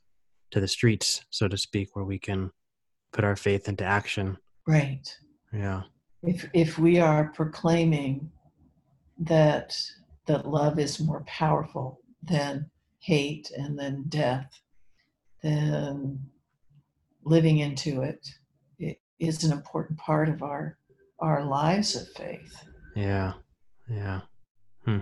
to 0.53 0.61
the 0.61 0.69
streets, 0.69 1.25
so 1.31 1.49
to 1.49 1.57
speak, 1.57 1.97
where 1.97 2.05
we 2.05 2.19
can 2.19 2.51
put 3.13 3.25
our 3.25 3.37
faith 3.37 3.69
into 3.69 3.85
action. 3.85 4.37
Right. 4.67 5.17
Yeah. 5.53 5.83
If 6.23 6.49
if 6.55 6.79
we 6.79 7.01
are 7.01 7.33
proclaiming 7.35 8.31
that 9.19 9.77
that 10.27 10.47
love 10.47 10.79
is 10.79 11.01
more 11.01 11.25
powerful 11.27 12.01
than 12.23 12.71
hate 13.01 13.51
and 13.57 13.77
then 13.77 14.05
death, 14.09 14.49
then 15.43 16.21
living 17.25 17.59
into 17.59 18.03
it 18.03 18.25
is 19.19 19.45
an 19.45 19.53
important 19.53 19.99
part 19.99 20.29
of 20.29 20.43
our 20.43 20.79
our 21.19 21.45
lives 21.45 21.95
of 21.95 22.09
faith. 22.17 22.65
Yeah, 22.97 23.35
yeah. 23.89 24.23
Hmm. 24.85 25.01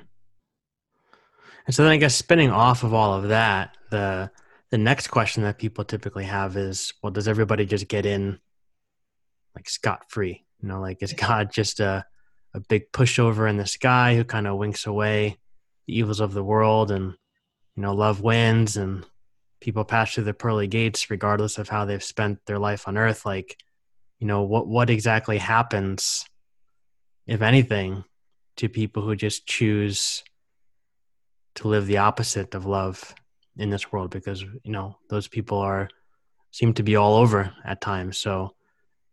And 1.67 1.75
so 1.75 1.83
then 1.83 1.93
I 1.93 1.97
guess 1.97 2.15
spinning 2.15 2.51
off 2.51 2.85
of 2.85 2.93
all 2.93 3.15
of 3.15 3.29
that, 3.29 3.77
the 3.91 4.31
the 4.71 4.79
next 4.79 5.09
question 5.09 5.43
that 5.43 5.59
people 5.59 5.85
typically 5.85 6.25
have 6.25 6.57
is, 6.57 6.93
well, 7.03 7.11
does 7.11 7.27
everybody 7.27 7.67
just 7.67 7.89
get 7.89 8.07
in 8.07 8.39
like 9.55 9.69
scot 9.69 10.11
free? 10.11 10.45
You 10.61 10.69
know, 10.69 10.81
like 10.81 11.03
is 11.03 11.13
God 11.13 11.51
just 11.53 11.81
a 11.81 12.05
a 12.55 12.61
big 12.61 12.91
pushover 12.93 13.49
in 13.49 13.57
the 13.57 13.67
sky 13.67 14.17
who 14.17 14.25
kind 14.25 14.47
of 14.47 14.59
winks 14.59 14.87
away 14.87 15.39
the 15.87 15.97
evils 15.97 16.21
of 16.21 16.33
the 16.33 16.45
world 16.45 16.91
and 16.91 17.15
you 17.77 17.83
know 17.83 17.95
love 17.95 18.21
wins 18.21 18.77
and 18.77 19.07
people 19.61 19.85
pass 19.85 20.15
through 20.15 20.25
the 20.25 20.35
pearly 20.35 20.67
gates 20.67 21.11
regardless 21.11 21.59
of 21.59 21.69
how 21.69 21.85
they've 21.85 22.03
spent 22.03 22.45
their 22.47 22.59
life 22.59 22.89
on 22.89 22.97
earth 22.97 23.25
like 23.25 23.57
you 24.21 24.27
know 24.27 24.43
what 24.43 24.69
what 24.69 24.91
exactly 24.91 25.39
happens 25.39 26.25
if 27.31 27.43
anything, 27.43 28.03
to 28.57 28.69
people 28.69 29.05
who 29.05 29.15
just 29.15 29.47
choose 29.47 30.25
to 31.55 31.69
live 31.69 31.87
the 31.87 31.99
opposite 31.99 32.55
of 32.57 32.67
love 32.67 33.15
in 33.57 33.71
this 33.71 33.93
world 33.93 34.11
because 34.11 34.43
you 34.43 34.73
know 34.73 34.97
those 35.09 35.29
people 35.29 35.59
are 35.59 35.89
seem 36.51 36.75
to 36.75 36.83
be 36.83 36.97
all 36.97 37.15
over 37.15 37.53
at 37.65 37.81
times. 37.81 38.19
So 38.19 38.55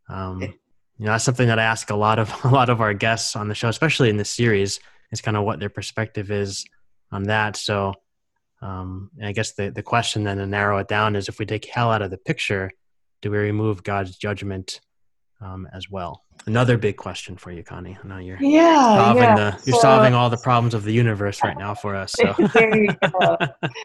um 0.09 0.41
you 0.41 1.05
know 1.05 1.11
that's 1.11 1.23
something 1.23 1.47
that 1.47 1.59
i 1.59 1.63
ask 1.63 1.89
a 1.89 1.95
lot 1.95 2.17
of 2.17 2.33
a 2.45 2.47
lot 2.47 2.69
of 2.69 2.81
our 2.81 2.93
guests 2.93 3.35
on 3.35 3.49
the 3.49 3.55
show 3.55 3.69
especially 3.69 4.09
in 4.09 4.17
this 4.17 4.31
series 4.31 4.79
is 5.11 5.21
kind 5.21 5.37
of 5.37 5.43
what 5.43 5.59
their 5.59 5.69
perspective 5.69 6.31
is 6.31 6.65
on 7.11 7.23
that. 7.23 7.55
So 7.55 7.93
um 8.63 9.11
i 9.23 9.31
guess 9.31 9.53
the 9.53 9.69
the 9.69 9.83
question 9.83 10.23
then 10.23 10.37
to 10.37 10.47
narrow 10.47 10.79
it 10.79 10.87
down 10.87 11.15
is 11.15 11.29
if 11.29 11.37
we 11.37 11.45
take 11.45 11.65
hell 11.65 11.91
out 11.91 12.01
of 12.01 12.09
the 12.09 12.17
picture 12.17 12.71
do 13.21 13.29
we 13.29 13.37
remove 13.37 13.83
god's 13.83 14.17
judgment 14.17 14.81
um, 15.41 15.67
as 15.73 15.89
well 15.89 16.23
another 16.45 16.77
big 16.77 16.97
question 16.97 17.35
for 17.37 17.51
you 17.51 17.63
connie 17.63 17.97
i 18.03 18.07
know 18.07 18.17
you're 18.17 18.37
Yeah, 18.41 18.95
solving 18.95 19.23
yeah. 19.23 19.35
the 19.35 19.61
you're 19.65 19.75
So- 19.75 19.81
solving 19.81 20.13
all 20.13 20.29
the 20.29 20.37
problems 20.37 20.73
of 20.73 20.83
the 20.83 20.93
universe 20.93 21.43
right 21.43 21.57
now 21.57 21.73
for 21.73 21.95
us 21.95 22.13
so. 22.13 22.33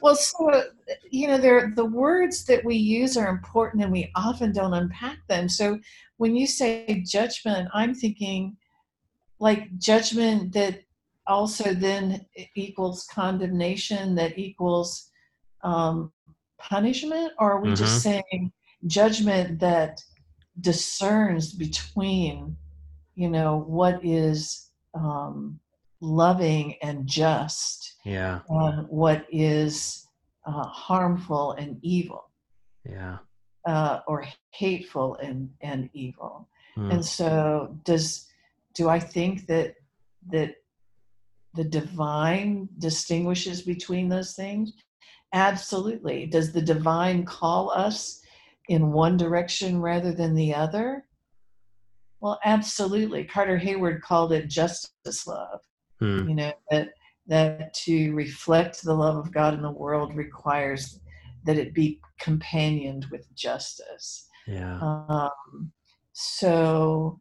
Well, 0.00 0.16
so 0.16 0.64
you 1.10 1.28
know, 1.28 1.38
there 1.38 1.72
the 1.74 1.84
words 1.84 2.44
that 2.44 2.64
we 2.64 2.76
use 2.76 3.16
are 3.16 3.28
important, 3.28 3.82
and 3.82 3.92
we 3.92 4.10
often 4.14 4.52
don't 4.52 4.74
unpack 4.74 5.18
them. 5.28 5.48
So 5.48 5.78
when 6.16 6.36
you 6.36 6.46
say 6.46 7.04
judgment, 7.06 7.68
I'm 7.74 7.94
thinking 7.94 8.56
like 9.38 9.76
judgment 9.78 10.52
that 10.54 10.80
also 11.26 11.74
then 11.74 12.24
equals 12.54 13.06
condemnation, 13.12 14.14
that 14.14 14.38
equals 14.38 15.10
um, 15.62 16.12
punishment, 16.58 17.32
or 17.38 17.52
are 17.52 17.60
we 17.60 17.74
just 17.74 18.02
saying 18.02 18.52
judgment 18.86 19.58
that 19.60 20.00
discerns 20.60 21.52
between, 21.52 22.56
you 23.14 23.28
know, 23.28 23.64
what 23.66 24.04
is 24.04 24.70
um, 24.94 25.58
loving 26.00 26.76
and 26.82 27.06
just 27.06 27.96
yeah. 28.04 28.40
and 28.48 28.86
what 28.88 29.26
is 29.30 30.06
uh, 30.46 30.66
harmful 30.66 31.52
and 31.52 31.78
evil. 31.82 32.30
Yeah. 32.88 33.18
Uh, 33.66 34.00
or 34.06 34.24
hateful 34.52 35.16
and, 35.16 35.50
and 35.60 35.90
evil. 35.92 36.48
Hmm. 36.74 36.90
and 36.90 37.02
so 37.02 37.74
does 37.84 38.26
do 38.74 38.90
i 38.90 39.00
think 39.00 39.46
that 39.46 39.76
that 40.30 40.56
the 41.56 41.64
divine 41.64 42.68
distinguishes 42.78 43.62
between 43.62 44.08
those 44.08 44.34
things? 44.34 44.72
Absolutely. 45.32 46.26
Does 46.26 46.52
the 46.52 46.62
divine 46.62 47.24
call 47.24 47.70
us 47.70 48.20
in 48.68 48.92
one 48.92 49.16
direction 49.16 49.80
rather 49.80 50.12
than 50.12 50.34
the 50.34 50.54
other? 50.54 51.04
Well 52.20 52.38
absolutely. 52.44 53.24
Carter 53.24 53.58
Heyward 53.58 54.00
called 54.00 54.32
it 54.32 54.48
justice 54.48 55.26
love. 55.26 55.60
Hmm. 55.98 56.28
you 56.28 56.34
know 56.34 56.52
that 56.70 56.90
that 57.26 57.72
to 57.72 58.12
reflect 58.12 58.82
the 58.82 58.92
love 58.92 59.16
of 59.16 59.32
god 59.32 59.54
in 59.54 59.62
the 59.62 59.70
world 59.70 60.14
requires 60.14 61.00
that 61.46 61.56
it 61.56 61.72
be 61.72 62.00
companioned 62.20 63.06
with 63.10 63.32
justice. 63.34 64.28
Yeah. 64.46 64.78
Um, 64.80 65.72
so 66.12 67.20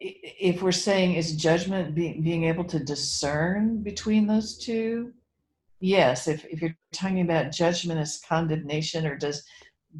if 0.00 0.62
we're 0.62 0.72
saying 0.72 1.14
is 1.14 1.34
judgment 1.34 1.94
being 1.94 2.22
being 2.22 2.44
able 2.44 2.64
to 2.64 2.78
discern 2.78 3.82
between 3.82 4.26
those 4.26 4.58
two? 4.58 5.12
Yes. 5.80 6.28
If, 6.28 6.44
if 6.44 6.62
you're 6.62 6.76
talking 6.92 7.22
about 7.22 7.52
judgment 7.52 8.00
as 8.00 8.20
condemnation 8.26 9.06
or 9.06 9.16
does 9.16 9.42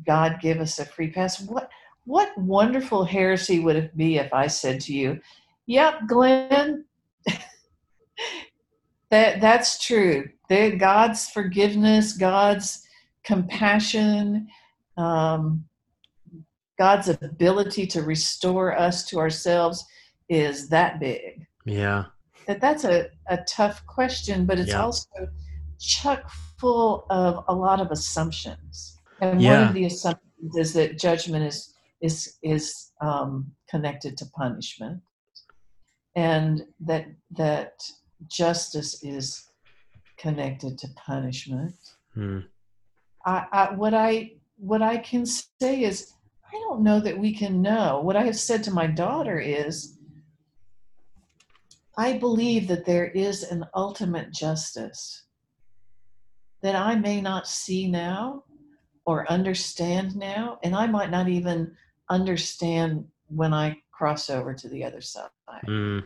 god 0.07 0.39
give 0.41 0.59
us 0.61 0.79
a 0.79 0.85
free 0.85 1.11
pass? 1.11 1.41
What 1.41 1.69
what 2.05 2.37
wonderful 2.37 3.05
heresy 3.05 3.61
would 3.61 3.77
it 3.77 3.97
be 3.97 4.19
if 4.19 4.33
i 4.35 4.47
said 4.47 4.79
to 4.79 4.93
you 4.93 5.19
yep 5.67 5.95
glenn 6.07 6.85
that 9.11 9.41
that's 9.41 9.85
true. 9.85 10.29
That 10.49 10.79
god's 10.79 11.31
forgiveness 11.31 12.13
god's 12.17 12.87
compassion 13.25 14.49
um, 14.97 15.65
god's 16.79 17.09
ability 17.09 17.87
to 17.89 18.03
restore 18.03 18.77
us 18.79 19.05
to 19.07 19.19
ourselves 19.19 19.85
is 20.29 20.69
that 20.69 21.01
big. 21.01 21.47
Yeah. 21.65 22.05
That 22.47 22.61
that's 22.61 22.85
a, 22.85 23.09
a 23.29 23.39
tough 23.49 23.87
question 23.87 24.45
but 24.47 24.59
it's 24.59 24.71
Yeah. 24.71 24.83
also 24.83 25.09
chock 25.81 26.31
full 26.59 27.07
of 27.11 27.45
a 27.49 27.55
lot 27.55 27.81
of 27.81 27.91
assumptions 27.91 28.94
and 29.21 29.43
one 29.43 29.69
of 29.69 29.75
the 29.75 29.85
assumptions 29.85 30.57
is 30.57 30.73
that 30.75 30.99
judgment 30.99 31.45
is 31.45 31.75
is 32.01 32.37
is 32.43 32.93
um, 33.01 33.53
connected 33.71 34.17
to 34.19 34.27
punishment 34.27 35.01
and 36.17 36.63
that 36.81 37.07
that 37.31 37.73
justice 38.29 39.03
is 39.03 39.51
connected 40.19 40.79
to 40.79 40.89
punishment 40.97 41.75
Hmm. 42.15 42.41
I, 43.27 43.47
I 43.53 43.75
what 43.75 43.93
I 43.95 44.33
what 44.57 44.83
I 44.83 44.99
can 44.99 45.27
say 45.27 45.83
is 45.83 46.13
I 46.53 46.57
don't 46.69 46.83
know 46.83 47.01
that 47.01 47.19
we 47.19 47.35
can 47.35 47.61
know. 47.61 48.01
What 48.01 48.17
I 48.17 48.23
have 48.23 48.37
said 48.39 48.63
to 48.65 48.71
my 48.71 48.87
daughter 48.87 49.39
is 49.39 49.99
I 51.97 52.19
believe 52.19 52.69
that 52.69 52.87
there 52.87 53.09
is 53.09 53.43
an 53.43 53.65
ultimate 53.75 54.33
justice 54.33 55.27
that 56.63 56.77
I 56.77 56.95
may 56.95 57.21
not 57.21 57.49
see 57.49 57.89
now 57.89 58.45
or 59.07 59.31
understand 59.31 60.17
now, 60.17 60.59
and 60.63 60.75
I 60.75 60.87
might 60.87 61.11
not 61.11 61.29
even 61.29 61.77
understand 62.09 63.07
when 63.29 63.53
I 63.53 63.77
cross 63.93 64.31
over 64.31 64.55
to 64.55 64.69
the 64.69 64.85
other 64.85 65.01
side. 65.01 65.29
Hmm. 65.65 66.01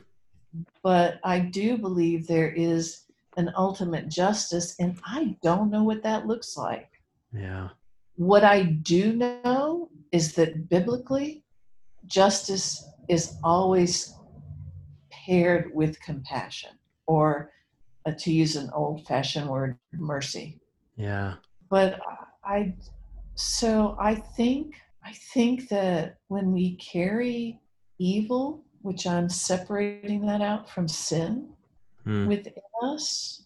But 0.82 1.20
I 1.24 1.38
do 1.38 1.78
believe 1.78 2.26
there 2.26 2.50
is 2.50 3.02
an 3.36 3.52
ultimate 3.56 4.08
justice, 4.08 4.74
and 4.80 4.98
I 5.04 5.36
don't 5.42 5.70
know 5.70 5.84
what 5.84 6.02
that 6.02 6.26
looks 6.26 6.56
like. 6.56 6.90
yeah 7.32 7.68
What 8.16 8.44
I 8.44 8.62
do 8.62 9.12
know 9.12 9.90
is 10.10 10.34
that 10.34 10.68
biblically, 10.68 11.44
justice 12.06 12.84
is 13.08 13.36
always 13.44 14.14
paired 15.10 15.70
with 15.74 16.00
compassion, 16.00 16.70
or 17.06 17.52
uh, 18.06 18.12
to 18.18 18.32
use 18.32 18.56
an 18.56 18.70
old 18.74 19.06
fashioned 19.06 19.48
word, 19.48 19.78
mercy. 19.92 20.58
yeah 20.96 21.34
But 21.70 22.00
I, 22.48 22.74
so 23.34 23.96
I 24.00 24.14
think, 24.14 24.74
I 25.04 25.12
think 25.34 25.68
that 25.68 26.16
when 26.28 26.52
we 26.52 26.76
carry 26.76 27.60
evil, 27.98 28.64
which 28.82 29.06
I'm 29.06 29.28
separating 29.28 30.24
that 30.26 30.40
out 30.40 30.68
from 30.70 30.88
sin 30.88 31.50
Hmm. 32.04 32.26
within 32.28 32.54
us, 32.82 33.44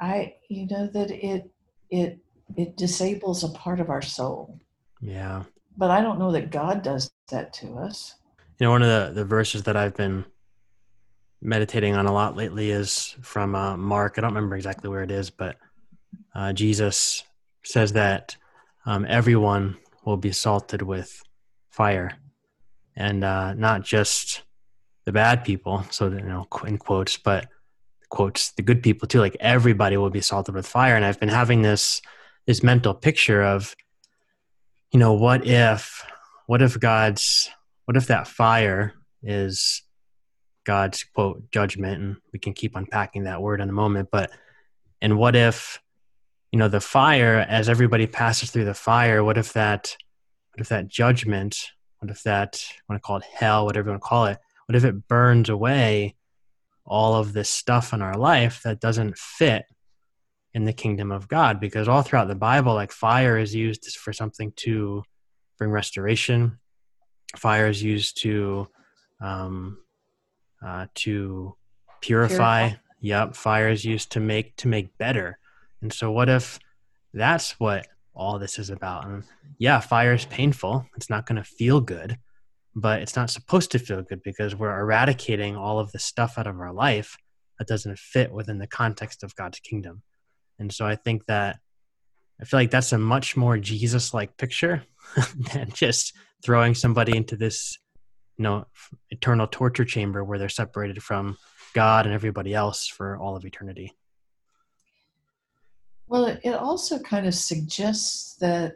I, 0.00 0.34
you 0.50 0.66
know, 0.66 0.88
that 0.88 1.10
it, 1.10 1.50
it, 1.90 2.18
it 2.56 2.76
disables 2.76 3.44
a 3.44 3.48
part 3.50 3.80
of 3.80 3.90
our 3.90 4.02
soul. 4.02 4.58
yeah 5.00 5.44
But 5.76 5.90
I 5.90 6.00
don't 6.00 6.18
know 6.18 6.32
that 6.32 6.50
God 6.50 6.82
does 6.82 7.10
that 7.30 7.52
to 7.54 7.74
us. 7.76 8.14
you 8.58 8.64
know 8.66 8.70
one 8.70 8.82
of 8.82 8.88
the 8.88 9.12
the 9.20 9.24
verses 9.24 9.64
that 9.64 9.76
i've 9.76 9.94
been 9.96 10.24
meditating 11.42 11.94
on 11.94 12.06
a 12.06 12.12
lot 12.12 12.36
lately 12.36 12.70
is 12.70 13.14
from 13.20 13.54
uh, 13.54 13.76
mark 13.76 14.14
i 14.16 14.20
don't 14.20 14.32
remember 14.34 14.56
exactly 14.56 14.88
where 14.88 15.02
it 15.02 15.10
is 15.10 15.28
but 15.28 15.56
uh, 16.34 16.52
jesus 16.52 17.24
says 17.66 17.92
that 17.92 18.36
um, 18.86 19.04
everyone 19.08 19.76
will 20.04 20.16
be 20.16 20.32
salted 20.32 20.82
with 20.82 21.22
fire 21.70 22.12
and 22.94 23.24
uh, 23.24 23.54
not 23.54 23.82
just 23.82 24.42
the 25.04 25.12
bad 25.12 25.44
people. 25.44 25.84
So 25.90 26.08
you 26.08 26.20
know 26.20 26.46
in 26.66 26.78
quotes 26.78 27.16
but 27.16 27.48
quotes 28.08 28.52
the 28.52 28.62
good 28.62 28.82
people 28.82 29.08
too. 29.08 29.20
Like 29.20 29.36
everybody 29.40 29.96
will 29.96 30.10
be 30.10 30.20
salted 30.20 30.54
with 30.54 30.66
fire. 30.66 30.96
And 30.96 31.04
i've 31.04 31.20
been 31.20 31.28
having 31.28 31.62
this 31.62 32.00
this 32.46 32.62
mental 32.62 32.94
picture 32.94 33.42
of 33.42 33.74
you 34.92 35.00
know 35.00 35.12
what 35.12 35.46
if 35.46 36.04
what 36.46 36.62
if 36.62 36.78
god's 36.78 37.50
what 37.84 37.96
if 37.96 38.06
that 38.06 38.28
fire 38.28 38.94
is 39.22 39.82
god's 40.64 41.02
quote 41.02 41.50
judgment? 41.50 42.00
And 42.00 42.16
we 42.32 42.38
can 42.38 42.52
keep 42.52 42.76
unpacking 42.76 43.24
that 43.24 43.42
word 43.42 43.60
in 43.60 43.68
a 43.68 43.72
moment 43.72 44.08
but 44.12 44.30
and 45.02 45.18
what 45.18 45.34
if 45.34 45.80
you 46.52 46.58
know 46.58 46.68
the 46.68 46.80
fire 46.80 47.44
as 47.48 47.68
everybody 47.68 48.06
passes 48.06 48.50
through 48.50 48.64
the 48.64 48.74
fire 48.74 49.22
what 49.22 49.38
if 49.38 49.52
that 49.52 49.96
what 50.52 50.60
if 50.60 50.68
that 50.68 50.88
judgment 50.88 51.70
what 51.98 52.10
if 52.10 52.22
that 52.22 52.64
i 52.70 52.80
want 52.88 53.02
to 53.02 53.06
call 53.06 53.16
it 53.16 53.24
hell 53.34 53.64
whatever 53.64 53.88
you 53.88 53.92
want 53.92 54.02
to 54.02 54.08
call 54.08 54.26
it 54.26 54.38
what 54.66 54.76
if 54.76 54.84
it 54.84 55.08
burns 55.08 55.48
away 55.48 56.14
all 56.84 57.14
of 57.14 57.32
this 57.32 57.50
stuff 57.50 57.92
in 57.92 58.02
our 58.02 58.16
life 58.16 58.60
that 58.62 58.80
doesn't 58.80 59.18
fit 59.18 59.64
in 60.54 60.64
the 60.64 60.72
kingdom 60.72 61.10
of 61.10 61.28
god 61.28 61.60
because 61.60 61.88
all 61.88 62.02
throughout 62.02 62.28
the 62.28 62.34
bible 62.34 62.74
like 62.74 62.92
fire 62.92 63.38
is 63.38 63.54
used 63.54 63.84
for 63.96 64.12
something 64.12 64.52
to 64.56 65.02
bring 65.58 65.70
restoration 65.70 66.58
fire 67.36 67.68
is 67.68 67.82
used 67.82 68.20
to 68.22 68.68
um, 69.20 69.78
uh, 70.64 70.86
to 70.94 71.56
purify. 72.00 72.68
Purify. 72.68 72.82
Yep, 73.00 73.36
fire 73.36 73.68
is 73.68 73.84
used 73.84 74.12
to 74.12 74.20
make 74.20 74.56
to 74.56 74.68
make 74.68 74.96
better. 74.98 75.38
And 75.86 75.92
so, 75.92 76.10
what 76.10 76.28
if 76.28 76.58
that's 77.14 77.60
what 77.60 77.86
all 78.12 78.40
this 78.40 78.58
is 78.58 78.70
about? 78.70 79.06
And 79.06 79.22
yeah, 79.56 79.78
fire 79.78 80.14
is 80.14 80.24
painful. 80.24 80.84
It's 80.96 81.08
not 81.08 81.26
going 81.26 81.36
to 81.36 81.44
feel 81.44 81.80
good, 81.80 82.18
but 82.74 83.02
it's 83.02 83.14
not 83.14 83.30
supposed 83.30 83.70
to 83.70 83.78
feel 83.78 84.02
good 84.02 84.20
because 84.24 84.56
we're 84.56 84.80
eradicating 84.80 85.54
all 85.54 85.78
of 85.78 85.92
the 85.92 86.00
stuff 86.00 86.38
out 86.38 86.48
of 86.48 86.58
our 86.58 86.72
life 86.72 87.16
that 87.60 87.68
doesn't 87.68 88.00
fit 88.00 88.32
within 88.32 88.58
the 88.58 88.66
context 88.66 89.22
of 89.22 89.36
God's 89.36 89.60
kingdom. 89.60 90.02
And 90.58 90.72
so 90.72 90.84
I 90.84 90.96
think 90.96 91.24
that 91.26 91.60
I 92.40 92.46
feel 92.46 92.58
like 92.58 92.72
that's 92.72 92.92
a 92.92 92.98
much 92.98 93.36
more 93.36 93.56
Jesus 93.56 94.12
like 94.12 94.36
picture 94.36 94.82
than 95.52 95.70
just 95.70 96.14
throwing 96.42 96.74
somebody 96.74 97.16
into 97.16 97.36
this, 97.36 97.78
you 98.36 98.42
know, 98.42 98.66
eternal 99.10 99.46
torture 99.46 99.84
chamber 99.84 100.24
where 100.24 100.40
they're 100.40 100.48
separated 100.48 101.00
from 101.00 101.38
God 101.74 102.06
and 102.06 102.14
everybody 102.14 102.54
else 102.54 102.88
for 102.88 103.16
all 103.18 103.36
of 103.36 103.44
eternity. 103.44 103.92
Well, 106.08 106.26
it 106.26 106.52
also 106.54 106.98
kind 107.00 107.26
of 107.26 107.34
suggests 107.34 108.36
that, 108.36 108.74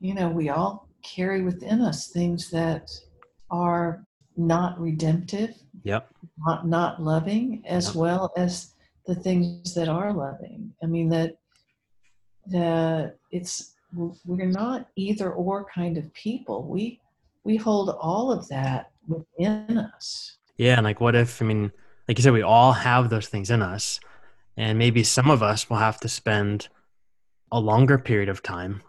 you 0.00 0.14
know, 0.14 0.28
we 0.28 0.48
all 0.48 0.88
carry 1.02 1.42
within 1.42 1.80
us 1.80 2.08
things 2.08 2.50
that 2.50 2.90
are 3.50 4.04
not 4.36 4.78
redemptive, 4.80 5.54
Yep. 5.84 6.10
not, 6.38 6.66
not 6.66 7.02
loving, 7.02 7.62
as 7.66 7.88
Yep. 7.88 7.94
well 7.96 8.32
as 8.36 8.74
the 9.06 9.14
things 9.14 9.74
that 9.74 9.88
are 9.88 10.12
loving. 10.12 10.72
I 10.82 10.86
mean, 10.86 11.08
that, 11.10 11.36
that 12.46 13.16
it's, 13.30 13.74
we're 14.24 14.46
not 14.46 14.88
either 14.96 15.32
or 15.32 15.66
kind 15.72 15.96
of 15.96 16.12
people. 16.14 16.64
We, 16.64 17.00
we 17.44 17.56
hold 17.56 17.90
all 18.00 18.32
of 18.32 18.48
that 18.48 18.90
within 19.06 19.78
us. 19.78 20.38
Yeah. 20.56 20.76
And 20.76 20.84
like, 20.84 21.00
what 21.00 21.14
if, 21.14 21.40
I 21.40 21.44
mean, 21.44 21.70
like 22.08 22.18
you 22.18 22.22
said, 22.22 22.32
we 22.32 22.42
all 22.42 22.72
have 22.72 23.10
those 23.10 23.28
things 23.28 23.50
in 23.50 23.62
us. 23.62 24.00
And 24.56 24.78
maybe 24.78 25.02
some 25.02 25.30
of 25.30 25.42
us 25.42 25.68
will 25.68 25.76
have 25.76 26.00
to 26.00 26.08
spend 26.08 26.68
a 27.52 27.60
longer 27.60 27.98
period 27.98 28.28
of 28.28 28.42
time 28.42 28.82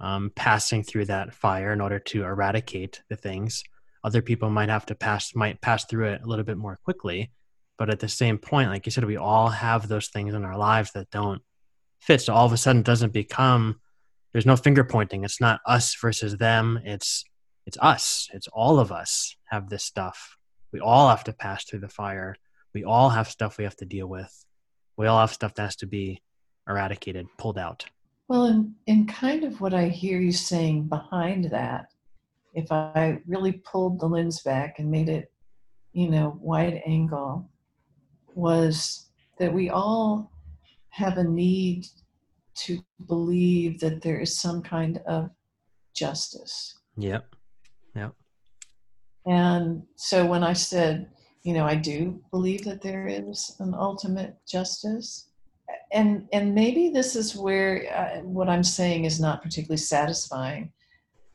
um, 0.00 0.32
passing 0.34 0.82
through 0.82 1.06
that 1.06 1.34
fire 1.34 1.72
in 1.72 1.80
order 1.80 1.98
to 1.98 2.22
eradicate 2.24 3.02
the 3.08 3.16
things. 3.16 3.62
Other 4.04 4.22
people 4.22 4.50
might 4.50 4.68
have 4.68 4.86
to 4.86 4.94
pass, 4.94 5.34
might 5.34 5.60
pass 5.60 5.84
through 5.84 6.08
it 6.08 6.22
a 6.22 6.26
little 6.26 6.44
bit 6.44 6.56
more 6.56 6.78
quickly. 6.84 7.30
But 7.76 7.90
at 7.90 8.00
the 8.00 8.08
same 8.08 8.38
point, 8.38 8.70
like 8.70 8.86
you 8.86 8.92
said, 8.92 9.04
we 9.04 9.16
all 9.16 9.48
have 9.48 9.88
those 9.88 10.08
things 10.08 10.34
in 10.34 10.44
our 10.44 10.56
lives 10.56 10.92
that 10.92 11.10
don't 11.10 11.42
fit. 12.00 12.20
So 12.20 12.34
all 12.34 12.46
of 12.46 12.52
a 12.52 12.56
sudden, 12.56 12.80
it 12.80 12.86
doesn't 12.86 13.12
become, 13.12 13.80
there's 14.32 14.46
no 14.46 14.56
finger 14.56 14.84
pointing. 14.84 15.24
It's 15.24 15.40
not 15.40 15.60
us 15.66 15.94
versus 15.94 16.36
them. 16.38 16.80
It's, 16.84 17.24
it's 17.66 17.78
us. 17.80 18.28
It's 18.32 18.48
all 18.48 18.78
of 18.78 18.90
us 18.90 19.36
have 19.50 19.68
this 19.68 19.84
stuff. 19.84 20.36
We 20.72 20.80
all 20.80 21.08
have 21.08 21.24
to 21.24 21.32
pass 21.32 21.64
through 21.64 21.80
the 21.80 21.88
fire. 21.88 22.36
We 22.74 22.84
all 22.84 23.10
have 23.10 23.28
stuff 23.28 23.58
we 23.58 23.64
have 23.64 23.76
to 23.76 23.84
deal 23.84 24.06
with. 24.06 24.44
We 24.98 25.06
all 25.06 25.20
have 25.20 25.32
stuff 25.32 25.54
that 25.54 25.62
has 25.62 25.76
to 25.76 25.86
be 25.86 26.20
eradicated, 26.68 27.28
pulled 27.38 27.56
out. 27.56 27.86
Well, 28.26 28.44
and, 28.46 28.74
and 28.88 29.08
kind 29.08 29.44
of 29.44 29.60
what 29.60 29.72
I 29.72 29.86
hear 29.88 30.20
you 30.20 30.32
saying 30.32 30.88
behind 30.88 31.44
that, 31.52 31.86
if 32.52 32.70
I 32.72 33.20
really 33.26 33.52
pulled 33.52 34.00
the 34.00 34.06
lens 34.06 34.42
back 34.42 34.80
and 34.80 34.90
made 34.90 35.08
it, 35.08 35.30
you 35.92 36.10
know, 36.10 36.36
wide 36.40 36.82
angle, 36.84 37.48
was 38.34 39.08
that 39.38 39.54
we 39.54 39.70
all 39.70 40.32
have 40.90 41.16
a 41.16 41.24
need 41.24 41.86
to 42.56 42.80
believe 43.06 43.78
that 43.78 44.02
there 44.02 44.18
is 44.18 44.36
some 44.36 44.62
kind 44.62 45.00
of 45.06 45.30
justice. 45.94 46.76
Yep. 46.96 47.24
Yep. 47.94 48.14
And 49.26 49.84
so 49.94 50.26
when 50.26 50.42
I 50.42 50.54
said, 50.54 51.08
you 51.42 51.54
know, 51.54 51.64
I 51.66 51.76
do 51.76 52.20
believe 52.30 52.64
that 52.64 52.82
there 52.82 53.06
is 53.06 53.54
an 53.60 53.74
ultimate 53.74 54.36
justice, 54.46 55.28
and 55.92 56.28
and 56.32 56.54
maybe 56.54 56.90
this 56.90 57.16
is 57.16 57.36
where 57.36 57.86
uh, 57.94 58.22
what 58.22 58.48
I'm 58.48 58.64
saying 58.64 59.04
is 59.04 59.20
not 59.20 59.42
particularly 59.42 59.78
satisfying. 59.78 60.72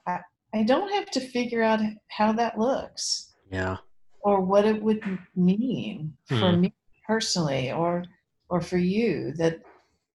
I 0.08 0.20
I 0.54 0.64
don't 0.64 0.91
have 0.93 1.10
to 1.12 1.20
figure 1.20 1.64
out 1.64 1.80
how 2.10 2.34
that 2.34 2.60
looks 2.60 3.34
Yeah. 3.49 3.78
or 4.22 4.41
what 4.41 4.66
it 4.66 4.82
would 4.82 5.01
mean 5.36 6.16
for 6.28 6.51
Hmm. 6.51 6.62
me 6.62 6.74
personally 7.08 7.72
or 7.72 8.06
or 8.49 8.62
for 8.62 8.78
you 8.78 9.34
that 9.34 9.60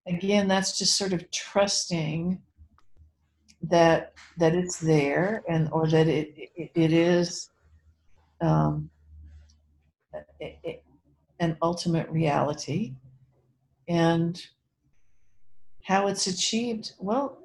again 0.06 0.48
that's 0.48 0.78
just 0.78 0.96
sort 0.96 1.12
of 1.12 1.30
trusting 1.30 2.40
that 3.62 4.12
that 4.38 4.54
it's 4.54 4.78
there 4.78 5.42
and 5.48 5.68
or 5.72 5.86
that 5.88 6.06
it 6.08 6.28
it, 6.56 6.70
it 6.74 6.92
is 6.92 7.50
um, 8.40 8.90
an 11.40 11.56
ultimate 11.62 12.08
reality 12.10 12.94
and 13.88 14.42
how 15.84 16.06
it's 16.06 16.26
achieved 16.26 16.92
well 16.98 17.38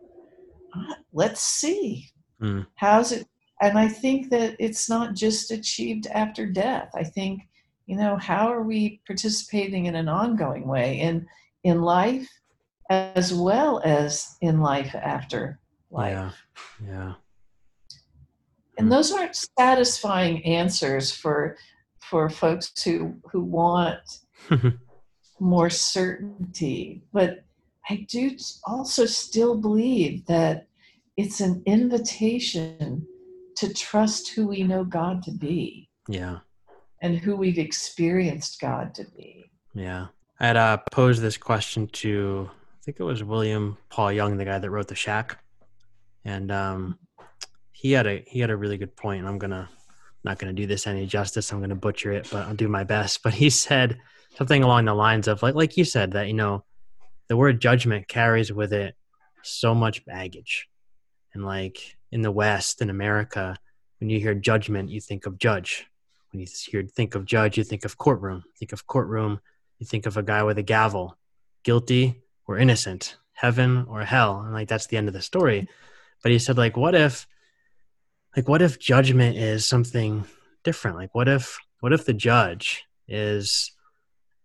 uh, 0.76 0.94
let's 1.14 1.42
see 1.42 2.10
Hmm. 2.40 2.62
how's 2.76 3.12
it 3.12 3.28
and 3.62 3.78
i 3.78 3.88
think 3.88 4.30
that 4.32 4.56
it's 4.60 4.90
not 4.90 5.14
just 5.14 5.52
achieved 5.52 6.08
after 6.08 6.46
death 6.46 6.90
i 6.96 7.04
think 7.04 7.42
you 7.86 7.96
know 7.96 8.18
how 8.18 8.52
are 8.52 8.64
we 8.64 9.02
participating 9.06 9.86
in 9.86 9.96
an 9.96 10.10
ongoing 10.10 10.68
way 10.68 11.00
in 11.00 11.26
in 11.64 11.82
life 11.82 12.28
as 12.90 13.34
well 13.34 13.82
as 13.86 14.36
in 14.42 14.60
life 14.60 14.94
after 14.96 15.60
life 15.92 16.12
Yeah. 16.12 16.32
Yeah. 16.86 17.14
and 18.78 18.92
those 18.92 19.12
aren't 19.12 19.36
satisfying 19.58 20.44
answers 20.44 21.12
for 21.16 21.56
for 22.14 22.30
folks 22.30 22.72
who 22.84 23.16
who 23.32 23.42
want 23.42 24.20
more 25.40 25.70
certainty 25.70 27.02
but 27.12 27.44
i 27.90 28.06
do 28.08 28.38
also 28.66 29.04
still 29.08 29.56
believe 29.56 30.24
that 30.28 30.68
it's 31.18 31.42
an 31.42 31.64
invitation 31.66 33.08
to 33.56 33.74
trust 33.74 34.30
who 34.30 34.48
we 34.48 34.62
know 34.62 34.84
god 34.84 35.24
to 35.24 35.32
be 35.32 35.90
yeah. 36.08 36.38
and 37.02 37.18
who 37.18 37.36
we've 37.36 37.58
experienced 37.58 38.62
god 38.62 38.94
to 38.94 39.06
be 39.18 39.44
Yeah. 39.74 40.08
I 40.40 40.48
had 40.48 40.58
uh, 40.58 40.78
posed 40.92 41.22
this 41.22 41.38
question 41.38 41.88
to, 41.88 42.50
I 42.52 42.80
think 42.84 43.00
it 43.00 43.04
was 43.04 43.24
William 43.24 43.78
Paul 43.90 44.12
Young, 44.12 44.38
the 44.38 44.46
guy 44.46 44.60
that 44.60 44.70
wrote 44.70 44.88
The 44.88 44.96
Shack. 44.96 45.44
And 46.26 46.52
um, 46.52 47.00
he 47.72 47.92
had 47.92 48.08
a 48.08 48.24
he 48.28 48.40
had 48.40 48.50
a 48.50 48.56
really 48.56 48.78
good. 48.78 48.92
And 49.04 49.28
I'm 49.28 49.38
gonna 49.38 49.70
not 50.24 50.40
gonna 50.40 50.54
do 50.54 50.68
this 50.68 50.88
any 50.88 51.06
justice. 51.06 51.52
I'm 51.52 51.60
gonna 51.60 51.76
butcher 51.76 52.12
it, 52.12 52.30
but 52.32 52.48
I'll 52.48 52.56
do 52.56 52.68
my 52.68 52.84
best. 52.84 53.22
But 53.24 53.34
he 53.34 53.50
said 53.50 54.00
something 54.38 54.64
along 54.64 54.86
the 54.86 54.94
lines 54.94 55.28
of 55.28 55.44
like 55.44 55.56
like 55.56 55.78
you 55.78 55.86
said 55.86 56.12
that 56.14 56.28
you 56.28 56.34
know 56.34 56.64
the 57.28 57.38
word 57.38 57.62
judgment 57.62 58.08
carries 58.08 58.52
with 58.52 58.74
it 58.74 58.96
so 59.44 59.74
much 59.74 60.06
baggage. 60.06 60.68
And 61.34 61.46
like 61.46 61.98
in 62.12 62.22
the 62.22 62.32
West, 62.32 62.82
in 62.82 62.90
America, 62.90 63.58
when 64.00 64.10
you 64.10 64.20
hear 64.20 64.34
judgment, 64.34 64.90
you 64.90 65.02
think 65.02 65.26
of 65.26 65.38
judge. 65.38 65.88
When 66.32 66.40
you 66.42 66.48
hear 66.68 66.84
think 66.84 67.16
of 67.16 67.26
judge, 67.26 67.58
you 67.58 67.64
think 67.64 67.86
of 67.86 67.98
courtroom. 67.98 68.44
Think 68.58 68.74
of 68.74 68.88
courtroom, 68.88 69.40
you 69.80 69.86
think 69.86 70.06
of 70.06 70.18
a 70.18 70.24
guy 70.24 70.44
with 70.44 70.58
a 70.58 70.64
gavel, 70.64 71.18
guilty 71.64 72.22
or 72.48 72.58
innocent, 72.58 73.18
heaven 73.34 73.86
or 73.90 74.04
hell, 74.04 74.42
and 74.42 74.54
like 74.54 74.68
that's 74.68 74.88
the 74.88 74.98
end 74.98 75.08
of 75.08 75.14
the 75.14 75.22
story. 75.22 75.68
But 76.22 76.32
he 76.32 76.40
said, 76.40 76.58
like, 76.58 76.78
what 76.78 76.96
if, 76.96 77.28
like, 78.36 78.48
what 78.48 78.62
if 78.62 78.80
judgment 78.80 79.38
is 79.38 79.66
something 79.66 80.26
different? 80.64 80.98
Like, 80.98 81.14
what 81.14 81.28
if, 81.28 81.60
what 81.80 81.94
if 81.94 82.06
the 82.06 82.14
judge 82.14 82.84
is 83.08 83.72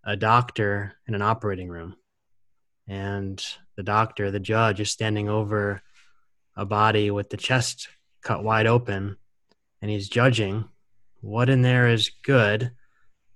a 0.05 0.16
doctor 0.16 0.95
in 1.07 1.14
an 1.14 1.22
operating 1.22 1.68
room, 1.68 1.97
and 2.86 3.45
the 3.76 3.82
doctor, 3.82 4.30
the 4.30 4.41
judge, 4.41 4.80
is 4.80 4.91
standing 4.91 5.28
over 5.28 5.82
a 6.57 6.64
body 6.64 7.11
with 7.11 7.30
the 7.30 7.36
chest 7.36 7.89
cut 8.22 8.43
wide 8.43 8.66
open, 8.66 9.16
and 9.80 9.91
he's 9.91 10.09
judging 10.09 10.68
what 11.20 11.49
in 11.49 11.62
there 11.62 11.89
is 11.89 12.11
good 12.22 12.70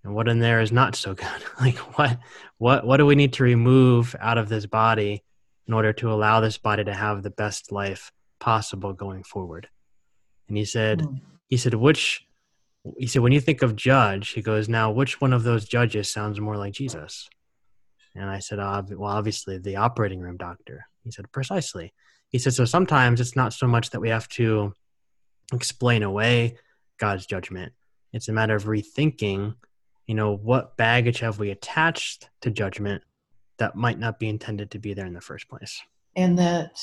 and 0.04 0.14
what 0.14 0.28
in 0.28 0.38
there 0.38 0.60
is 0.60 0.72
not 0.72 0.94
so 0.94 1.14
good 1.14 1.26
like 1.60 1.76
what 1.96 2.18
what 2.58 2.86
what 2.86 2.96
do 2.98 3.06
we 3.06 3.14
need 3.14 3.32
to 3.32 3.42
remove 3.42 4.14
out 4.20 4.38
of 4.38 4.48
this 4.48 4.66
body 4.66 5.22
in 5.66 5.74
order 5.74 5.92
to 5.92 6.12
allow 6.12 6.40
this 6.40 6.58
body 6.58 6.84
to 6.84 6.94
have 6.94 7.22
the 7.22 7.30
best 7.30 7.72
life 7.72 8.12
possible 8.38 8.92
going 8.92 9.22
forward 9.22 9.68
and 10.52 10.58
he 10.58 10.66
said 10.66 11.00
Hmm. 11.00 11.14
he 11.48 11.56
said 11.56 11.72
which 11.72 12.26
he 12.98 13.06
said 13.06 13.22
when 13.22 13.32
you 13.32 13.40
think 13.40 13.62
of 13.62 13.74
judge 13.74 14.28
he 14.30 14.42
goes 14.42 14.68
now 14.68 14.90
which 14.90 15.18
one 15.18 15.32
of 15.32 15.44
those 15.44 15.64
judges 15.64 16.10
sounds 16.12 16.38
more 16.38 16.58
like 16.58 16.74
jesus? 16.74 17.26
And 18.14 18.28
i 18.28 18.38
said 18.38 18.58
"Ob- 18.58 18.92
well 18.92 19.10
obviously 19.10 19.56
the 19.56 19.76
operating 19.76 20.20
room 20.20 20.36
doctor. 20.36 20.84
He 21.04 21.10
said 21.10 21.32
precisely. 21.32 21.94
He 22.28 22.38
said 22.38 22.52
so 22.52 22.66
sometimes 22.66 23.18
it's 23.18 23.34
not 23.34 23.54
so 23.54 23.66
much 23.66 23.88
that 23.90 24.00
we 24.00 24.10
have 24.10 24.28
to 24.40 24.74
explain 25.54 26.02
away 26.02 26.58
god's 26.98 27.24
judgment. 27.24 27.72
It's 28.12 28.28
a 28.28 28.32
matter 28.32 28.54
of 28.54 28.64
rethinking 28.64 29.54
you 30.06 30.14
know 30.14 30.36
what 30.36 30.76
baggage 30.76 31.20
have 31.20 31.38
we 31.38 31.48
attached 31.50 32.28
to 32.42 32.50
judgment 32.50 33.02
that 33.56 33.74
might 33.74 33.98
not 33.98 34.18
be 34.18 34.28
intended 34.28 34.70
to 34.72 34.78
be 34.78 34.92
there 34.92 35.06
in 35.06 35.14
the 35.14 35.20
first 35.22 35.48
place. 35.48 35.80
And 36.14 36.38
that 36.38 36.78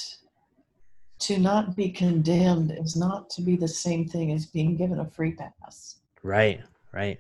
to 1.20 1.38
not 1.38 1.76
be 1.76 1.90
condemned 1.90 2.72
is 2.72 2.96
not 2.96 3.30
to 3.30 3.42
be 3.42 3.56
the 3.56 3.68
same 3.68 4.08
thing 4.08 4.32
as 4.32 4.46
being 4.46 4.76
given 4.76 5.00
a 5.00 5.06
free 5.06 5.34
pass 5.34 5.98
right 6.24 6.62
right 6.94 7.20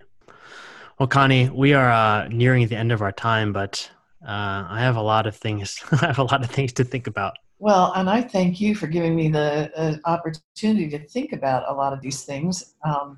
well 0.97 1.07
connie 1.07 1.49
we 1.49 1.73
are 1.73 1.91
uh, 1.91 2.27
nearing 2.29 2.67
the 2.67 2.75
end 2.75 2.91
of 2.91 3.01
our 3.01 3.11
time 3.11 3.53
but 3.53 3.89
uh, 4.25 4.65
i 4.69 4.79
have 4.79 4.95
a 4.95 5.01
lot 5.01 5.27
of 5.27 5.35
things 5.35 5.83
i 5.91 6.07
have 6.07 6.19
a 6.19 6.23
lot 6.23 6.43
of 6.43 6.49
things 6.49 6.73
to 6.73 6.83
think 6.83 7.07
about 7.07 7.33
Well, 7.61 7.91
and 7.93 8.09
I 8.09 8.21
thank 8.21 8.61
you 8.61 8.73
for 8.73 8.87
giving 8.87 9.15
me 9.15 9.27
the 9.27 9.69
uh, 9.75 9.97
opportunity 10.05 10.87
to 10.95 10.99
think 11.07 11.33
about 11.33 11.67
a 11.67 11.73
lot 11.73 11.91
of 11.91 11.99
these 11.99 12.23
things. 12.23 12.75
Um, 12.85 13.17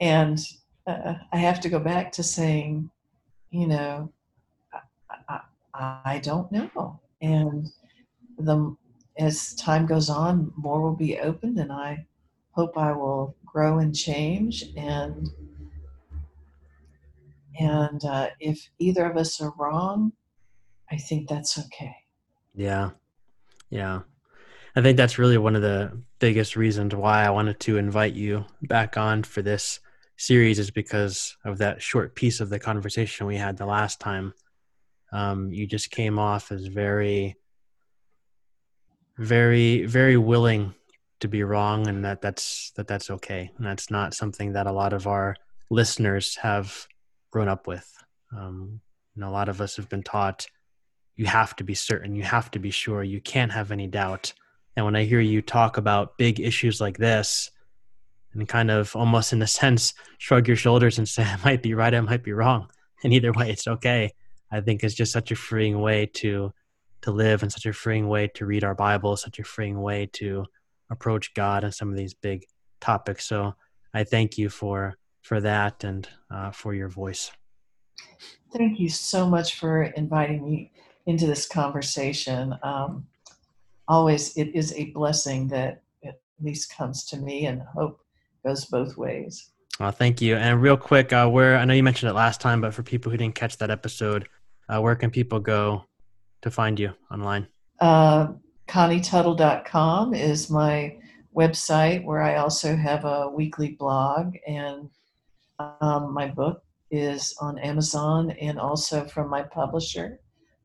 and 0.00 0.38
uh, 0.86 1.14
I 1.30 1.36
have 1.36 1.60
to 1.60 1.68
go 1.68 1.78
back 1.78 2.12
to 2.12 2.22
saying, 2.22 2.90
you 3.50 3.66
know, 3.66 4.10
I, 5.28 5.40
I, 5.74 6.00
I 6.14 6.18
don't 6.18 6.50
know. 6.50 7.00
And 7.20 7.68
the 8.38 8.74
as 9.18 9.54
time 9.54 9.86
goes 9.86 10.10
on, 10.10 10.52
more 10.56 10.80
will 10.80 10.96
be 10.96 11.18
opened, 11.18 11.58
and 11.58 11.72
I 11.72 12.06
hope 12.52 12.76
I 12.76 12.92
will 12.92 13.36
grow 13.44 13.78
and 13.78 13.94
change. 13.94 14.64
And 14.76 15.28
and 17.58 18.04
uh, 18.04 18.30
if 18.40 18.68
either 18.78 19.08
of 19.08 19.16
us 19.16 19.40
are 19.40 19.52
wrong, 19.56 20.12
I 20.90 20.96
think 20.96 21.28
that's 21.28 21.58
okay. 21.58 21.94
Yeah, 22.54 22.90
yeah. 23.70 24.00
I 24.76 24.82
think 24.82 24.96
that's 24.96 25.18
really 25.18 25.38
one 25.38 25.54
of 25.54 25.62
the 25.62 26.02
biggest 26.18 26.56
reasons 26.56 26.94
why 26.94 27.24
I 27.24 27.30
wanted 27.30 27.60
to 27.60 27.76
invite 27.76 28.14
you 28.14 28.44
back 28.62 28.96
on 28.96 29.22
for 29.22 29.40
this 29.40 29.78
series 30.16 30.58
is 30.58 30.70
because 30.70 31.36
of 31.44 31.58
that 31.58 31.80
short 31.80 32.16
piece 32.16 32.40
of 32.40 32.50
the 32.50 32.58
conversation 32.58 33.26
we 33.26 33.36
had 33.36 33.56
the 33.56 33.66
last 33.66 34.00
time. 34.00 34.34
Um, 35.12 35.52
you 35.52 35.66
just 35.68 35.92
came 35.92 36.18
off 36.18 36.50
as 36.50 36.66
very 36.66 37.36
very 39.18 39.86
very 39.86 40.16
willing 40.16 40.74
to 41.20 41.28
be 41.28 41.42
wrong 41.42 41.86
and 41.86 42.04
that 42.04 42.20
that's 42.20 42.72
that 42.76 42.86
that's 42.86 43.10
okay. 43.10 43.50
And 43.56 43.66
that's 43.66 43.90
not 43.90 44.14
something 44.14 44.52
that 44.52 44.66
a 44.66 44.72
lot 44.72 44.92
of 44.92 45.06
our 45.06 45.36
listeners 45.70 46.36
have 46.36 46.86
grown 47.30 47.48
up 47.48 47.66
with. 47.66 47.90
Um, 48.36 48.80
and 49.14 49.24
a 49.24 49.30
lot 49.30 49.48
of 49.48 49.60
us 49.60 49.76
have 49.76 49.88
been 49.88 50.02
taught 50.02 50.46
you 51.16 51.26
have 51.26 51.54
to 51.56 51.64
be 51.64 51.74
certain. 51.74 52.16
You 52.16 52.24
have 52.24 52.50
to 52.50 52.58
be 52.58 52.70
sure. 52.70 53.04
You 53.04 53.20
can't 53.20 53.52
have 53.52 53.70
any 53.70 53.86
doubt. 53.86 54.32
And 54.76 54.84
when 54.84 54.96
i 54.96 55.04
hear 55.04 55.20
you 55.20 55.40
talk 55.40 55.76
about 55.76 56.18
big 56.18 56.40
issues 56.40 56.80
like 56.80 56.98
this 56.98 57.50
and 58.32 58.48
kind 58.48 58.70
of 58.70 58.94
almost 58.96 59.32
in 59.32 59.40
a 59.40 59.46
sense 59.60 59.94
shrug 60.18 60.48
your 60.48 60.56
shoulders 60.56 60.98
and 60.98 61.08
say 61.08 61.22
i 61.22 61.38
might 61.44 61.62
be 61.62 61.74
right. 61.74 61.94
I 61.94 62.00
might 62.00 62.24
be 62.24 62.32
wrong. 62.32 62.68
And 63.02 63.12
either 63.12 63.32
way 63.32 63.50
it's 63.50 63.66
okay. 63.66 64.12
I 64.50 64.60
think 64.60 64.84
it's 64.84 64.94
just 64.94 65.12
such 65.12 65.30
a 65.30 65.36
freeing 65.36 65.80
way 65.80 66.06
to 66.20 66.52
to 67.04 67.12
live 67.12 67.42
and 67.42 67.52
such 67.52 67.66
a 67.66 67.72
freeing 67.72 68.08
way 68.08 68.28
to 68.28 68.46
read 68.46 68.64
our 68.64 68.74
Bible, 68.74 69.16
such 69.16 69.38
a 69.38 69.44
freeing 69.44 69.80
way 69.80 70.06
to 70.14 70.46
approach 70.90 71.34
God 71.34 71.62
and 71.62 71.74
some 71.74 71.90
of 71.90 71.96
these 71.96 72.14
big 72.14 72.46
topics. 72.80 73.26
So 73.26 73.54
I 73.92 74.04
thank 74.04 74.38
you 74.38 74.48
for 74.48 74.96
for 75.20 75.40
that 75.40 75.84
and 75.84 76.08
uh, 76.30 76.50
for 76.50 76.74
your 76.74 76.88
voice. 76.88 77.30
Thank 78.52 78.80
you 78.80 78.88
so 78.88 79.28
much 79.28 79.58
for 79.58 79.84
inviting 79.84 80.44
me 80.44 80.72
into 81.06 81.26
this 81.26 81.46
conversation. 81.46 82.54
Um, 82.62 83.06
always, 83.88 84.36
it 84.36 84.54
is 84.54 84.72
a 84.74 84.86
blessing 84.92 85.48
that 85.48 85.82
at 86.04 86.20
least 86.40 86.74
comes 86.74 87.04
to 87.06 87.18
me, 87.18 87.46
and 87.46 87.62
hope 87.62 88.00
goes 88.44 88.64
both 88.66 88.96
ways. 88.96 89.50
Uh, 89.80 89.90
thank 89.90 90.20
you. 90.20 90.36
And 90.36 90.62
real 90.62 90.76
quick, 90.76 91.12
uh, 91.12 91.28
where 91.28 91.56
I 91.56 91.64
know 91.64 91.74
you 91.74 91.82
mentioned 91.82 92.10
it 92.10 92.14
last 92.14 92.40
time, 92.40 92.60
but 92.60 92.72
for 92.72 92.82
people 92.82 93.10
who 93.10 93.18
didn't 93.18 93.34
catch 93.34 93.58
that 93.58 93.70
episode, 93.70 94.28
uh, 94.68 94.80
where 94.80 94.94
can 94.94 95.10
people 95.10 95.40
go 95.40 95.84
to 96.44 96.50
find 96.50 96.78
you 96.78 96.92
online? 97.10 97.48
Uh, 97.80 98.28
ConnieTuttle.com 98.68 100.14
is 100.14 100.50
my 100.50 100.96
website 101.36 102.04
where 102.04 102.22
I 102.22 102.36
also 102.36 102.76
have 102.76 103.04
a 103.04 103.28
weekly 103.28 103.72
blog, 103.72 104.36
and 104.46 104.88
um, 105.58 106.12
my 106.12 106.28
book 106.28 106.62
is 106.90 107.34
on 107.40 107.58
Amazon 107.58 108.30
and 108.32 108.58
also 108.58 109.04
from 109.06 109.28
my 109.28 109.42
publisher, 109.42 110.20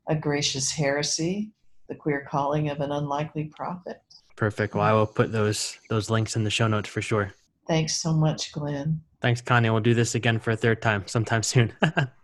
A 0.08 0.16
Gracious 0.16 0.70
Heresy 0.70 1.52
The 1.88 1.96
Queer 1.96 2.28
Calling 2.30 2.70
of 2.70 2.82
an 2.82 2.92
Unlikely 2.92 3.46
Prophet. 3.46 4.02
Perfect. 4.36 4.76
Well, 4.76 4.84
I 4.84 4.94
will 4.94 5.08
put 5.08 5.32
those 5.32 5.78
those 5.90 6.10
links 6.10 6.36
in 6.36 6.44
the 6.44 6.50
show 6.50 6.68
notes 6.68 6.90
for 6.90 7.02
sure. 7.02 7.34
Thanks 7.68 7.96
so 7.96 8.14
much, 8.14 8.52
Glenn. 8.52 9.02
Thanks, 9.22 9.42
Connie. 9.42 9.70
We'll 9.70 9.82
do 9.82 9.94
this 9.94 10.16
again 10.16 10.40
for 10.40 10.52
a 10.52 10.56
third 10.56 10.82
time 10.82 11.04
sometime 11.08 11.44
soon. 11.44 11.74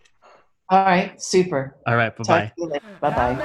All 0.70 0.86
right. 0.86 1.22
Super. 1.22 1.76
All 1.86 1.96
right. 1.96 2.16
Bye 2.18 2.24
bye. 2.24 2.52
Bye 3.02 3.10
bye. 3.12 3.36